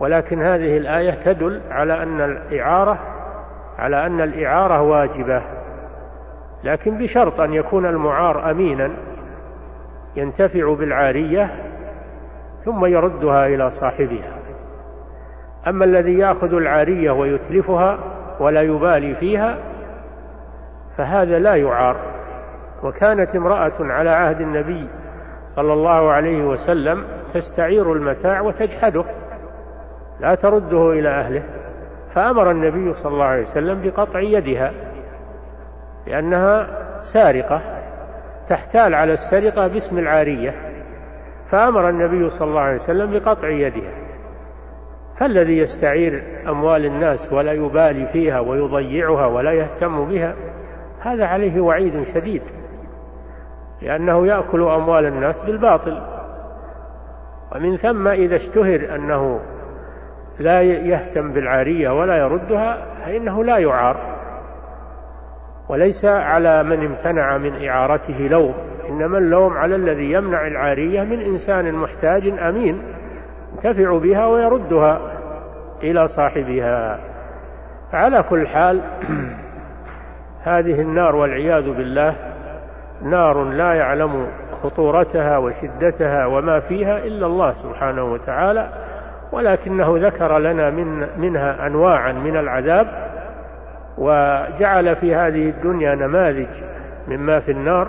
ولكن 0.00 0.42
هذه 0.42 0.76
الآية 0.76 1.10
تدل 1.10 1.60
على 1.70 2.02
أن 2.02 2.20
الإعارة 2.20 2.98
على 3.78 4.06
أن 4.06 4.20
الإعارة 4.20 4.82
واجبة. 4.82 5.42
لكن 6.64 6.98
بشرط 6.98 7.40
أن 7.40 7.52
يكون 7.52 7.86
المعار 7.86 8.50
أمينا 8.50 8.90
ينتفع 10.16 10.74
بالعارية 10.74 11.50
ثم 12.60 12.84
يردها 12.86 13.46
إلى 13.46 13.70
صاحبها. 13.70 14.38
أما 15.66 15.84
الذي 15.84 16.18
يأخذ 16.18 16.54
العارية 16.54 17.10
ويتلفها 17.10 17.98
ولا 18.40 18.62
يبالي 18.62 19.14
فيها 19.14 19.58
فهذا 20.96 21.38
لا 21.38 21.54
يعار. 21.54 21.96
وكانت 22.82 23.36
امرأة 23.36 23.72
على 23.80 24.10
عهد 24.10 24.40
النبي 24.40 24.88
صلى 25.44 25.72
الله 25.72 26.10
عليه 26.12 26.44
وسلم 26.44 27.04
تستعير 27.34 27.92
المتاع 27.92 28.40
وتجحده 28.40 29.04
لا 30.20 30.34
ترده 30.34 30.92
إلى 30.92 31.08
أهله. 31.08 31.42
فأمر 32.08 32.50
النبي 32.50 32.92
صلى 32.92 33.12
الله 33.12 33.24
عليه 33.24 33.42
وسلم 33.42 33.82
بقطع 33.82 34.20
يدها 34.20 34.72
لأنها 36.06 36.66
سارقة 37.00 37.62
تحتال 38.48 38.94
على 38.94 39.12
السرقة 39.12 39.68
باسم 39.68 39.98
العارية. 39.98 40.54
فأمر 41.46 41.88
النبي 41.88 42.28
صلى 42.28 42.48
الله 42.48 42.60
عليه 42.60 42.74
وسلم 42.74 43.18
بقطع 43.18 43.48
يدها. 43.48 43.92
فالذي 45.20 45.58
يستعير 45.58 46.22
أموال 46.48 46.84
الناس 46.84 47.32
ولا 47.32 47.52
يبالي 47.52 48.06
فيها 48.06 48.40
ويضيعها 48.40 49.26
ولا 49.26 49.52
يهتم 49.52 50.04
بها 50.08 50.34
هذا 51.00 51.26
عليه 51.26 51.60
وعيد 51.60 52.02
شديد. 52.02 52.42
لأنه 53.82 54.26
يأكل 54.26 54.62
أموال 54.62 55.06
الناس 55.06 55.40
بالباطل. 55.40 56.00
ومن 57.54 57.76
ثم 57.76 58.08
إذا 58.08 58.36
اشتهر 58.36 58.94
أنه 58.94 59.40
لا 60.38 60.62
يهتم 60.62 61.32
بالعارية 61.32 61.90
ولا 61.90 62.16
يردها 62.16 62.86
فإنه 63.04 63.44
لا 63.44 63.58
يعار. 63.58 63.96
وليس 65.68 66.04
على 66.04 66.62
من 66.62 66.86
امتنع 66.86 67.38
من 67.38 67.68
إعارته 67.68 68.18
لوم 68.18 68.54
إنما 68.88 69.18
اللوم 69.18 69.52
على 69.52 69.76
الذي 69.76 70.12
يمنع 70.12 70.46
العارية 70.46 71.02
من 71.02 71.20
إنسان 71.20 71.74
محتاج 71.74 72.26
أمين 72.26 72.82
ينتفع 73.52 73.98
بها 73.98 74.26
ويردها 74.26 75.00
إلى 75.82 76.06
صاحبها. 76.06 77.00
على 77.92 78.22
كل 78.22 78.46
حال 78.46 78.80
هذه 80.44 80.80
النار 80.80 81.16
والعياذ 81.16 81.70
بالله 81.70 82.33
نار 83.04 83.44
لا 83.44 83.74
يعلم 83.74 84.26
خطورتها 84.62 85.38
وشدتها 85.38 86.26
وما 86.26 86.60
فيها 86.60 86.98
إلا 86.98 87.26
الله 87.26 87.52
سبحانه 87.52 88.04
وتعالى 88.04 88.68
ولكنه 89.32 90.06
ذكر 90.06 90.38
لنا 90.38 90.70
من 90.70 91.06
منها 91.18 91.66
أنواعا 91.66 92.12
من 92.12 92.36
العذاب 92.36 92.86
وجعل 93.98 94.96
في 94.96 95.14
هذه 95.14 95.48
الدنيا 95.48 95.94
نماذج 95.94 96.48
مما 97.08 97.40
في 97.40 97.52
النار 97.52 97.88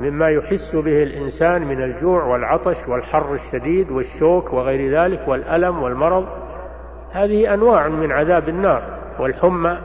مما 0.00 0.28
يحس 0.30 0.76
به 0.76 1.02
الإنسان 1.02 1.66
من 1.66 1.82
الجوع 1.82 2.24
والعطش 2.24 2.88
والحر 2.88 3.34
الشديد 3.34 3.90
والشوك 3.90 4.52
وغير 4.52 5.00
ذلك 5.00 5.28
والألم 5.28 5.82
والمرض. 5.82 6.26
هذه 7.12 7.54
أنواع 7.54 7.88
من 7.88 8.12
عذاب 8.12 8.48
النار 8.48 8.82
والحمى 9.20 9.78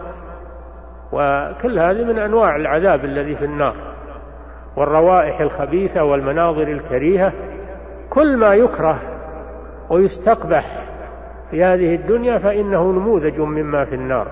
وكل 1.11 1.79
هذه 1.79 2.03
من 2.03 2.19
أنواع 2.19 2.55
العذاب 2.55 3.05
الذي 3.05 3.35
في 3.35 3.45
النار. 3.45 3.90
والروائح 4.77 5.41
الخبيثة 5.41 6.03
والمناظر 6.03 6.67
الكريهة 6.67 7.33
كل 8.09 8.37
ما 8.37 8.53
يكره 8.53 8.99
ويستقبح 9.89 10.91
في 11.51 11.63
هذه 11.63 11.95
الدنيا 11.95 12.37
فإنه 12.37 12.91
نموذج 12.91 13.39
مما 13.39 13.85
في 13.85 13.95
النار. 13.95 14.27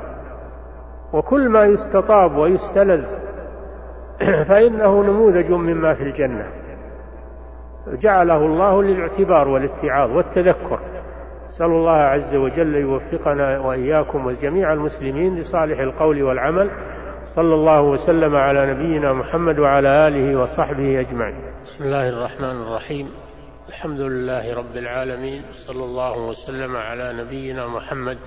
وكل 1.13 1.49
ما 1.49 1.65
يستطاب 1.65 2.37
ويستلذ 2.37 3.05
فإنه 4.49 5.03
نموذج 5.03 5.51
مما 5.51 5.93
في 5.93 6.03
الجنة. 6.03 6.47
جعله 7.87 8.45
الله 8.45 8.83
للاعتبار 8.83 9.47
والاتعاظ 9.47 10.11
والتذكر. 10.11 10.79
نسأل 11.45 11.67
الله 11.67 11.97
عز 11.97 12.35
وجل 12.35 12.75
يوفقنا 12.75 13.59
وإياكم 13.59 14.25
وجميع 14.25 14.73
المسلمين 14.73 15.35
لصالح 15.35 15.79
القول 15.79 16.23
والعمل. 16.23 16.69
صلى 17.39 17.55
الله 17.55 17.81
وسلم 17.81 18.35
على 18.35 18.73
نبينا 18.73 19.13
محمد 19.13 19.59
وعلى 19.59 20.07
آله 20.07 20.39
وصحبه 20.39 20.99
أجمعين. 20.99 21.63
بسم 21.63 21.83
الله 21.83 22.09
الرحمن 22.09 22.61
الرحيم. 22.61 23.11
الحمد 23.69 23.99
لله 23.99 24.55
رب 24.55 24.75
العالمين. 24.75 25.43
صلى 25.53 25.83
الله 25.83 26.17
وسلم 26.17 26.75
على 26.75 27.13
نبينا 27.13 27.67
محمد 27.67 28.17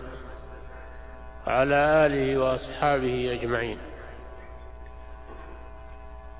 وعلى 1.46 2.06
آله 2.06 2.38
وأصحابه 2.40 3.38
أجمعين. 3.40 3.78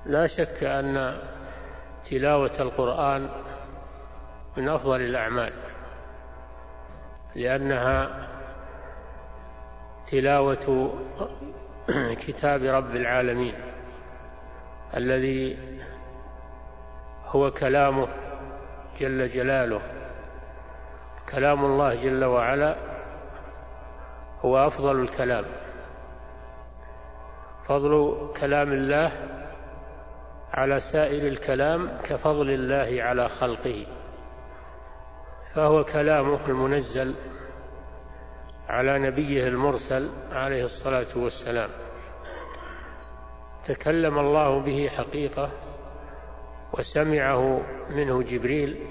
لا 0.05 0.27
شك 0.27 0.63
أن 0.63 1.13
تلاوة 2.09 2.57
القرآن 2.59 3.29
من 4.57 4.69
أفضل 4.69 5.01
الأعمال 5.01 5.53
لأنها 7.35 8.27
تلاوة 10.11 10.93
كتاب 12.27 12.63
رب 12.63 12.95
العالمين 12.95 13.55
الذي 14.97 15.57
هو 17.25 17.51
كلامه 17.51 18.07
جل 18.99 19.29
جلاله. 19.29 19.81
كلام 21.31 21.65
الله 21.65 21.95
جل 21.95 22.23
وعلا 22.23 22.75
هو 24.41 24.67
أفضل 24.67 25.01
الكلام. 25.01 25.45
فضل 27.67 28.17
كلام 28.41 28.71
الله 28.71 29.11
على 30.53 30.79
سائر 30.79 31.27
الكلام 31.27 31.97
كفضل 32.03 32.49
الله 32.49 33.03
على 33.03 33.29
خلقه. 33.29 33.85
فهو 35.55 35.83
كلامه 35.83 36.45
المنزل 36.47 37.15
على 38.73 38.99
نبيه 38.99 39.47
المرسل 39.47 40.09
عليه 40.31 40.63
الصلاة 40.65 41.07
والسلام. 41.15 41.69
تكلم 43.65 44.19
الله 44.19 44.59
به 44.59 44.89
حقيقة 44.89 45.51
وسمعه 46.77 47.61
منه 47.89 48.23
جبريل 48.23 48.89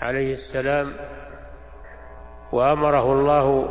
عليه 0.00 0.32
السلام 0.32 0.92
وأمره 2.52 3.12
الله 3.12 3.68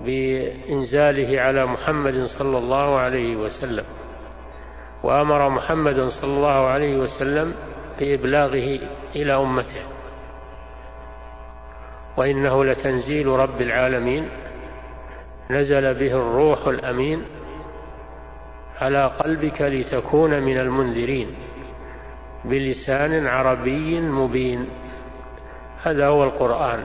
بإنزاله 0.00 1.40
على 1.40 1.66
محمد 1.66 2.24
صلى 2.24 2.58
الله 2.58 2.98
عليه 2.98 3.36
وسلم 3.36 3.84
وأمر 5.02 5.48
محمدا 5.48 6.06
صلى 6.08 6.36
الله 6.36 6.66
عليه 6.66 6.98
وسلم 6.98 7.54
بإبلاغه 7.98 8.80
إلى 9.16 9.36
أمته. 9.36 9.93
وإنه 12.16 12.64
لتنزيل 12.64 13.26
رب 13.26 13.60
العالمين. 13.60 14.28
نزل 15.50 15.94
به 15.94 16.12
الروح 16.20 16.66
الأمين 16.66 17.24
على 18.80 19.06
قلبك 19.06 19.62
لتكون 19.62 20.42
من 20.42 20.58
المنذرين 20.58 21.34
بلسان 22.44 23.26
عربي 23.26 24.00
مبين. 24.00 24.68
هذا 25.82 26.06
هو 26.06 26.24
القرآن. 26.24 26.84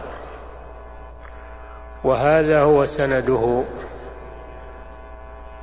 وهذا 2.04 2.62
هو 2.62 2.86
سنده 2.86 3.64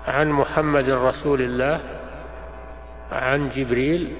عن 0.06 0.28
محمد 0.28 0.90
رسول 0.90 1.42
الله 1.42 1.80
عن 3.10 3.48
جبريل 3.48 4.16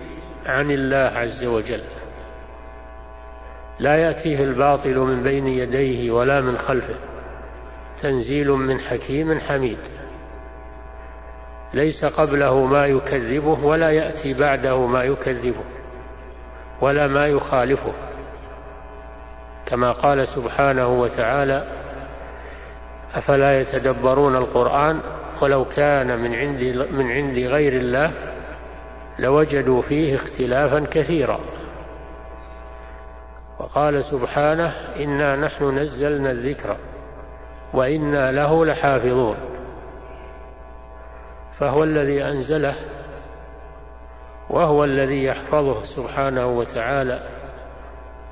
عن 0.46 0.70
الله 0.70 1.18
عز 1.18 1.44
وجل. 1.44 1.95
لا 3.78 3.96
يأتيه 3.96 4.44
الباطل 4.44 4.98
من 4.98 5.22
بين 5.22 5.46
يديه 5.46 6.10
ولا 6.10 6.40
من 6.40 6.58
خلفه. 6.58 6.94
تنزيل 8.02 8.50
من 8.50 8.80
حكيم 8.80 9.40
حميد. 9.40 9.78
ليس 11.74 12.04
قبله 12.04 12.64
ما 12.64 12.86
يكذبه 12.86 13.64
ولا 13.64 13.90
يأتي 13.90 14.34
بعده 14.34 14.86
ما 14.86 15.02
يكذبه 15.04 15.64
ولا 16.80 17.06
ما 17.06 17.26
يخالفه. 17.26 17.92
كما 19.66 19.92
قال 19.92 20.28
سبحانه 20.28 21.00
وتعالى 21.00 21.66
أفلا 23.14 23.60
يتدبرون 23.60 24.36
القرآن 24.36 25.00
ولو 25.42 25.64
كان 25.64 26.18
من 26.18 26.34
عند 26.34 26.60
من 26.90 27.10
عند 27.10 27.38
غير 27.38 27.72
الله 27.72 28.12
لوجدوا 29.18 29.82
فيه 29.82 30.14
اختلافا 30.14 30.86
كثيرا. 30.90 31.40
وقال 33.58 34.04
سبحانه 34.04 34.72
إنا 34.96 35.36
نحن 35.36 35.78
نزلنا 35.78 36.30
الذكر 36.30 36.76
وإنا 37.74 38.32
له 38.32 38.64
لحافظون. 38.64 39.36
فهو 41.58 41.84
الذي 41.84 42.24
أنزله 42.24 42.74
وهو 44.50 44.84
الذي 44.84 45.24
يحفظه 45.24 45.82
سبحانه 45.82 46.46
وتعالى 46.46 47.20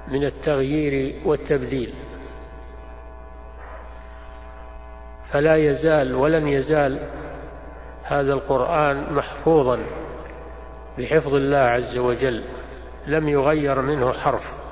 من 0.08 0.24
التغيير 0.24 1.22
والتبديل. 1.26 1.94
فلا 5.32 5.56
يزال 5.56 6.14
ولن 6.14 6.48
يزال 6.48 7.08
هذا 8.02 8.32
القرآن 8.32 9.12
محفوظا 9.12 9.78
بحفظ 10.98 11.34
الله 11.34 11.58
عز 11.58 11.98
وجل 11.98 12.44
لم 13.06 13.28
يغير 13.28 13.82
منه 13.82 14.12
حرف. 14.12 14.63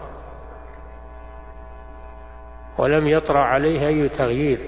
ولم 2.78 3.08
يطرأ 3.08 3.38
عليه 3.38 3.86
أي 3.86 4.08
تغيير. 4.08 4.58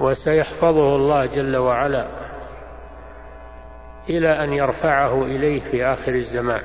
وسيحفظه 0.00 0.96
الله 0.96 1.26
جل 1.26 1.56
وعلا 1.56 2.08
إلى 4.08 4.44
أن 4.44 4.52
يرفعه 4.52 5.22
إليه 5.22 5.70
في 5.70 5.84
آخر 5.84 6.14
الزمان. 6.14 6.62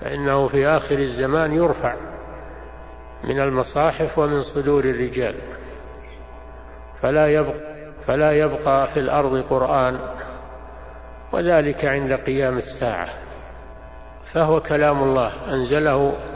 فإنه 0.00 0.48
في 0.48 0.68
آخر 0.68 0.98
الزمان 0.98 1.52
يرفع 1.52 1.96
من 3.24 3.40
المصاحف 3.40 4.18
ومن 4.18 4.40
صدور 4.40 4.84
الرجال. 4.84 5.34
فلا 7.02 7.26
يبقى, 7.26 7.70
فلا 8.06 8.32
يبقى 8.32 8.86
في 8.94 9.00
الأرض 9.00 9.44
قرآن 9.44 10.00
وذلك 11.32 11.84
عند 11.84 12.12
قيام 12.12 12.56
الساعة. 12.56 13.08
فهو 14.34 14.60
كلام 14.60 15.02
الله 15.02 15.54
أنزله 15.54 16.29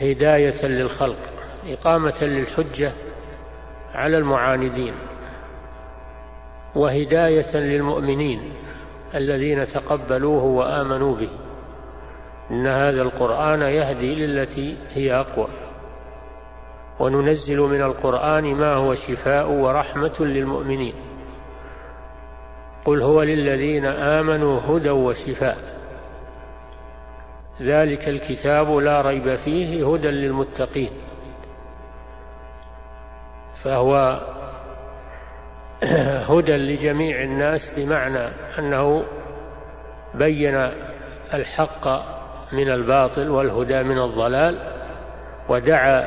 هداية 0.00 0.66
للخلق 0.66 1.18
إقامة 1.68 2.24
للحجة 2.24 2.92
على 3.94 4.18
المعاندين 4.18 4.94
وهداية 6.74 7.56
للمؤمنين 7.56 8.52
الذين 9.14 9.66
تقبلوه 9.66 10.44
وآمنوا 10.44 11.16
به. 11.16 11.30
إن 12.50 12.66
هذا 12.66 13.02
القرآن 13.02 13.62
يهدي 13.62 14.14
للتي 14.14 14.76
هي 14.90 15.14
أقوى. 15.14 15.48
وننزل 17.00 17.58
من 17.58 17.82
القرآن 17.82 18.54
ما 18.54 18.74
هو 18.74 18.94
شفاء 18.94 19.50
ورحمة 19.50 20.14
للمؤمنين. 20.20 20.94
قل 22.84 23.02
هو 23.02 23.22
للذين 23.22 23.86
آمنوا 23.86 24.60
هدى 24.60 24.90
وشفاء. 24.90 25.73
ذلك 27.62 28.08
الكتاب 28.08 28.70
لا 28.70 29.00
ريب 29.00 29.36
فيه 29.36 29.92
هدى 29.92 30.08
للمتقين. 30.08 30.90
فهو 33.64 34.20
هدى 36.30 36.56
لجميع 36.56 37.22
الناس 37.22 37.70
بمعنى 37.76 38.28
أنه 38.58 39.04
بين 40.14 40.70
الحق 41.34 41.88
من 42.52 42.70
الباطل 42.70 43.30
والهدى 43.30 43.82
من 43.82 43.98
الضلال 43.98 44.58
ودعا 45.48 46.00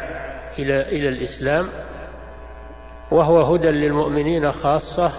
إلى 0.59 0.81
إلى 0.81 1.09
الإسلام 1.09 1.69
وهو 3.11 3.41
هدى 3.41 3.67
للمؤمنين 3.67 4.51
خاصة 4.51 5.11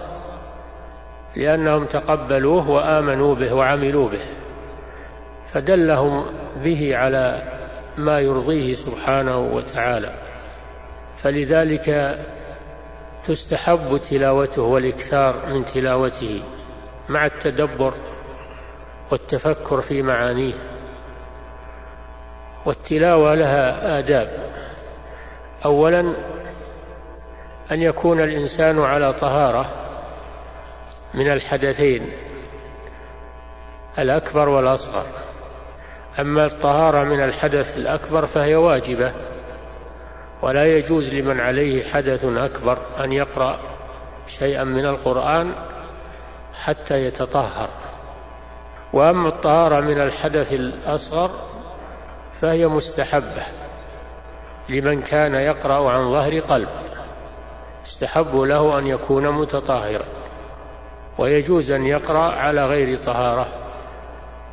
لأنهم 1.35 1.85
تقبلوه 1.85 2.69
وآمنوا 2.69 3.35
به 3.35 3.53
وعملوا 3.53 4.09
به. 4.09 4.38
فدلهم 5.53 6.25
به 6.63 6.97
على 6.97 7.43
ما 7.97 8.19
يرضيه 8.19 8.73
سبحانه 8.73 9.37
وتعالى. 9.37 10.13
فلذلك 11.17 12.17
تستحب 13.23 13.97
تلاوته 14.09 14.61
والإكثار 14.61 15.45
من 15.45 15.63
تلاوته 15.63 16.43
مع 17.09 17.25
التدبر 17.25 17.93
والتفكر 19.11 19.81
في 19.81 20.01
معانيه. 20.01 20.53
والتلاوة 22.65 23.35
لها 23.35 23.99
آداب. 23.99 24.29
أولا 25.65 25.99
أن 27.71 27.81
يكون 27.81 28.21
الإنسان 28.21 28.79
على 28.79 29.13
طهارة 29.13 29.71
من 31.13 31.31
الحدثين 31.31 32.11
الأكبر 33.99 34.49
والأصغر. 34.49 35.05
أما 36.19 36.45
الطهارة 36.45 37.03
من 37.03 37.23
الحدث 37.23 37.77
الأكبر 37.77 38.25
فهي 38.25 38.55
واجبة 38.55 39.13
ولا 40.41 40.65
يجوز 40.65 41.15
لمن 41.15 41.39
عليه 41.39 41.83
حدث 41.83 42.25
أكبر 42.25 42.77
أن 43.03 43.11
يقرأ 43.11 43.59
شيئا 44.27 44.63
من 44.63 44.85
القرآن 44.85 45.55
حتى 46.53 46.95
يتطهر. 46.95 47.69
وأما 48.93 49.29
الطهارة 49.29 49.79
من 49.79 50.01
الحدث 50.01 50.53
الأصغر 50.53 51.31
فهي 52.41 52.67
مستحبة 52.67 53.43
لمن 54.69 55.01
كان 55.01 55.33
يقرأ 55.35 55.91
عن 55.91 56.11
ظهر 56.11 56.39
قلب 56.39 56.69
استحب 57.85 58.35
له 58.35 58.79
أن 58.79 58.87
يكون 58.87 59.29
متطهرا. 59.29 60.05
ويجوز 61.17 61.71
أن 61.71 61.85
يقرأ 61.85 62.31
على 62.31 62.65
غير 62.65 62.97
طهارة 62.97 63.47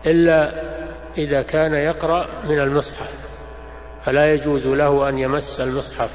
إلا 0.07 0.53
إذا 1.19 1.43
كان 1.43 1.75
يقرأ 1.75 2.27
من 2.45 2.61
المصحف 2.61 3.27
فلا 4.05 4.33
يجوز 4.33 4.67
له 4.67 5.09
أن 5.09 5.19
يمس 5.19 5.61
المصحف 5.61 6.11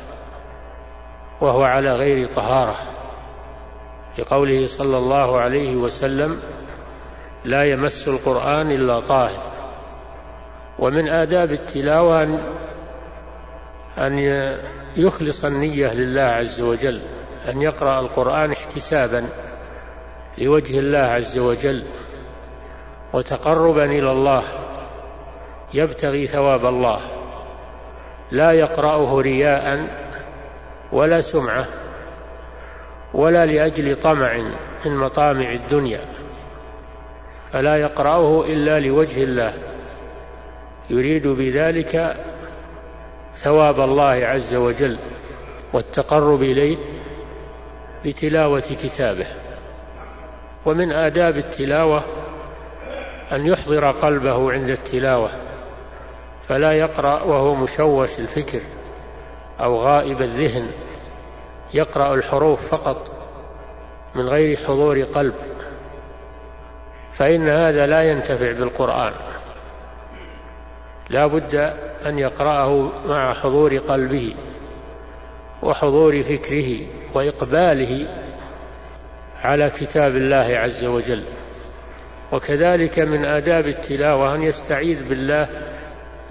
وهو 1.42 1.64
على 1.64 1.96
غير 1.96 2.28
طهارة. 2.28 2.76
لقوله 4.20 4.66
صلى 4.66 4.98
الله 4.98 5.40
عليه 5.40 5.76
وسلم 5.76 6.40
لا 7.46 7.64
يمس 7.64 8.08
القرآن 8.08 8.72
إلا 8.72 9.00
طاهر. 9.00 9.52
ومن 10.80 11.10
آداب 11.10 11.52
التلاوة 11.52 12.24
أن 13.98 14.18
يخلص 14.98 15.46
النية 15.46 15.94
لله 15.94 16.22
عز 16.22 16.62
وجل 16.62 17.02
أن 17.50 17.62
يقرأ 17.62 18.00
القرآن 18.00 18.52
احتسابا 18.52 19.26
لوجه 20.38 20.80
الله 20.80 21.00
عز 21.00 21.40
وجل 21.40 21.84
وتقربا 23.14 23.86
إلى 23.86 24.12
الله. 24.12 24.71
يبتغي 25.74 26.28
ثواب 26.28 26.66
الله 26.66 27.02
لا 28.32 28.52
يقرأه 28.52 29.22
رياء 29.22 29.88
ولا 30.92 31.20
سمعة 31.20 31.68
ولا 33.14 33.46
لأجل 33.46 33.96
طمع 33.96 34.38
من 34.86 34.98
مطامع 34.98 35.52
الدنيا 35.52 36.02
فلا 37.52 37.76
يقرأه 37.78 38.46
إلا 38.46 38.80
لوجه 38.80 39.24
الله. 39.24 39.54
يريد 40.90 41.28
بذلك 41.28 42.16
ثواب 43.36 43.80
الله 43.80 44.26
عز 44.26 44.54
وجل 44.54 44.98
والتقرب 45.74 46.42
إليه 46.42 46.78
بتلاوة 48.06 48.60
كتابه. 48.84 49.28
ومن 50.66 50.92
آداب 50.92 51.38
التلاوة 51.38 52.04
أن 53.32 53.46
يحضر 53.46 53.92
قلبه 53.92 54.52
عند 54.52 54.70
التلاوة. 54.70 55.51
فلا 56.52 56.72
يقرأ 56.72 57.24
وهو 57.24 57.56
مشوش 57.56 58.20
الفكر 58.20 58.62
أو 59.60 59.82
غائب 59.82 60.22
الذهن. 60.22 60.72
يقرأ 61.74 62.16
الحروف 62.16 62.72
فقط 62.72 63.12
من 64.16 64.30
غير 64.30 64.58
حضور 64.58 65.02
قلب 65.02 65.34
فإن 67.14 67.50
هذا 67.50 67.86
لا 67.86 68.02
ينتفع 68.02 68.52
بالقرآن. 68.52 69.14
لا 71.10 71.28
بد 71.28 71.56
أن 72.06 72.20
يقرأه 72.20 72.92
مع 73.08 73.34
حضور 73.34 73.78
قلبه 73.78 74.36
وحضور 75.64 76.24
فكره 76.24 76.80
وإقباله 77.14 78.08
على 79.42 79.70
كتاب 79.70 80.16
الله 80.16 80.58
عز 80.58 80.86
وجل. 80.86 81.24
وكذلك 82.32 83.00
من 83.00 83.26
آداب 83.26 83.66
التلاوة 83.66 84.36
أن 84.36 84.44
يستعيذ 84.44 85.10
بالله 85.10 85.71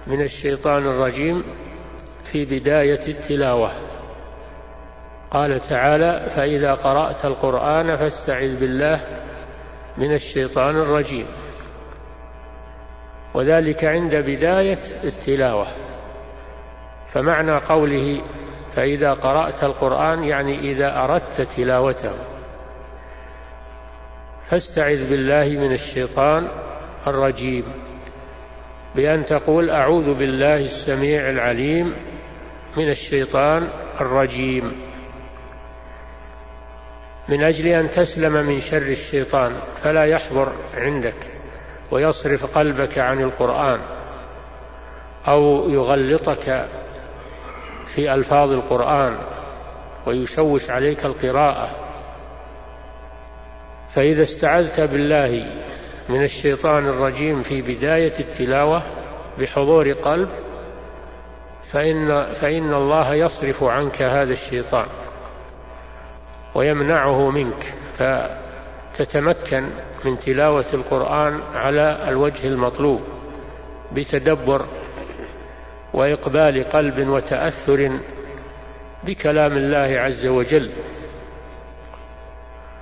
من 0.06 0.20
الشيطان 0.20 0.86
الرجيم 0.86 1.44
في 2.32 2.44
بداية 2.44 3.08
التلاوة. 3.08 3.70
قال 5.30 5.60
تعالى 5.60 6.26
فإذا 6.36 6.74
قرأت 6.74 7.24
القرآن 7.24 7.96
فاستعذ 7.96 8.60
بالله 8.60 9.00
من 9.98 10.14
الشيطان 10.14 10.76
الرجيم. 10.76 11.26
وذلك 13.34 13.84
عند 13.84 14.14
بداية 14.14 15.04
التلاوة. 15.04 15.66
فمعنى 17.12 17.56
قوله 17.56 18.22
فإذا 18.72 19.12
قرأت 19.12 19.64
القرآن 19.64 20.24
يعني 20.24 20.58
إذا 20.58 21.04
أردت 21.04 21.40
تلاوته. 21.40 22.12
فاستعذ 24.50 25.10
بالله 25.10 25.48
من 25.48 25.72
الشيطان 25.72 26.48
الرجيم. 27.06 27.79
بأن 28.94 29.24
تقول 29.24 29.70
أعوذ 29.70 30.14
بالله 30.14 30.56
السميع 30.56 31.30
العليم 31.30 31.96
من 32.76 32.88
الشيطان 32.88 33.68
الرجيم. 34.00 34.90
من 37.28 37.42
أجل 37.42 37.68
أن 37.68 37.90
تسلم 37.90 38.46
من 38.46 38.60
شر 38.60 38.76
الشيطان 38.76 39.52
فلا 39.82 40.04
يحضر 40.04 40.52
عندك 40.74 41.40
ويصرف 41.90 42.58
قلبك 42.58 42.98
عن 42.98 43.20
القرآن 43.20 43.80
أو 45.28 45.68
يغلطك 45.68 46.68
في 47.94 48.14
ألفاظ 48.14 48.52
القرآن 48.52 49.18
ويشوش 50.06 50.70
عليك 50.70 51.04
القراءة. 51.04 51.70
فإذا 53.94 54.22
استعذت 54.22 54.80
بالله 54.80 55.46
من 56.10 56.22
الشيطان 56.22 56.88
الرجيم 56.88 57.42
في 57.42 57.62
بداية 57.62 58.18
التلاوة 58.20 58.82
بحضور 59.38 59.92
قلب 59.92 60.28
فإن, 61.72 62.32
فإن 62.32 62.74
الله 62.74 63.14
يصرف 63.14 63.64
عنك 63.64 64.02
هذا 64.02 64.32
الشيطان 64.32 64.86
ويمنعه 66.54 67.30
منك 67.30 67.74
فتتمكن 67.98 69.70
من 70.04 70.18
تلاوة 70.18 70.74
القرآن 70.74 71.40
على 71.42 72.08
الوجه 72.08 72.46
المطلوب 72.46 73.00
بتدبر 73.92 74.66
وإقبال 75.94 76.64
قلب 76.64 77.08
وتأثر 77.08 78.00
بكلام 79.04 79.56
الله 79.56 80.00
عز 80.00 80.26
وجل. 80.26 80.70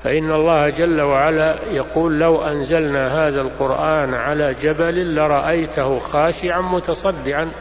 فإن 0.02 0.30
الله 0.32 0.68
جل 0.68 1.00
وعلا 1.00 1.64
يقول 1.64 2.18
لو 2.18 2.42
أنزلنا 2.42 3.28
هذا 3.28 3.40
القرآن 3.40 4.14
على 4.14 4.54
جبل 4.54 5.14
لرأيته 5.14 5.98
خاشعا 5.98 6.60
متصدعا 6.60 7.52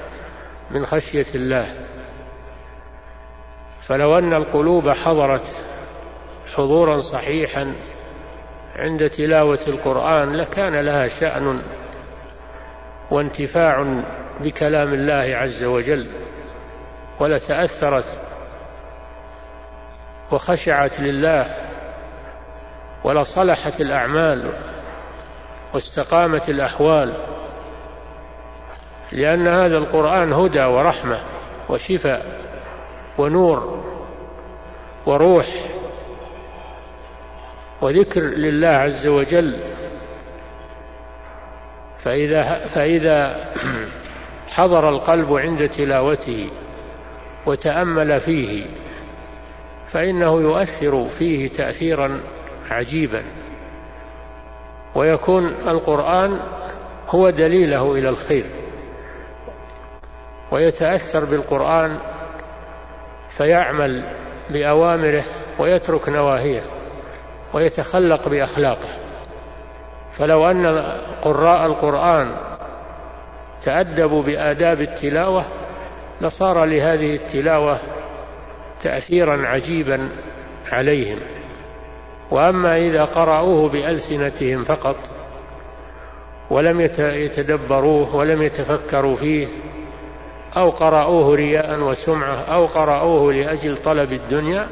من 0.72 0.86
خشية 0.86 1.36
الله. 1.36 1.68
فلو 3.82 4.18
أن 4.18 4.34
القلوب 4.34 4.90
حضرت 4.90 5.66
حضورا 6.56 6.98
صحيحا 6.98 7.74
عند 8.76 9.10
تلاوة 9.10 9.60
القرآن 9.68 10.36
لكان 10.36 10.86
لها 10.86 11.08
شأن 11.08 11.60
وانتفاع 13.12 14.04
بكلام 14.42 14.94
الله 14.94 15.38
عز 15.38 15.64
وجل 15.64 16.08
ولتأثرت 17.20 18.22
وخشعت 20.32 21.00
لله 21.00 21.67
ولصلحت 23.08 23.82
الأعمال 23.82 24.54
واستقامت 25.74 26.50
الأحوال. 26.50 27.14
لأن 29.12 29.48
هذا 29.48 29.78
القرآن 29.78 30.34
هدى 30.34 30.64
ورحمة 30.64 31.20
وشفاء 31.70 32.42
ونور 33.18 33.84
وروح 35.06 35.46
وذكر 37.82 38.22
لله 38.22 38.68
عز 38.68 39.08
وجل. 39.08 39.60
فإذا, 42.00 42.66
فإذا 42.66 43.46
حضر 44.56 44.90
القلب 44.90 45.34
عند 45.34 45.70
تلاوته 45.70 46.50
وتأمل 47.46 48.20
فيه 48.20 48.66
فإنه 49.92 50.42
يؤثر 50.42 51.08
فيه 51.08 51.48
تأثيرا 51.48 52.37
عجيبا. 52.72 53.24
ويكون 54.96 55.46
القرآن 55.46 56.40
هو 57.10 57.30
دليله 57.30 57.94
إلى 57.94 58.10
الخير. 58.10 58.46
ويتأثر 60.52 61.26
بالقرآن 61.26 62.00
فيعمل 63.38 64.04
بأوامره 64.50 65.24
ويترك 65.60 66.10
نواهيه 66.10 66.62
ويتخلق 67.54 68.30
بأخلاقه. 68.30 68.90
فلو 70.20 70.52
أن 70.52 70.66
قراء 71.22 71.66
القرآن 71.66 72.38
تأدبوا 73.64 74.24
بآداب 74.24 74.82
التلاوة 74.82 75.46
لصار 76.22 76.66
لهذه 76.66 77.16
التلاوة 77.16 77.80
تأثيرا 78.84 79.48
عجيبا 79.48 80.10
عليهم. 80.72 81.20
وأما 82.32 82.78
إذا 82.78 83.04
قرأوه 83.04 83.70
بألسنتهم 83.70 84.64
فقط 84.64 84.98
ولم 86.50 86.82
يتدبروه 87.00 88.16
ولم 88.16 88.42
يتفكروا 88.42 89.16
فيه 89.16 89.48
أو 90.58 90.70
قرأوه 90.70 91.36
رياء 91.36 91.80
وسمعة 91.80 92.36
أو 92.36 92.66
قرأوه 92.66 93.34
لأجل 93.34 93.78
طلب 93.78 94.14
الدنيا 94.14 94.68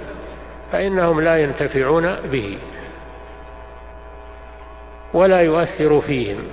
فإنهم 0.72 1.22
لا 1.22 1.38
ينتفعون 1.38 2.16
به 2.30 2.58
ولا 5.14 5.42
يؤثر 5.42 6.00
فيهم. 6.00 6.44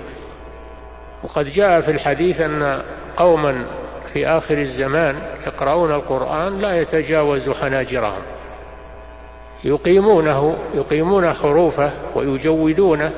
وقد 1.23 1.45
جاء 1.45 1.81
في 1.81 1.91
الحديث 1.91 2.41
أن 2.41 2.81
قوما 3.17 3.65
في 4.07 4.27
آخر 4.27 4.57
الزمان 4.57 5.15
يقرؤون 5.47 5.91
القرآن 5.91 6.59
لا 6.59 6.75
يتجاوز 6.75 7.49
حناجرهم. 7.49 8.21
يقيمونه 9.65 10.57
يقيمون 10.73 11.33
حروفه 11.33 11.91
ويجودونه 12.15 13.13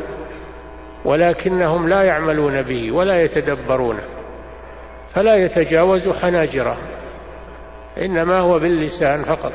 ولكنهم 1.06 1.90
لا 1.90 2.04
يعملون 2.04 2.62
به 2.62 2.92
ولا 2.92 3.22
يتدبرونه 3.22 4.04
فلا 5.14 5.36
يتجاوز 5.36 6.10
حناجرهم 6.10 6.88
إنما 7.98 8.40
هو 8.40 8.60
باللسان 8.60 9.24
فقط 9.24 9.54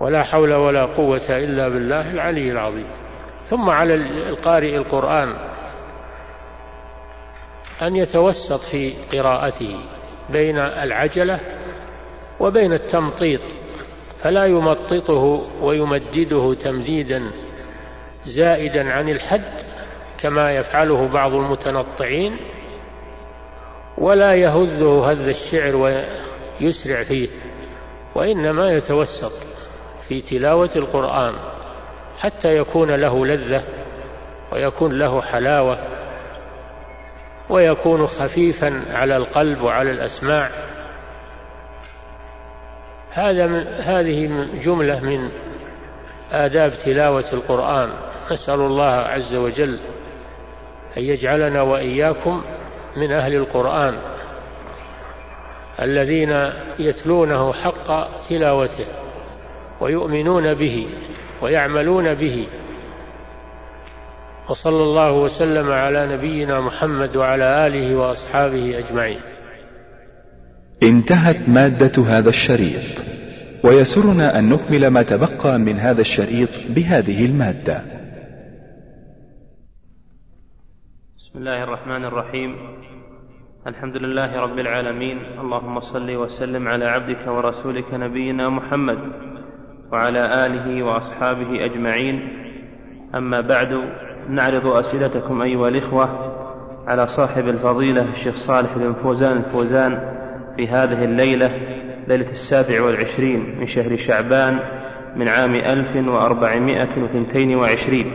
ولا 0.00 0.22
حول 0.22 0.54
ولا 0.54 0.84
قوة 0.84 1.26
إلا 1.30 1.68
بالله 1.68 2.10
العلي 2.10 2.52
العظيم. 2.52 2.86
ثم 3.44 3.70
على 3.70 3.94
القارئ 4.28 4.76
القرآن 4.76 5.34
أن 7.82 7.96
يتوسط 7.96 8.60
في 8.60 8.92
قراءته 9.12 9.76
بين 10.30 10.58
العجلة 10.58 11.40
وبين 12.40 12.72
التمطيط. 12.72 13.61
فلا 14.22 14.44
يمططه 14.44 15.46
ويمدده 15.60 16.54
تمديدا 16.54 17.30
زائدا 18.24 18.92
عن 18.92 19.08
الحد 19.08 19.64
كما 20.20 20.52
يفعله 20.52 21.08
بعض 21.08 21.34
المتنطعين 21.34 22.36
ولا 23.98 24.34
يهذه 24.34 25.10
هذ 25.10 25.28
الشعر 25.28 25.76
ويسرع 25.76 27.02
فيه 27.02 27.28
وإنما 28.14 28.70
يتوسط 28.70 29.32
في 30.08 30.20
تلاوة 30.20 30.70
القرآن 30.76 31.34
حتى 32.18 32.48
يكون 32.56 32.90
له 32.90 33.26
لذة 33.26 33.64
ويكون 34.52 34.98
له 34.98 35.20
حلاوة 35.22 35.78
ويكون 37.50 38.06
خفيفا 38.06 38.82
على 38.90 39.16
القلب 39.16 39.62
وعلى 39.62 39.90
الأسماع 39.90 40.50
هذا 43.12 43.46
من 43.46 43.66
هذه 43.66 44.46
جملة 44.62 45.00
من 45.00 45.30
آداب 46.30 46.72
تلاوة 46.84 47.24
القرآن. 47.32 47.92
نسأل 48.32 48.60
الله 48.60 48.92
عز 48.92 49.34
وجل 49.34 49.78
أن 50.96 51.02
يجعلنا 51.02 51.62
وإياكم 51.62 52.44
من 52.96 53.12
أهل 53.12 53.34
القرآن 53.34 53.98
الذين 55.82 56.52
يتلونه 56.78 57.52
حق 57.52 58.08
تلاوته 58.28 58.86
ويؤمنون 59.80 60.54
به 60.54 60.88
ويعملون 61.42 62.14
به. 62.14 62.48
وصلى 64.48 64.82
الله 64.82 65.12
وسلم 65.12 65.72
على 65.72 66.16
نبينا 66.16 66.60
محمد 66.60 67.16
وعلى 67.16 67.66
آله 67.66 67.96
وأصحابه 67.96 68.78
أجمعين. 68.78 69.20
انتهت 70.82 71.48
مادة 71.48 72.02
هذا 72.02 72.28
الشريط 72.28 72.86
ويسرنا 73.64 74.38
أن 74.38 74.48
نكمل 74.48 74.86
ما 74.86 75.02
تبقى 75.02 75.58
من 75.58 75.76
هذا 75.76 76.00
الشريط 76.00 76.48
بهذه 76.76 77.24
المادة. 77.24 77.82
بسم 81.18 81.38
الله 81.38 81.64
الرحمن 81.64 82.04
الرحيم. 82.04 82.56
الحمد 83.66 83.96
لله 83.96 84.40
رب 84.40 84.58
العالمين. 84.58 85.18
اللهم 85.40 85.80
صل 85.80 86.10
وسلم 86.16 86.68
على 86.68 86.84
عبدك 86.84 87.28
ورسولك 87.28 87.94
نبينا 87.94 88.48
محمد 88.48 88.98
وعلى 89.92 90.46
آله 90.46 90.82
وأصحابه 90.82 91.64
أجمعين. 91.64 92.28
أما 93.14 93.40
بعد 93.40 93.68
نعرض 94.28 94.66
أسئلتكم 94.66 95.42
أيها 95.42 95.68
الإخوة 95.68 96.08
على 96.86 97.06
صاحب 97.06 97.48
الفضيلة 97.48 98.02
الشيخ 98.02 98.34
صالح 98.34 98.78
بن 98.78 98.92
فوزان 98.92 99.36
الفوزان. 99.36 100.21
في 100.56 100.68
هذه 100.68 101.04
الليلة 101.04 101.48
ليلة 102.08 102.30
السابع 102.30 102.82
والعشرين 102.82 103.58
من 103.58 103.66
شهر 103.66 103.96
شعبان 103.96 104.58
من 105.16 105.28
عام 105.28 105.54
ألف 105.54 106.08
وأربعمائة 106.08 107.02
وثنتين 107.02 107.56
وعشرين. 107.56 108.12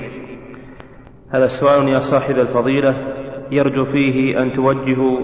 هذا 1.34 1.46
السؤال 1.46 1.90
يا 1.90 1.98
صاحب 1.98 2.36
الفضيلة 2.36 2.96
يرجو 3.52 3.86
فيه 3.86 4.42
أن 4.42 4.52
توجهوا 4.52 5.20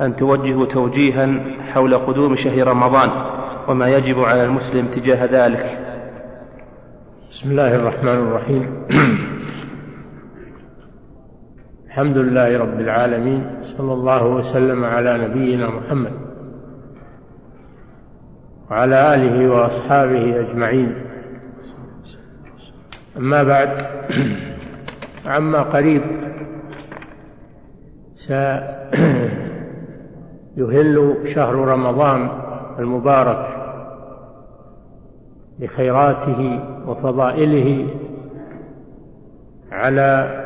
أن 0.00 0.16
توجهوا 0.16 0.66
توجيها 0.66 1.44
حول 1.72 1.94
قدوم 1.94 2.34
شهر 2.34 2.68
رمضان 2.68 3.10
وما 3.68 3.88
يجب 3.88 4.18
على 4.18 4.44
المسلم 4.44 4.86
تجاه 4.86 5.24
ذلك. 5.24 5.78
بسم 7.30 7.50
الله 7.50 7.74
الرحمن 7.74 8.18
الرحيم. 8.18 8.86
الحمد 11.90 12.16
لله 12.18 12.58
رب 12.58 12.80
العالمين 12.80 13.46
صلى 13.62 13.92
الله 13.92 14.26
وسلم 14.26 14.84
على 14.84 15.28
نبينا 15.28 15.70
محمد 15.70 16.12
وعلى 18.70 19.14
آله 19.14 19.50
وأصحابه 19.50 20.40
أجمعين. 20.40 20.94
أما 23.18 23.42
بعد 23.42 23.86
عما 25.26 25.62
قريب 25.62 26.02
سيهل 30.56 31.16
شهر 31.34 31.54
رمضان 31.54 32.30
المبارك 32.78 33.46
بخيراته 35.60 36.60
وفضائله 36.86 37.86
على 39.72 40.39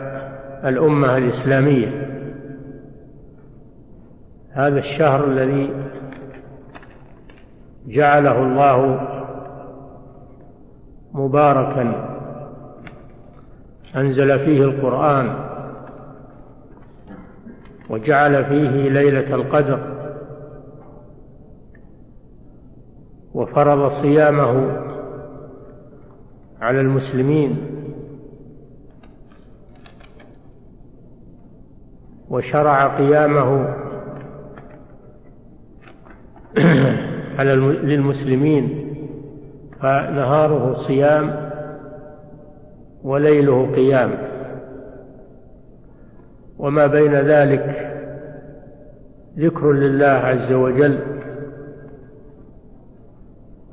الأمة 0.64 1.16
الإسلامية. 1.16 1.88
هذا 4.52 4.78
الشهر 4.78 5.24
الذي 5.24 5.70
جعله 7.86 8.42
الله 8.42 9.00
مباركا. 11.14 12.10
أنزل 13.96 14.38
فيه 14.38 14.64
القرآن 14.64 15.36
وجعل 17.90 18.44
فيه 18.44 18.88
ليلة 18.88 19.34
القدر 19.34 19.94
وفرض 23.34 23.90
صيامه 23.90 24.80
على 26.60 26.80
المسلمين. 26.80 27.74
وشرع 32.34 32.96
قيامه 32.96 33.74
على 37.38 37.54
للمسلمين 37.82 38.94
فنهاره 39.80 40.74
صيام 40.74 41.50
وليله 43.02 43.72
قيام. 43.74 44.10
وما 46.58 46.86
بين 46.86 47.14
ذلك 47.14 47.92
ذكر 49.38 49.72
لله 49.72 50.06
عز 50.06 50.52
وجل 50.52 50.98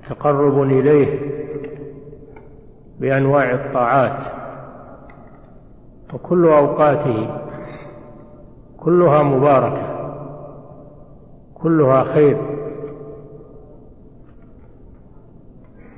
تقرب 0.10 0.62
إليه 0.62 1.20
بأنواع 3.00 3.54
الطاعات 3.54 4.24
وكل 6.14 6.46
أوقاته 6.46 7.41
كلها 8.84 9.24
مباركة 9.24 9.92
كلها 11.54 12.04
خير 12.04 12.38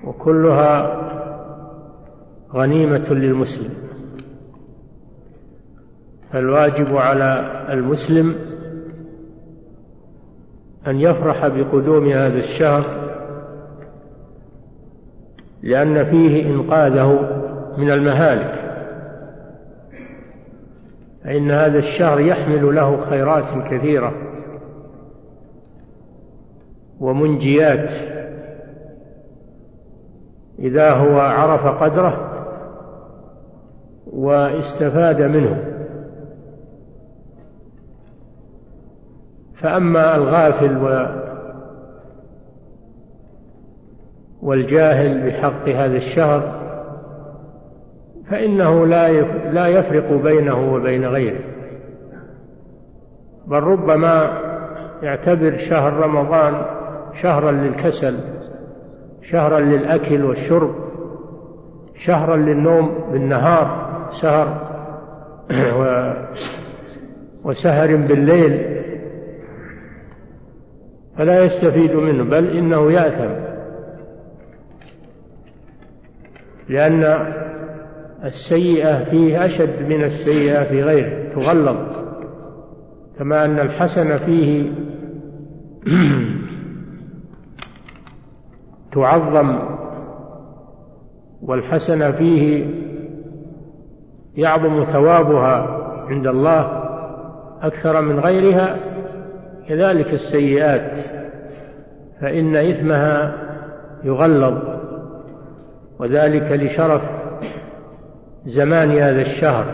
وكلها 0.03 1.03
غنيمة 2.53 3.13
للمسلم. 3.13 3.73
فالواجب 6.31 6.97
على 6.97 7.63
المسلم 7.69 8.35
أن 10.87 11.01
يفرح 11.01 11.47
بقدوم 11.47 12.07
هذا 12.09 12.37
الشهر 12.37 12.83
لأن 15.63 16.03
فيه 16.03 16.45
إنقاذه 16.49 17.11
من 17.77 17.91
المهالك. 17.91 18.62
فإن 21.23 21.51
هذا 21.51 21.77
الشهر 21.77 22.19
يحمل 22.19 22.75
له 22.75 23.05
خيرات 23.05 23.67
كثيرة 23.71 24.13
ومنجيات. 26.99 27.91
إذا 30.59 30.91
هو 30.91 31.19
عرف 31.19 31.83
قدره 31.83 32.29
واستفاد 34.05 35.21
منه. 35.21 35.73
فأما 39.55 40.15
الغافل 40.15 40.77
و 40.77 41.23
والجاهل 44.41 45.27
بحق 45.27 45.69
هذا 45.69 45.95
الشهر 45.95 46.62
فإنه 48.33 48.85
لا 49.51 49.67
يفرق 49.67 50.13
بينه 50.13 50.73
وبين 50.73 51.05
غيره. 51.05 51.39
بل 53.47 53.59
ربما 53.59 54.41
يعتبر 55.03 55.57
شهر 55.57 55.93
رمضان 55.93 56.65
شهرا 57.13 57.51
للكسل 57.51 58.19
شهرا 59.21 59.59
للأكل 59.59 60.25
والشرب 60.25 60.75
شهرا 61.95 62.37
للنوم 62.37 63.11
بالنهار 63.11 63.97
سهر 64.09 64.61
وسهر 67.45 67.95
بالليل. 67.95 68.83
فلا 71.17 71.43
يستفيد 71.43 71.95
منه 71.95 72.23
بل 72.23 72.57
إنه 72.57 72.91
يأثم. 72.91 73.33
لأن 76.69 77.03
السيئة 78.23 79.03
فيه 79.03 79.45
أشد 79.45 79.81
من 79.81 80.03
السيئة 80.03 80.63
في 80.63 80.83
غيره 80.83 81.33
تغلظ. 81.33 81.77
كما 83.19 83.45
أن 83.45 83.59
الحسنة 83.59 84.17
فيه 84.17 84.71
تعظم 88.93 89.59
والحسنة 91.41 92.11
فيه 92.11 92.65
يعظم 94.35 94.83
ثوابها 94.83 95.79
عند 96.09 96.27
الله 96.27 96.83
أكثر 97.61 98.01
من 98.01 98.19
غيرها. 98.19 98.93
كذلك 99.67 100.13
السيئات 100.13 101.05
فإن 102.21 102.55
إثمها 102.55 103.35
يغلظ 104.03 104.57
وذلك 105.99 106.51
لشرف 106.51 107.01
زمان 108.45 108.91
هذا 108.91 109.21
الشهر. 109.21 109.65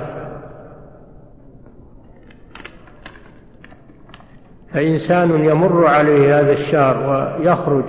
فإنسان 4.74 5.46
يمر 5.46 5.88
عليه 5.88 6.40
هذا 6.40 6.52
الشهر 6.52 7.10
ويخرج 7.10 7.86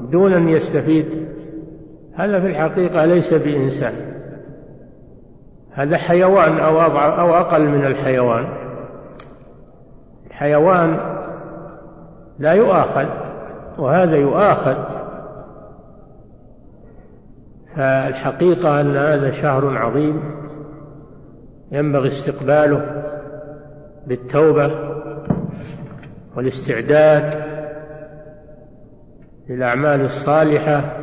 دون 0.00 0.32
أن 0.32 0.48
يستفيد. 0.48 1.28
هذا 2.14 2.40
في 2.40 2.46
الحقيقة 2.46 3.04
ليس 3.04 3.34
بإنسان. 3.34 3.94
هذا 5.72 5.96
حيوان 5.96 6.58
أو 6.58 6.80
أو 7.00 7.34
أقل 7.34 7.68
من 7.68 7.86
الحيوان. 7.86 8.46
الحيوان 10.26 11.00
لا 12.38 12.52
يؤاخذ 12.52 13.08
وهذا 13.78 14.16
يؤاخذ. 14.16 14.99
فالحقيقة 17.76 18.80
أن 18.80 18.96
هذا 18.96 19.30
شهر 19.30 19.76
عظيم 19.78 20.22
ينبغي 21.72 22.08
استقباله 22.08 23.04
بالتوبة 24.06 24.70
والاستعداد 26.36 27.50
للأعمال 29.48 30.00
الصالحة 30.00 30.96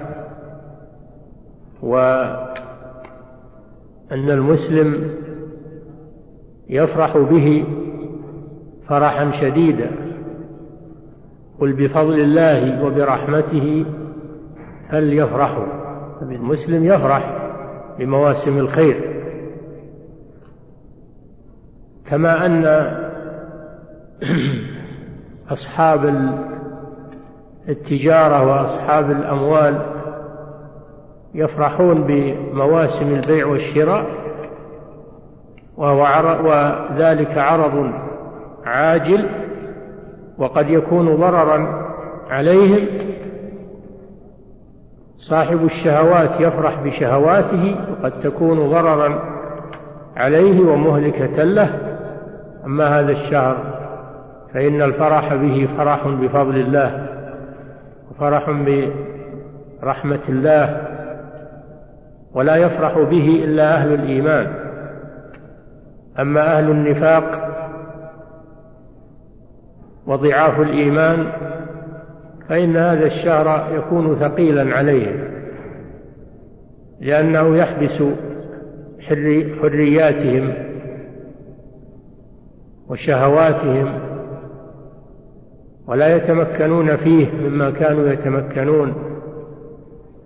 وأن 1.81 2.57
المسلم 4.11 5.11
يفرح 6.69 7.17
به 7.17 7.65
فرحا 8.87 9.31
شديدا. 9.31 9.91
قل 11.59 11.73
بفضل 11.73 12.19
الله 12.19 12.85
وبرحمته 12.85 13.85
فليفرحوا. 14.89 15.86
المسلم 16.21 16.85
يفرح 16.85 17.37
بمواسم 17.99 18.57
الخير. 18.57 19.17
كما 22.09 22.45
أن 22.45 22.65
أصحاب 25.51 26.05
التجارة 27.69 28.47
وأصحاب 28.47 29.11
الأموال 29.11 29.81
يفرحون 31.35 32.03
بمواسم 32.03 33.07
البيع 33.07 33.45
والشراء 33.45 34.05
وذلك 35.77 37.37
عرض 37.37 37.91
عاجل 38.65 39.29
وقد 40.37 40.69
يكون 40.69 41.15
ضررا 41.15 41.87
عليهم 42.29 42.87
صاحب 45.17 45.65
الشهوات 45.65 46.39
يفرح 46.39 46.83
بشهواته 46.83 47.75
وقد 47.91 48.19
تكون 48.19 48.69
ضررا 48.69 49.21
عليه 50.17 50.61
ومهلكة 50.61 51.43
له. 51.43 51.69
أما 52.65 52.99
هذا 52.99 53.11
الشهر 53.11 53.57
فإن 54.53 54.81
الفرح 54.81 55.33
به 55.33 55.69
فرح 55.77 56.07
بفضل 56.07 56.55
الله 56.55 57.07
وفرح 58.11 58.49
برحمة 59.81 60.21
الله 60.29 60.87
ولا 62.33 62.55
يفرح 62.55 62.97
به 62.97 63.41
إلا 63.43 63.73
أهل 63.73 63.93
الإيمان. 63.93 64.53
أما 66.19 66.57
أهل 66.57 66.71
النفاق 66.71 67.23
وضعاف 70.07 70.59
الإيمان 70.59 71.31
فإن 72.49 72.75
هذا 72.75 73.05
الشهر 73.05 73.75
يكون 73.75 74.15
ثقيلا 74.15 74.75
عليهم 74.75 75.37
لأنه 76.99 77.57
يحبس 77.57 78.03
حرياتهم 79.61 80.53
وشهواتهم 82.89 83.99
ولا 85.87 86.15
يتمكنون 86.15 86.97
فيه 86.97 87.31
مما 87.31 87.71
كانوا 87.71 88.09
يتمكنون 88.09 88.93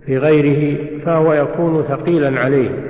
في 0.06 0.18
غيره 0.18 0.78
فهو 1.04 1.32
يكون 1.32 1.82
ثقيلا 1.82 2.40
عليهم 2.40 2.82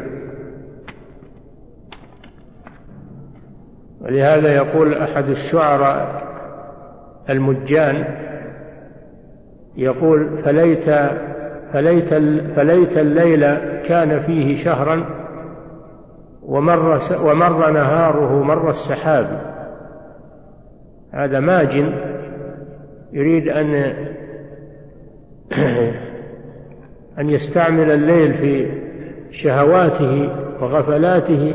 ولهذا 4.01 4.55
يقول 4.55 4.95
أحد 4.95 5.29
الشعراء 5.29 6.23
المجان 7.31 8.05
يقول 9.77 10.43
فليت 10.45 10.85
فليت 11.73 12.09
فليت 12.57 12.99
الليل 12.99 13.41
كان 13.83 14.21
فيه 14.21 14.65
شهرا 14.65 15.05
ومر 16.43 17.01
ومر 17.23 17.71
نهاره 17.71 18.43
مر 18.43 18.71
السحاب. 18.71 19.53
هذا 21.13 21.41
ماجن 21.41 21.93
يريد 23.13 23.49
أن 23.49 23.75
أن 27.19 27.31
يستعمل 27.31 27.91
الليل 27.91 28.35
في 28.35 28.69
شهواته 29.31 30.31
وغفلاته 30.61 31.55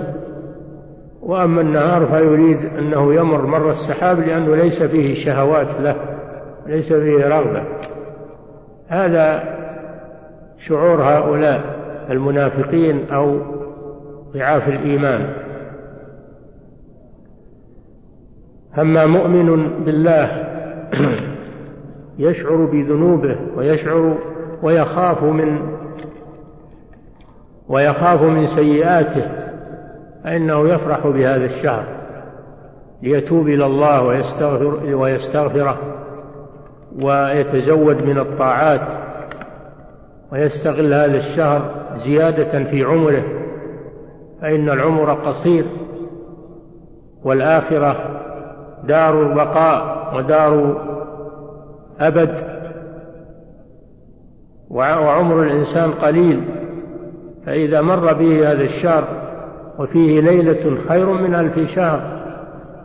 وأما 1.22 1.62
النهار 1.62 2.06
فيريد 2.06 2.66
أنه 2.80 3.14
يمر 3.14 3.46
مر 3.46 3.70
السحاب 3.70 4.20
لأنه 4.20 4.56
ليس 4.56 4.84
فيه 4.84 5.14
شهوات 5.14 5.68
له 5.80 5.96
ليس 6.68 6.94
فيه 6.94 7.28
رغبة. 7.28 7.64
هذا 8.88 9.44
شعور 10.68 11.02
هؤلاء 11.04 11.78
المنافقين 12.10 13.12
أو 13.12 13.40
ضعاف 14.34 14.68
الإيمان. 14.68 15.34
أما 18.80 19.06
مؤمن 19.06 19.70
بالله 19.86 20.48
يشعر 22.20 22.66
بذنوبه 22.66 23.38
ويشعر 23.56 24.18
ويخاف 24.64 25.24
من 25.24 25.78
ويخاف 27.68 28.22
من 28.22 28.46
سيئاته 28.46 29.32
فإنه 30.24 30.70
يفرح 30.70 31.08
بهذا 31.08 31.46
الشهر 31.46 31.86
ليتوب 33.04 33.48
إلى 33.48 33.66
الله 33.66 34.02
ويستغفر 34.02 34.96
ويستغفره. 34.96 35.97
ويتزود 37.02 38.04
من 38.04 38.20
الطاعات 38.20 38.82
ويستغل 40.32 40.94
هذا 40.94 41.16
الشهر 41.16 41.72
زيادة 41.96 42.64
في 42.64 42.84
عمره 42.84 43.24
فإن 44.42 44.70
العمر 44.70 45.14
قصير 45.14 45.66
والآخرة 47.24 48.22
دار 48.84 49.32
البقاء 49.32 50.14
ودار 50.16 50.82
أبد 52.00 52.58
وعمر 54.70 55.44
الإنسان 55.44 55.92
قليل 55.92 56.44
فإذا 57.46 57.82
مر 57.82 58.14
به 58.14 58.52
هذا 58.52 58.64
الشهر 58.64 59.08
وفيه 59.80 60.22
ليلة 60.22 60.78
خير 60.88 61.14
من 61.14 61.36
ألف 61.36 61.60
شهر 61.60 62.18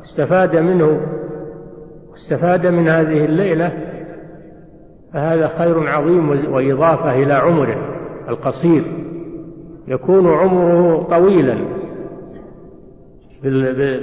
استفاد 0.03 0.57
منه 0.57 1.01
استفاد 2.15 2.67
من 2.67 2.89
هذه 2.89 3.25
الليلة 3.25 3.92
فهذا 5.13 5.49
خير 5.49 5.89
عظيم 5.89 6.31
وإضافة 6.31 7.23
إلى 7.23 7.35
عمره 7.35 7.77
القصير. 8.29 8.85
يكون 9.89 10.29
عمره 10.29 11.03
طويلا 11.03 11.57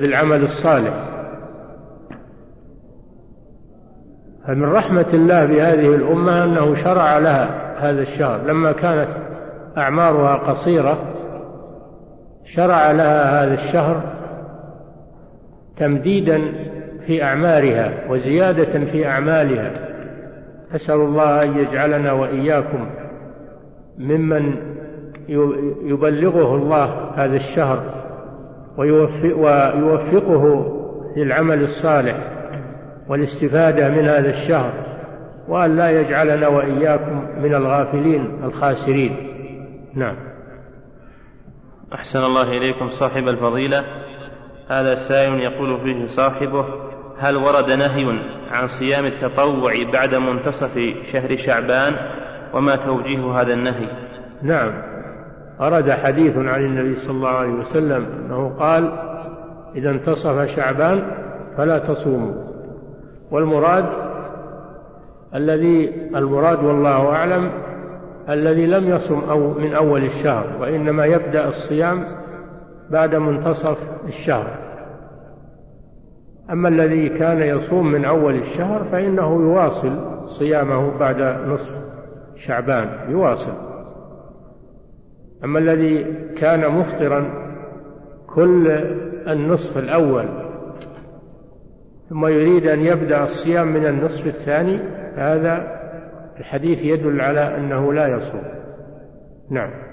بالعمل 0.01 0.43
الصالح. 0.43 0.93
فمن 4.47 4.63
رحمة 4.63 5.07
الله 5.13 5.45
بهذه 5.45 5.95
الأمة 5.95 6.43
أنه 6.43 6.73
شرع 6.73 7.17
لها 7.17 7.75
هذا 7.79 8.01
الشهر. 8.01 8.45
لما 8.45 8.71
كانت 8.71 9.09
أعمارها 9.77 10.35
قصيرة 10.35 10.97
شرع 12.45 12.91
لها 12.91 13.43
هذا 13.43 13.53
الشهر 13.53 14.01
تمديدا 15.77 16.41
في 17.05 17.23
أعمارها 17.23 18.11
وزيادة 18.11 18.85
في 18.85 19.07
أعمالها. 19.07 19.88
أسأل 20.75 20.95
الله 20.95 21.43
أن 21.43 21.57
يجعلنا 21.57 22.11
وإياكم 22.11 22.89
ممن 23.97 24.55
يبلغه 25.83 26.55
الله 26.55 27.11
هذا 27.15 27.35
الشهر 27.35 28.03
ويوفقه 28.77 30.75
للعمل 31.17 31.61
الصالح 31.61 32.17
والاستفادة 33.09 33.89
من 33.89 34.09
هذا 34.09 34.29
الشهر 34.29 34.73
وأن 35.47 35.75
لا 35.75 35.89
يجعلنا 35.89 36.47
وإياكم 36.47 37.41
من 37.41 37.55
الغافلين 37.55 38.43
الخاسرين. 38.43 39.15
نعم. 39.95 40.15
أحسن 41.93 42.19
الله 42.19 42.51
إليكم 42.51 42.87
صاحب 42.87 43.27
الفضيلة. 43.27 43.85
هذا 44.69 44.93
سائل 44.93 45.33
يقول 45.33 45.79
فيه 45.79 46.05
صاحبه 46.05 46.65
هل 47.19 47.35
ورد 47.37 47.71
نهي 47.71 48.19
عن 48.51 48.67
صيام 48.67 49.05
التطوع 49.05 49.73
بعد 49.93 50.15
منتصف 50.15 50.79
شهر 51.11 51.35
شعبان 51.35 51.95
وما 52.53 52.75
توجيه 52.75 53.41
هذا 53.41 53.53
النهي؟ 53.53 53.87
نعم. 54.41 54.81
ورد 55.59 55.91
حديث 55.91 56.37
عن 56.37 56.65
النبي 56.65 56.95
صلى 56.95 57.11
الله 57.11 57.29
عليه 57.29 57.53
وسلم 57.53 58.05
أنه 58.05 58.49
قال 58.59 58.91
إذا 59.75 59.89
انتصف 59.89 60.45
شعبان 60.45 61.11
فلا 61.57 61.79
تصوموا. 61.79 62.33
والمراد 63.31 63.85
الذي 65.35 65.93
المراد 66.15 66.63
والله 66.63 67.09
أعلم 67.09 67.51
الذي 68.29 68.65
لم 68.65 68.89
يصم 68.89 69.19
أو 69.29 69.53
من 69.53 69.73
أول 69.73 70.03
الشهر 70.03 70.45
وإنما 70.59 71.05
يبدأ 71.05 71.47
الصيام 71.47 72.05
بعد 72.89 73.15
منتصف 73.15 73.77
الشهر. 74.07 74.68
أما 76.51 76.69
الذي 76.69 77.09
كان 77.09 77.41
يصوم 77.41 77.91
من 77.91 78.05
أول 78.05 78.35
الشهر 78.35 78.83
فإنه 78.83 79.41
يواصل 79.41 80.25
صيامه 80.25 80.97
بعد 80.97 81.21
نصف 81.47 81.69
شعبان 82.35 83.11
يواصل. 83.11 83.53
أما 85.43 85.59
الذي 85.59 86.03
كان 86.37 86.71
مفطرا 86.71 87.49
كل 88.27 88.67
النصف 89.27 89.77
الأول 89.77 90.25
ثم 92.09 92.27
يريد 92.27 92.67
أن 92.67 92.79
يبدأ 92.79 93.23
الصيام 93.23 93.67
من 93.67 93.85
النصف 93.85 94.27
الثاني 94.27 94.79
هذا 95.15 95.79
الحديث 96.39 96.79
يدل 96.79 97.21
على 97.21 97.57
أنه 97.57 97.93
لا 97.93 98.07
يصوم. 98.07 98.43
نعم. 99.49 99.88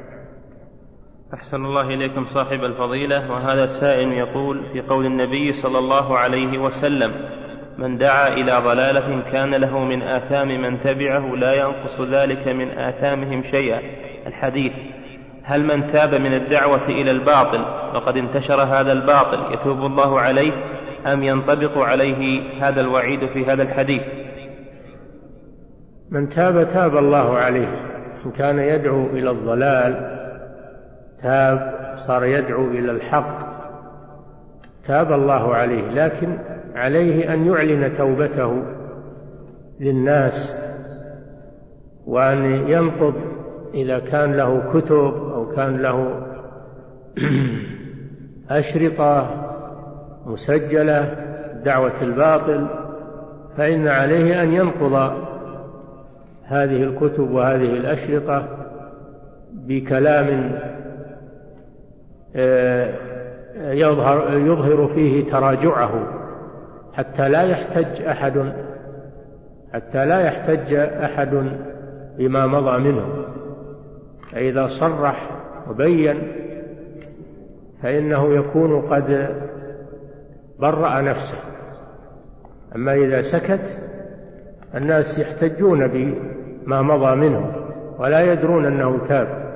أحسن 1.34 1.64
الله 1.64 1.88
إليكم 1.88 2.26
صاحب 2.26 2.64
الفضيلة 2.64 3.32
وهذا 3.32 3.64
السائل 3.64 4.12
يقول 4.12 4.62
في 4.72 4.80
قول 4.80 5.06
النبي 5.06 5.52
صلى 5.52 5.78
الله 5.78 6.18
عليه 6.18 6.58
وسلم 6.58 7.12
من 7.78 7.98
دعا 7.98 8.28
إلى 8.28 8.62
ضلالة 8.64 9.22
كان 9.32 9.54
له 9.54 9.78
من 9.78 10.02
آثام 10.02 10.48
من 10.62 10.80
تبعه 10.80 11.36
لا 11.36 11.54
ينقص 11.54 12.00
ذلك 12.00 12.48
من 12.48 12.70
آثامهم 12.70 13.42
شيئا. 13.42 13.80
الحديث 14.26 14.72
هل 15.44 15.64
من 15.64 15.86
تاب 15.86 16.14
من 16.14 16.34
الدعوة 16.34 16.88
إلى 16.88 17.10
الباطل 17.10 17.60
وقد 17.94 18.16
انتشر 18.16 18.62
هذا 18.62 18.92
الباطل 18.92 19.54
يتوب 19.54 19.86
الله 19.86 20.20
عليه؟ 20.20 20.52
أم 21.06 21.22
ينطبق 21.22 21.78
عليه 21.78 22.42
هذا 22.60 22.80
الوعيد 22.80 23.26
في 23.26 23.46
هذا 23.46 23.62
الحديث؟ 23.62 24.02
من 26.10 26.28
تاب 26.28 26.68
تاب 26.72 26.96
الله 26.96 27.36
عليه 27.38 27.68
إن 28.26 28.30
كان 28.30 28.58
يدعو 28.58 29.06
إلى 29.06 29.30
الضلال 29.30 30.15
تاب 31.26 31.74
صار 32.06 32.24
يدعو 32.24 32.66
إلى 32.66 32.90
الحق. 32.90 33.46
تاب 34.86 35.12
الله 35.12 35.54
عليه 35.54 35.88
لكن 35.88 36.38
عليه 36.74 37.34
أن 37.34 37.46
يعلن 37.46 37.96
توبته 37.96 38.62
للناس 39.80 40.50
وأن 42.06 42.44
ينقض 42.68 43.14
إذا 43.74 43.98
كان 43.98 44.32
له 44.32 44.72
كتب 44.74 45.14
أو 45.34 45.52
كان 45.56 45.76
له 45.76 46.22
أشرطة 48.58 49.30
مسجلة 50.26 51.14
دعوة 51.64 52.02
الباطل 52.02 52.66
فإن 53.56 53.88
عليه 53.88 54.42
أن 54.42 54.52
ينقض 54.52 55.12
هذه 56.44 56.82
الكتب 56.82 57.30
وهذه 57.30 57.72
الأشرطة 57.76 58.48
بكلام 59.52 60.58
يظهر, 63.56 64.32
يظهر 64.32 64.90
فيه 64.94 65.30
تراجعه 65.30 66.06
حتى 66.94 67.28
لا 67.28 67.42
يحتج 67.42 68.02
أحد 68.02 68.52
حتى 69.74 70.06
لا 70.06 70.20
يحتج 70.20 70.74
أحد 70.74 71.58
بما 72.18 72.46
مضى 72.46 72.78
منه. 72.78 73.06
فإذا 74.32 74.66
صرح 74.66 75.30
وبين 75.70 76.32
فإنه 77.82 78.34
يكون 78.34 78.80
قد 78.80 79.36
برأ 80.58 81.00
نفسه. 81.00 81.38
أما 82.76 82.94
إذا 82.94 83.22
سكت 83.22 83.82
الناس 84.74 85.18
يحتجون 85.18 85.86
بما 85.86 86.82
مضى 86.82 87.14
منه 87.14 87.52
ولا 87.98 88.32
يدرون 88.32 88.66
أنه 88.66 88.98
تاب 89.08 89.46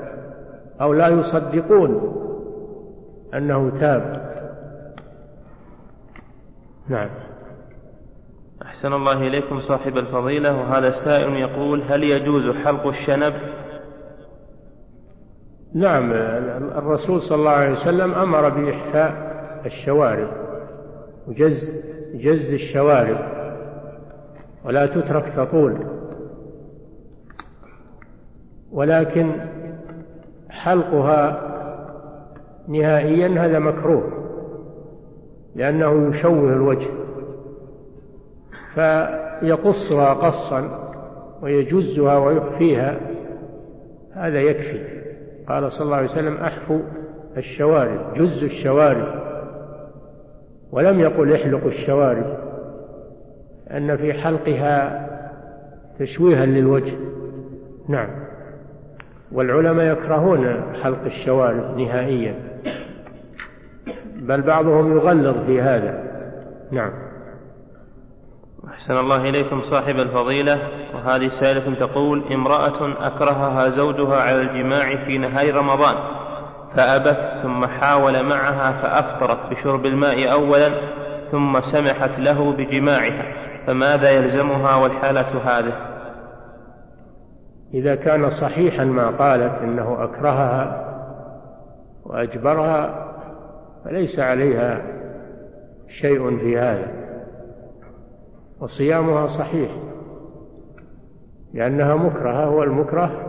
أو 0.81 0.93
لا 0.93 1.09
يصدقون 1.09 2.16
أنه 3.35 3.81
تاب. 3.81 4.31
نعم. 6.89 7.11
أحسن 8.62 8.93
الله 8.93 9.12
إليكم 9.12 9.61
صاحب 9.61 9.97
الفضيلة 9.97 10.57
وهذا 10.57 10.89
السائل 10.89 11.36
يقول 11.36 11.82
هل 11.82 12.05
يجوز 12.05 12.57
حلق 12.57 12.86
الشنب؟ 12.86 13.35
نعم 15.74 16.12
الرسول 16.12 17.23
صلى 17.23 17.39
الله 17.39 17.51
عليه 17.51 17.73
وسلم 17.73 18.15
أمر 18.15 18.48
بإحفاء 18.48 19.31
الشوارب 19.66 20.28
وجز 21.28 21.70
جز 22.15 22.52
الشوارب 22.52 23.19
ولا 24.65 24.86
تترك 24.86 25.32
تطول. 25.36 25.86
ولكن 28.73 29.32
حلقها 30.51 31.49
نهائيا 32.71 33.47
هذا 33.47 33.59
مكروه 33.59 34.13
لأنه 35.55 36.09
يشوه 36.09 36.53
الوجه 36.53 36.91
فيقصها 38.75 40.15
قصا 40.15 40.91
ويجزها 41.43 42.19
ويخفيها 42.19 43.01
هذا 44.13 44.41
يكفي. 44.41 45.01
قال 45.49 45.73
صلى 45.73 45.85
الله 45.85 45.97
عليه 45.97 46.11
وسلم 46.11 46.37
أحفوا 46.37 46.81
الشوارب 47.37 48.15
جز 48.15 48.45
الشوارب. 48.45 49.21
ولم 50.73 51.01
يقل 51.01 51.33
احلقوا 51.33 51.69
الشوارب 51.69 52.37
أن 53.71 53.97
في 53.97 54.13
حلقها 54.13 55.07
تشويها 55.99 56.47
للوجه. 56.47 56.93
نعم. 57.89 58.30
والعلماء 59.32 59.93
يكرهون 59.93 60.62
حلق 60.82 61.05
الشوارب 61.05 61.78
نهائيا. 61.78 62.35
بل 64.16 64.43
بعضهم 64.43 64.97
يغلظ 64.97 65.47
في 65.47 65.61
هذا. 65.61 66.05
نعم. 66.70 66.93
أحسن 68.69 68.97
الله 68.97 69.28
إليكم 69.28 69.62
صاحب 69.62 69.97
الفضيلة. 69.97 70.59
وهذه 70.94 71.28
سائلة 71.28 71.74
تقول 71.74 72.32
امرأة 72.32 73.07
أكرهها 73.07 73.69
زوجها 73.69 74.16
على 74.16 74.40
الجماع 74.40 75.05
في 75.05 75.19
نهار 75.19 75.55
رمضان 75.55 75.94
فأبت 76.77 77.40
ثم 77.43 77.66
حاول 77.66 78.23
معها 78.23 78.73
فأفطرت 78.82 79.51
بشرب 79.51 79.86
الماء 79.86 80.32
أولا 80.32 80.73
ثم 81.31 81.61
سمحت 81.61 82.19
له 82.19 82.52
بجماعها 82.52 83.24
فماذا 83.66 84.11
يلزمها 84.11 84.77
والحالة 84.77 85.40
هذه؟ 85.44 85.90
إذا 87.75 87.95
كان 87.95 88.31
صحيحا 88.31 88.85
ما 88.85 89.11
قالت 89.11 89.63
إنه 89.63 90.05
أكرهها 90.05 90.87
وأجبرها 92.05 93.07
فليس 93.85 94.19
عليها 94.19 94.83
شيء 95.89 96.39
في 96.39 96.59
هذا 96.59 96.93
وصيامها 98.61 99.27
صحيح 99.27 99.71
لأنها 101.55 101.95
مكرهة 101.95 102.51
والمكره 102.51 103.27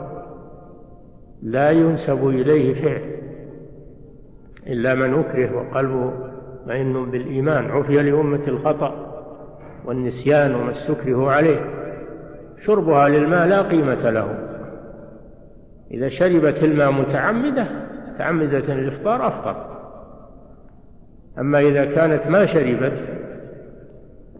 لا 1.42 1.70
ينسب 1.72 2.28
إليه 2.28 2.74
فعل 2.74 3.12
إلا 4.68 4.96
من 4.96 5.20
أكره 5.20 5.56
وقلبه 5.56 6.32
مطمئن 6.62 7.12
بالإيمان 7.12 7.72
عفي 7.72 8.04
لأمة 8.04 8.48
الخطأ 8.48 9.12
والنسيان 9.86 10.56
وما 10.56 10.72
استكره 10.72 11.32
عليه. 11.32 11.81
شربها 12.66 13.10
للماء 13.10 13.48
لا 13.48 13.62
قيمة 13.62 14.10
له. 14.10 14.38
إذا 15.92 16.08
شربت 16.08 16.64
الماء 16.64 16.92
متعمدة 16.92 17.66
متعمدة 18.14 18.74
الإفطار 18.74 19.28
أفطر. 19.28 19.72
أما 21.40 21.60
إذا 21.60 21.86
كانت 21.86 22.28
ما 22.28 22.46
شربت 22.46 23.00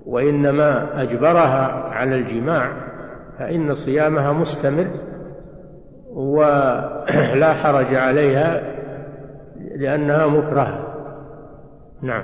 وإنما 0.06 1.02
أجبرها 1.02 1.68
على 1.90 2.16
الجماع 2.16 2.72
فإن 3.40 3.74
صيامها 3.74 4.34
مستمر 4.34 4.88
ولا 6.14 7.54
حرج 7.54 7.96
عليها 7.96 8.62
لأنها 9.76 10.28
مكرهة. 10.28 10.88
نعم. 12.02 12.24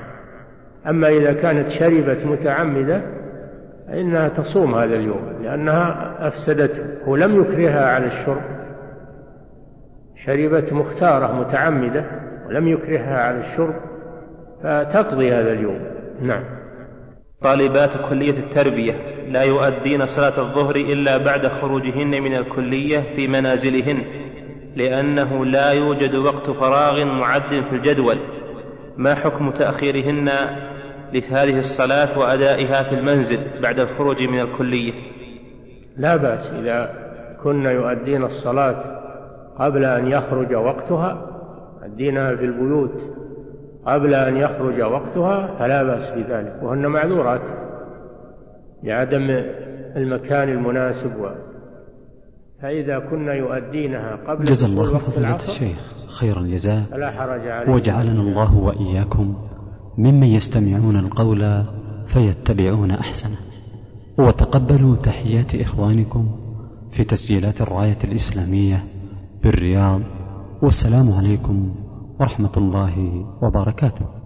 أما 0.87 1.07
إذا 1.07 1.33
كانت 1.33 1.67
شربت 1.67 2.25
متعمدة 2.25 3.01
فإنها 3.87 4.27
تصوم 4.27 4.75
هذا 4.75 4.95
اليوم 4.95 5.33
لأنها 5.43 6.15
أفسدته 6.27 6.83
هو 7.05 7.15
لم 7.15 7.41
يكرهها 7.41 7.85
على 7.85 8.05
الشرب. 8.05 8.41
شربت 10.25 10.73
مختارة 10.73 11.39
متعمدة 11.39 12.05
ولم 12.47 12.67
يكرهها 12.67 13.17
على 13.17 13.39
الشرب 13.39 13.75
فتقضي 14.63 15.31
هذا 15.31 15.51
اليوم. 15.51 15.79
نعم. 16.21 16.43
طالبات 17.41 17.91
كلية 18.09 18.39
التربية 18.39 18.93
لا 19.29 19.41
يؤدين 19.41 20.05
صلاة 20.05 20.39
الظهر 20.39 20.75
إلا 20.75 21.17
بعد 21.17 21.47
خروجهن 21.47 22.21
من 22.21 22.35
الكلية 22.35 23.15
في 23.15 23.27
منازلهن 23.27 24.03
لأنه 24.75 25.45
لا 25.45 25.71
يوجد 25.71 26.15
وقت 26.15 26.49
فراغ 26.49 27.05
معد 27.05 27.63
في 27.69 27.75
الجدول. 27.75 28.17
ما 28.97 29.15
حكم 29.15 29.51
تأخيرهن 29.51 30.29
لهذه 31.13 31.57
الصلاة 31.57 32.19
وأدائها 32.19 32.83
في 32.83 32.95
المنزل 32.95 33.61
بعد 33.61 33.79
الخروج 33.79 34.23
من 34.23 34.39
الكلية. 34.39 34.93
لا 35.97 36.15
بأس 36.15 36.51
إذا 36.51 36.89
كن 37.43 37.65
يؤدين 37.65 38.23
الصلاة 38.23 39.01
قبل 39.59 39.85
أن 39.85 40.07
يخرج 40.07 40.53
وقتها 40.53 41.31
يؤدينها 41.83 42.35
في 42.35 42.45
البيوت 42.45 43.01
قبل 43.85 44.13
أن 44.13 44.37
يخرج 44.37 44.81
وقتها 44.81 45.55
فلا 45.59 45.83
بأس 45.83 46.11
بذلك. 46.11 46.59
وهن 46.63 46.87
معذورات 46.87 47.41
لعدم 48.83 49.29
المكان 49.95 50.49
المناسب 50.49 51.15
و 51.19 51.27
فإذا 52.61 52.99
كنا 52.99 53.33
يؤدينها 53.33 54.15
قبل 54.27 54.45
جزا 54.45 54.67
الله 54.67 54.97
فضيلة 54.97 55.35
الشيخ 55.35 55.93
خير 56.19 56.37
الجزاء. 56.39 56.81
فلا 56.91 57.11
حرج 57.11 57.47
عليه 57.47 57.73
وجعلنا 57.73 58.21
الله 58.21 58.57
وإياكم 58.57 59.35
ممن 59.97 60.27
يستمعون 60.27 60.95
القول 60.95 61.65
فيتبعون 62.07 62.91
أحسنه 62.91 63.37
وتقبلوا 64.19 64.95
تحيات 64.95 65.55
إخوانكم 65.55 66.29
في 66.91 67.03
تسجيلات 67.03 67.61
الراية 67.61 67.97
الإسلامية 68.03 68.83
بالرياض. 69.43 70.01
والسلام 70.61 71.11
عليكم 71.11 71.69
ورحمة 72.19 72.51
الله 72.57 73.25
وبركاته. 73.43 74.16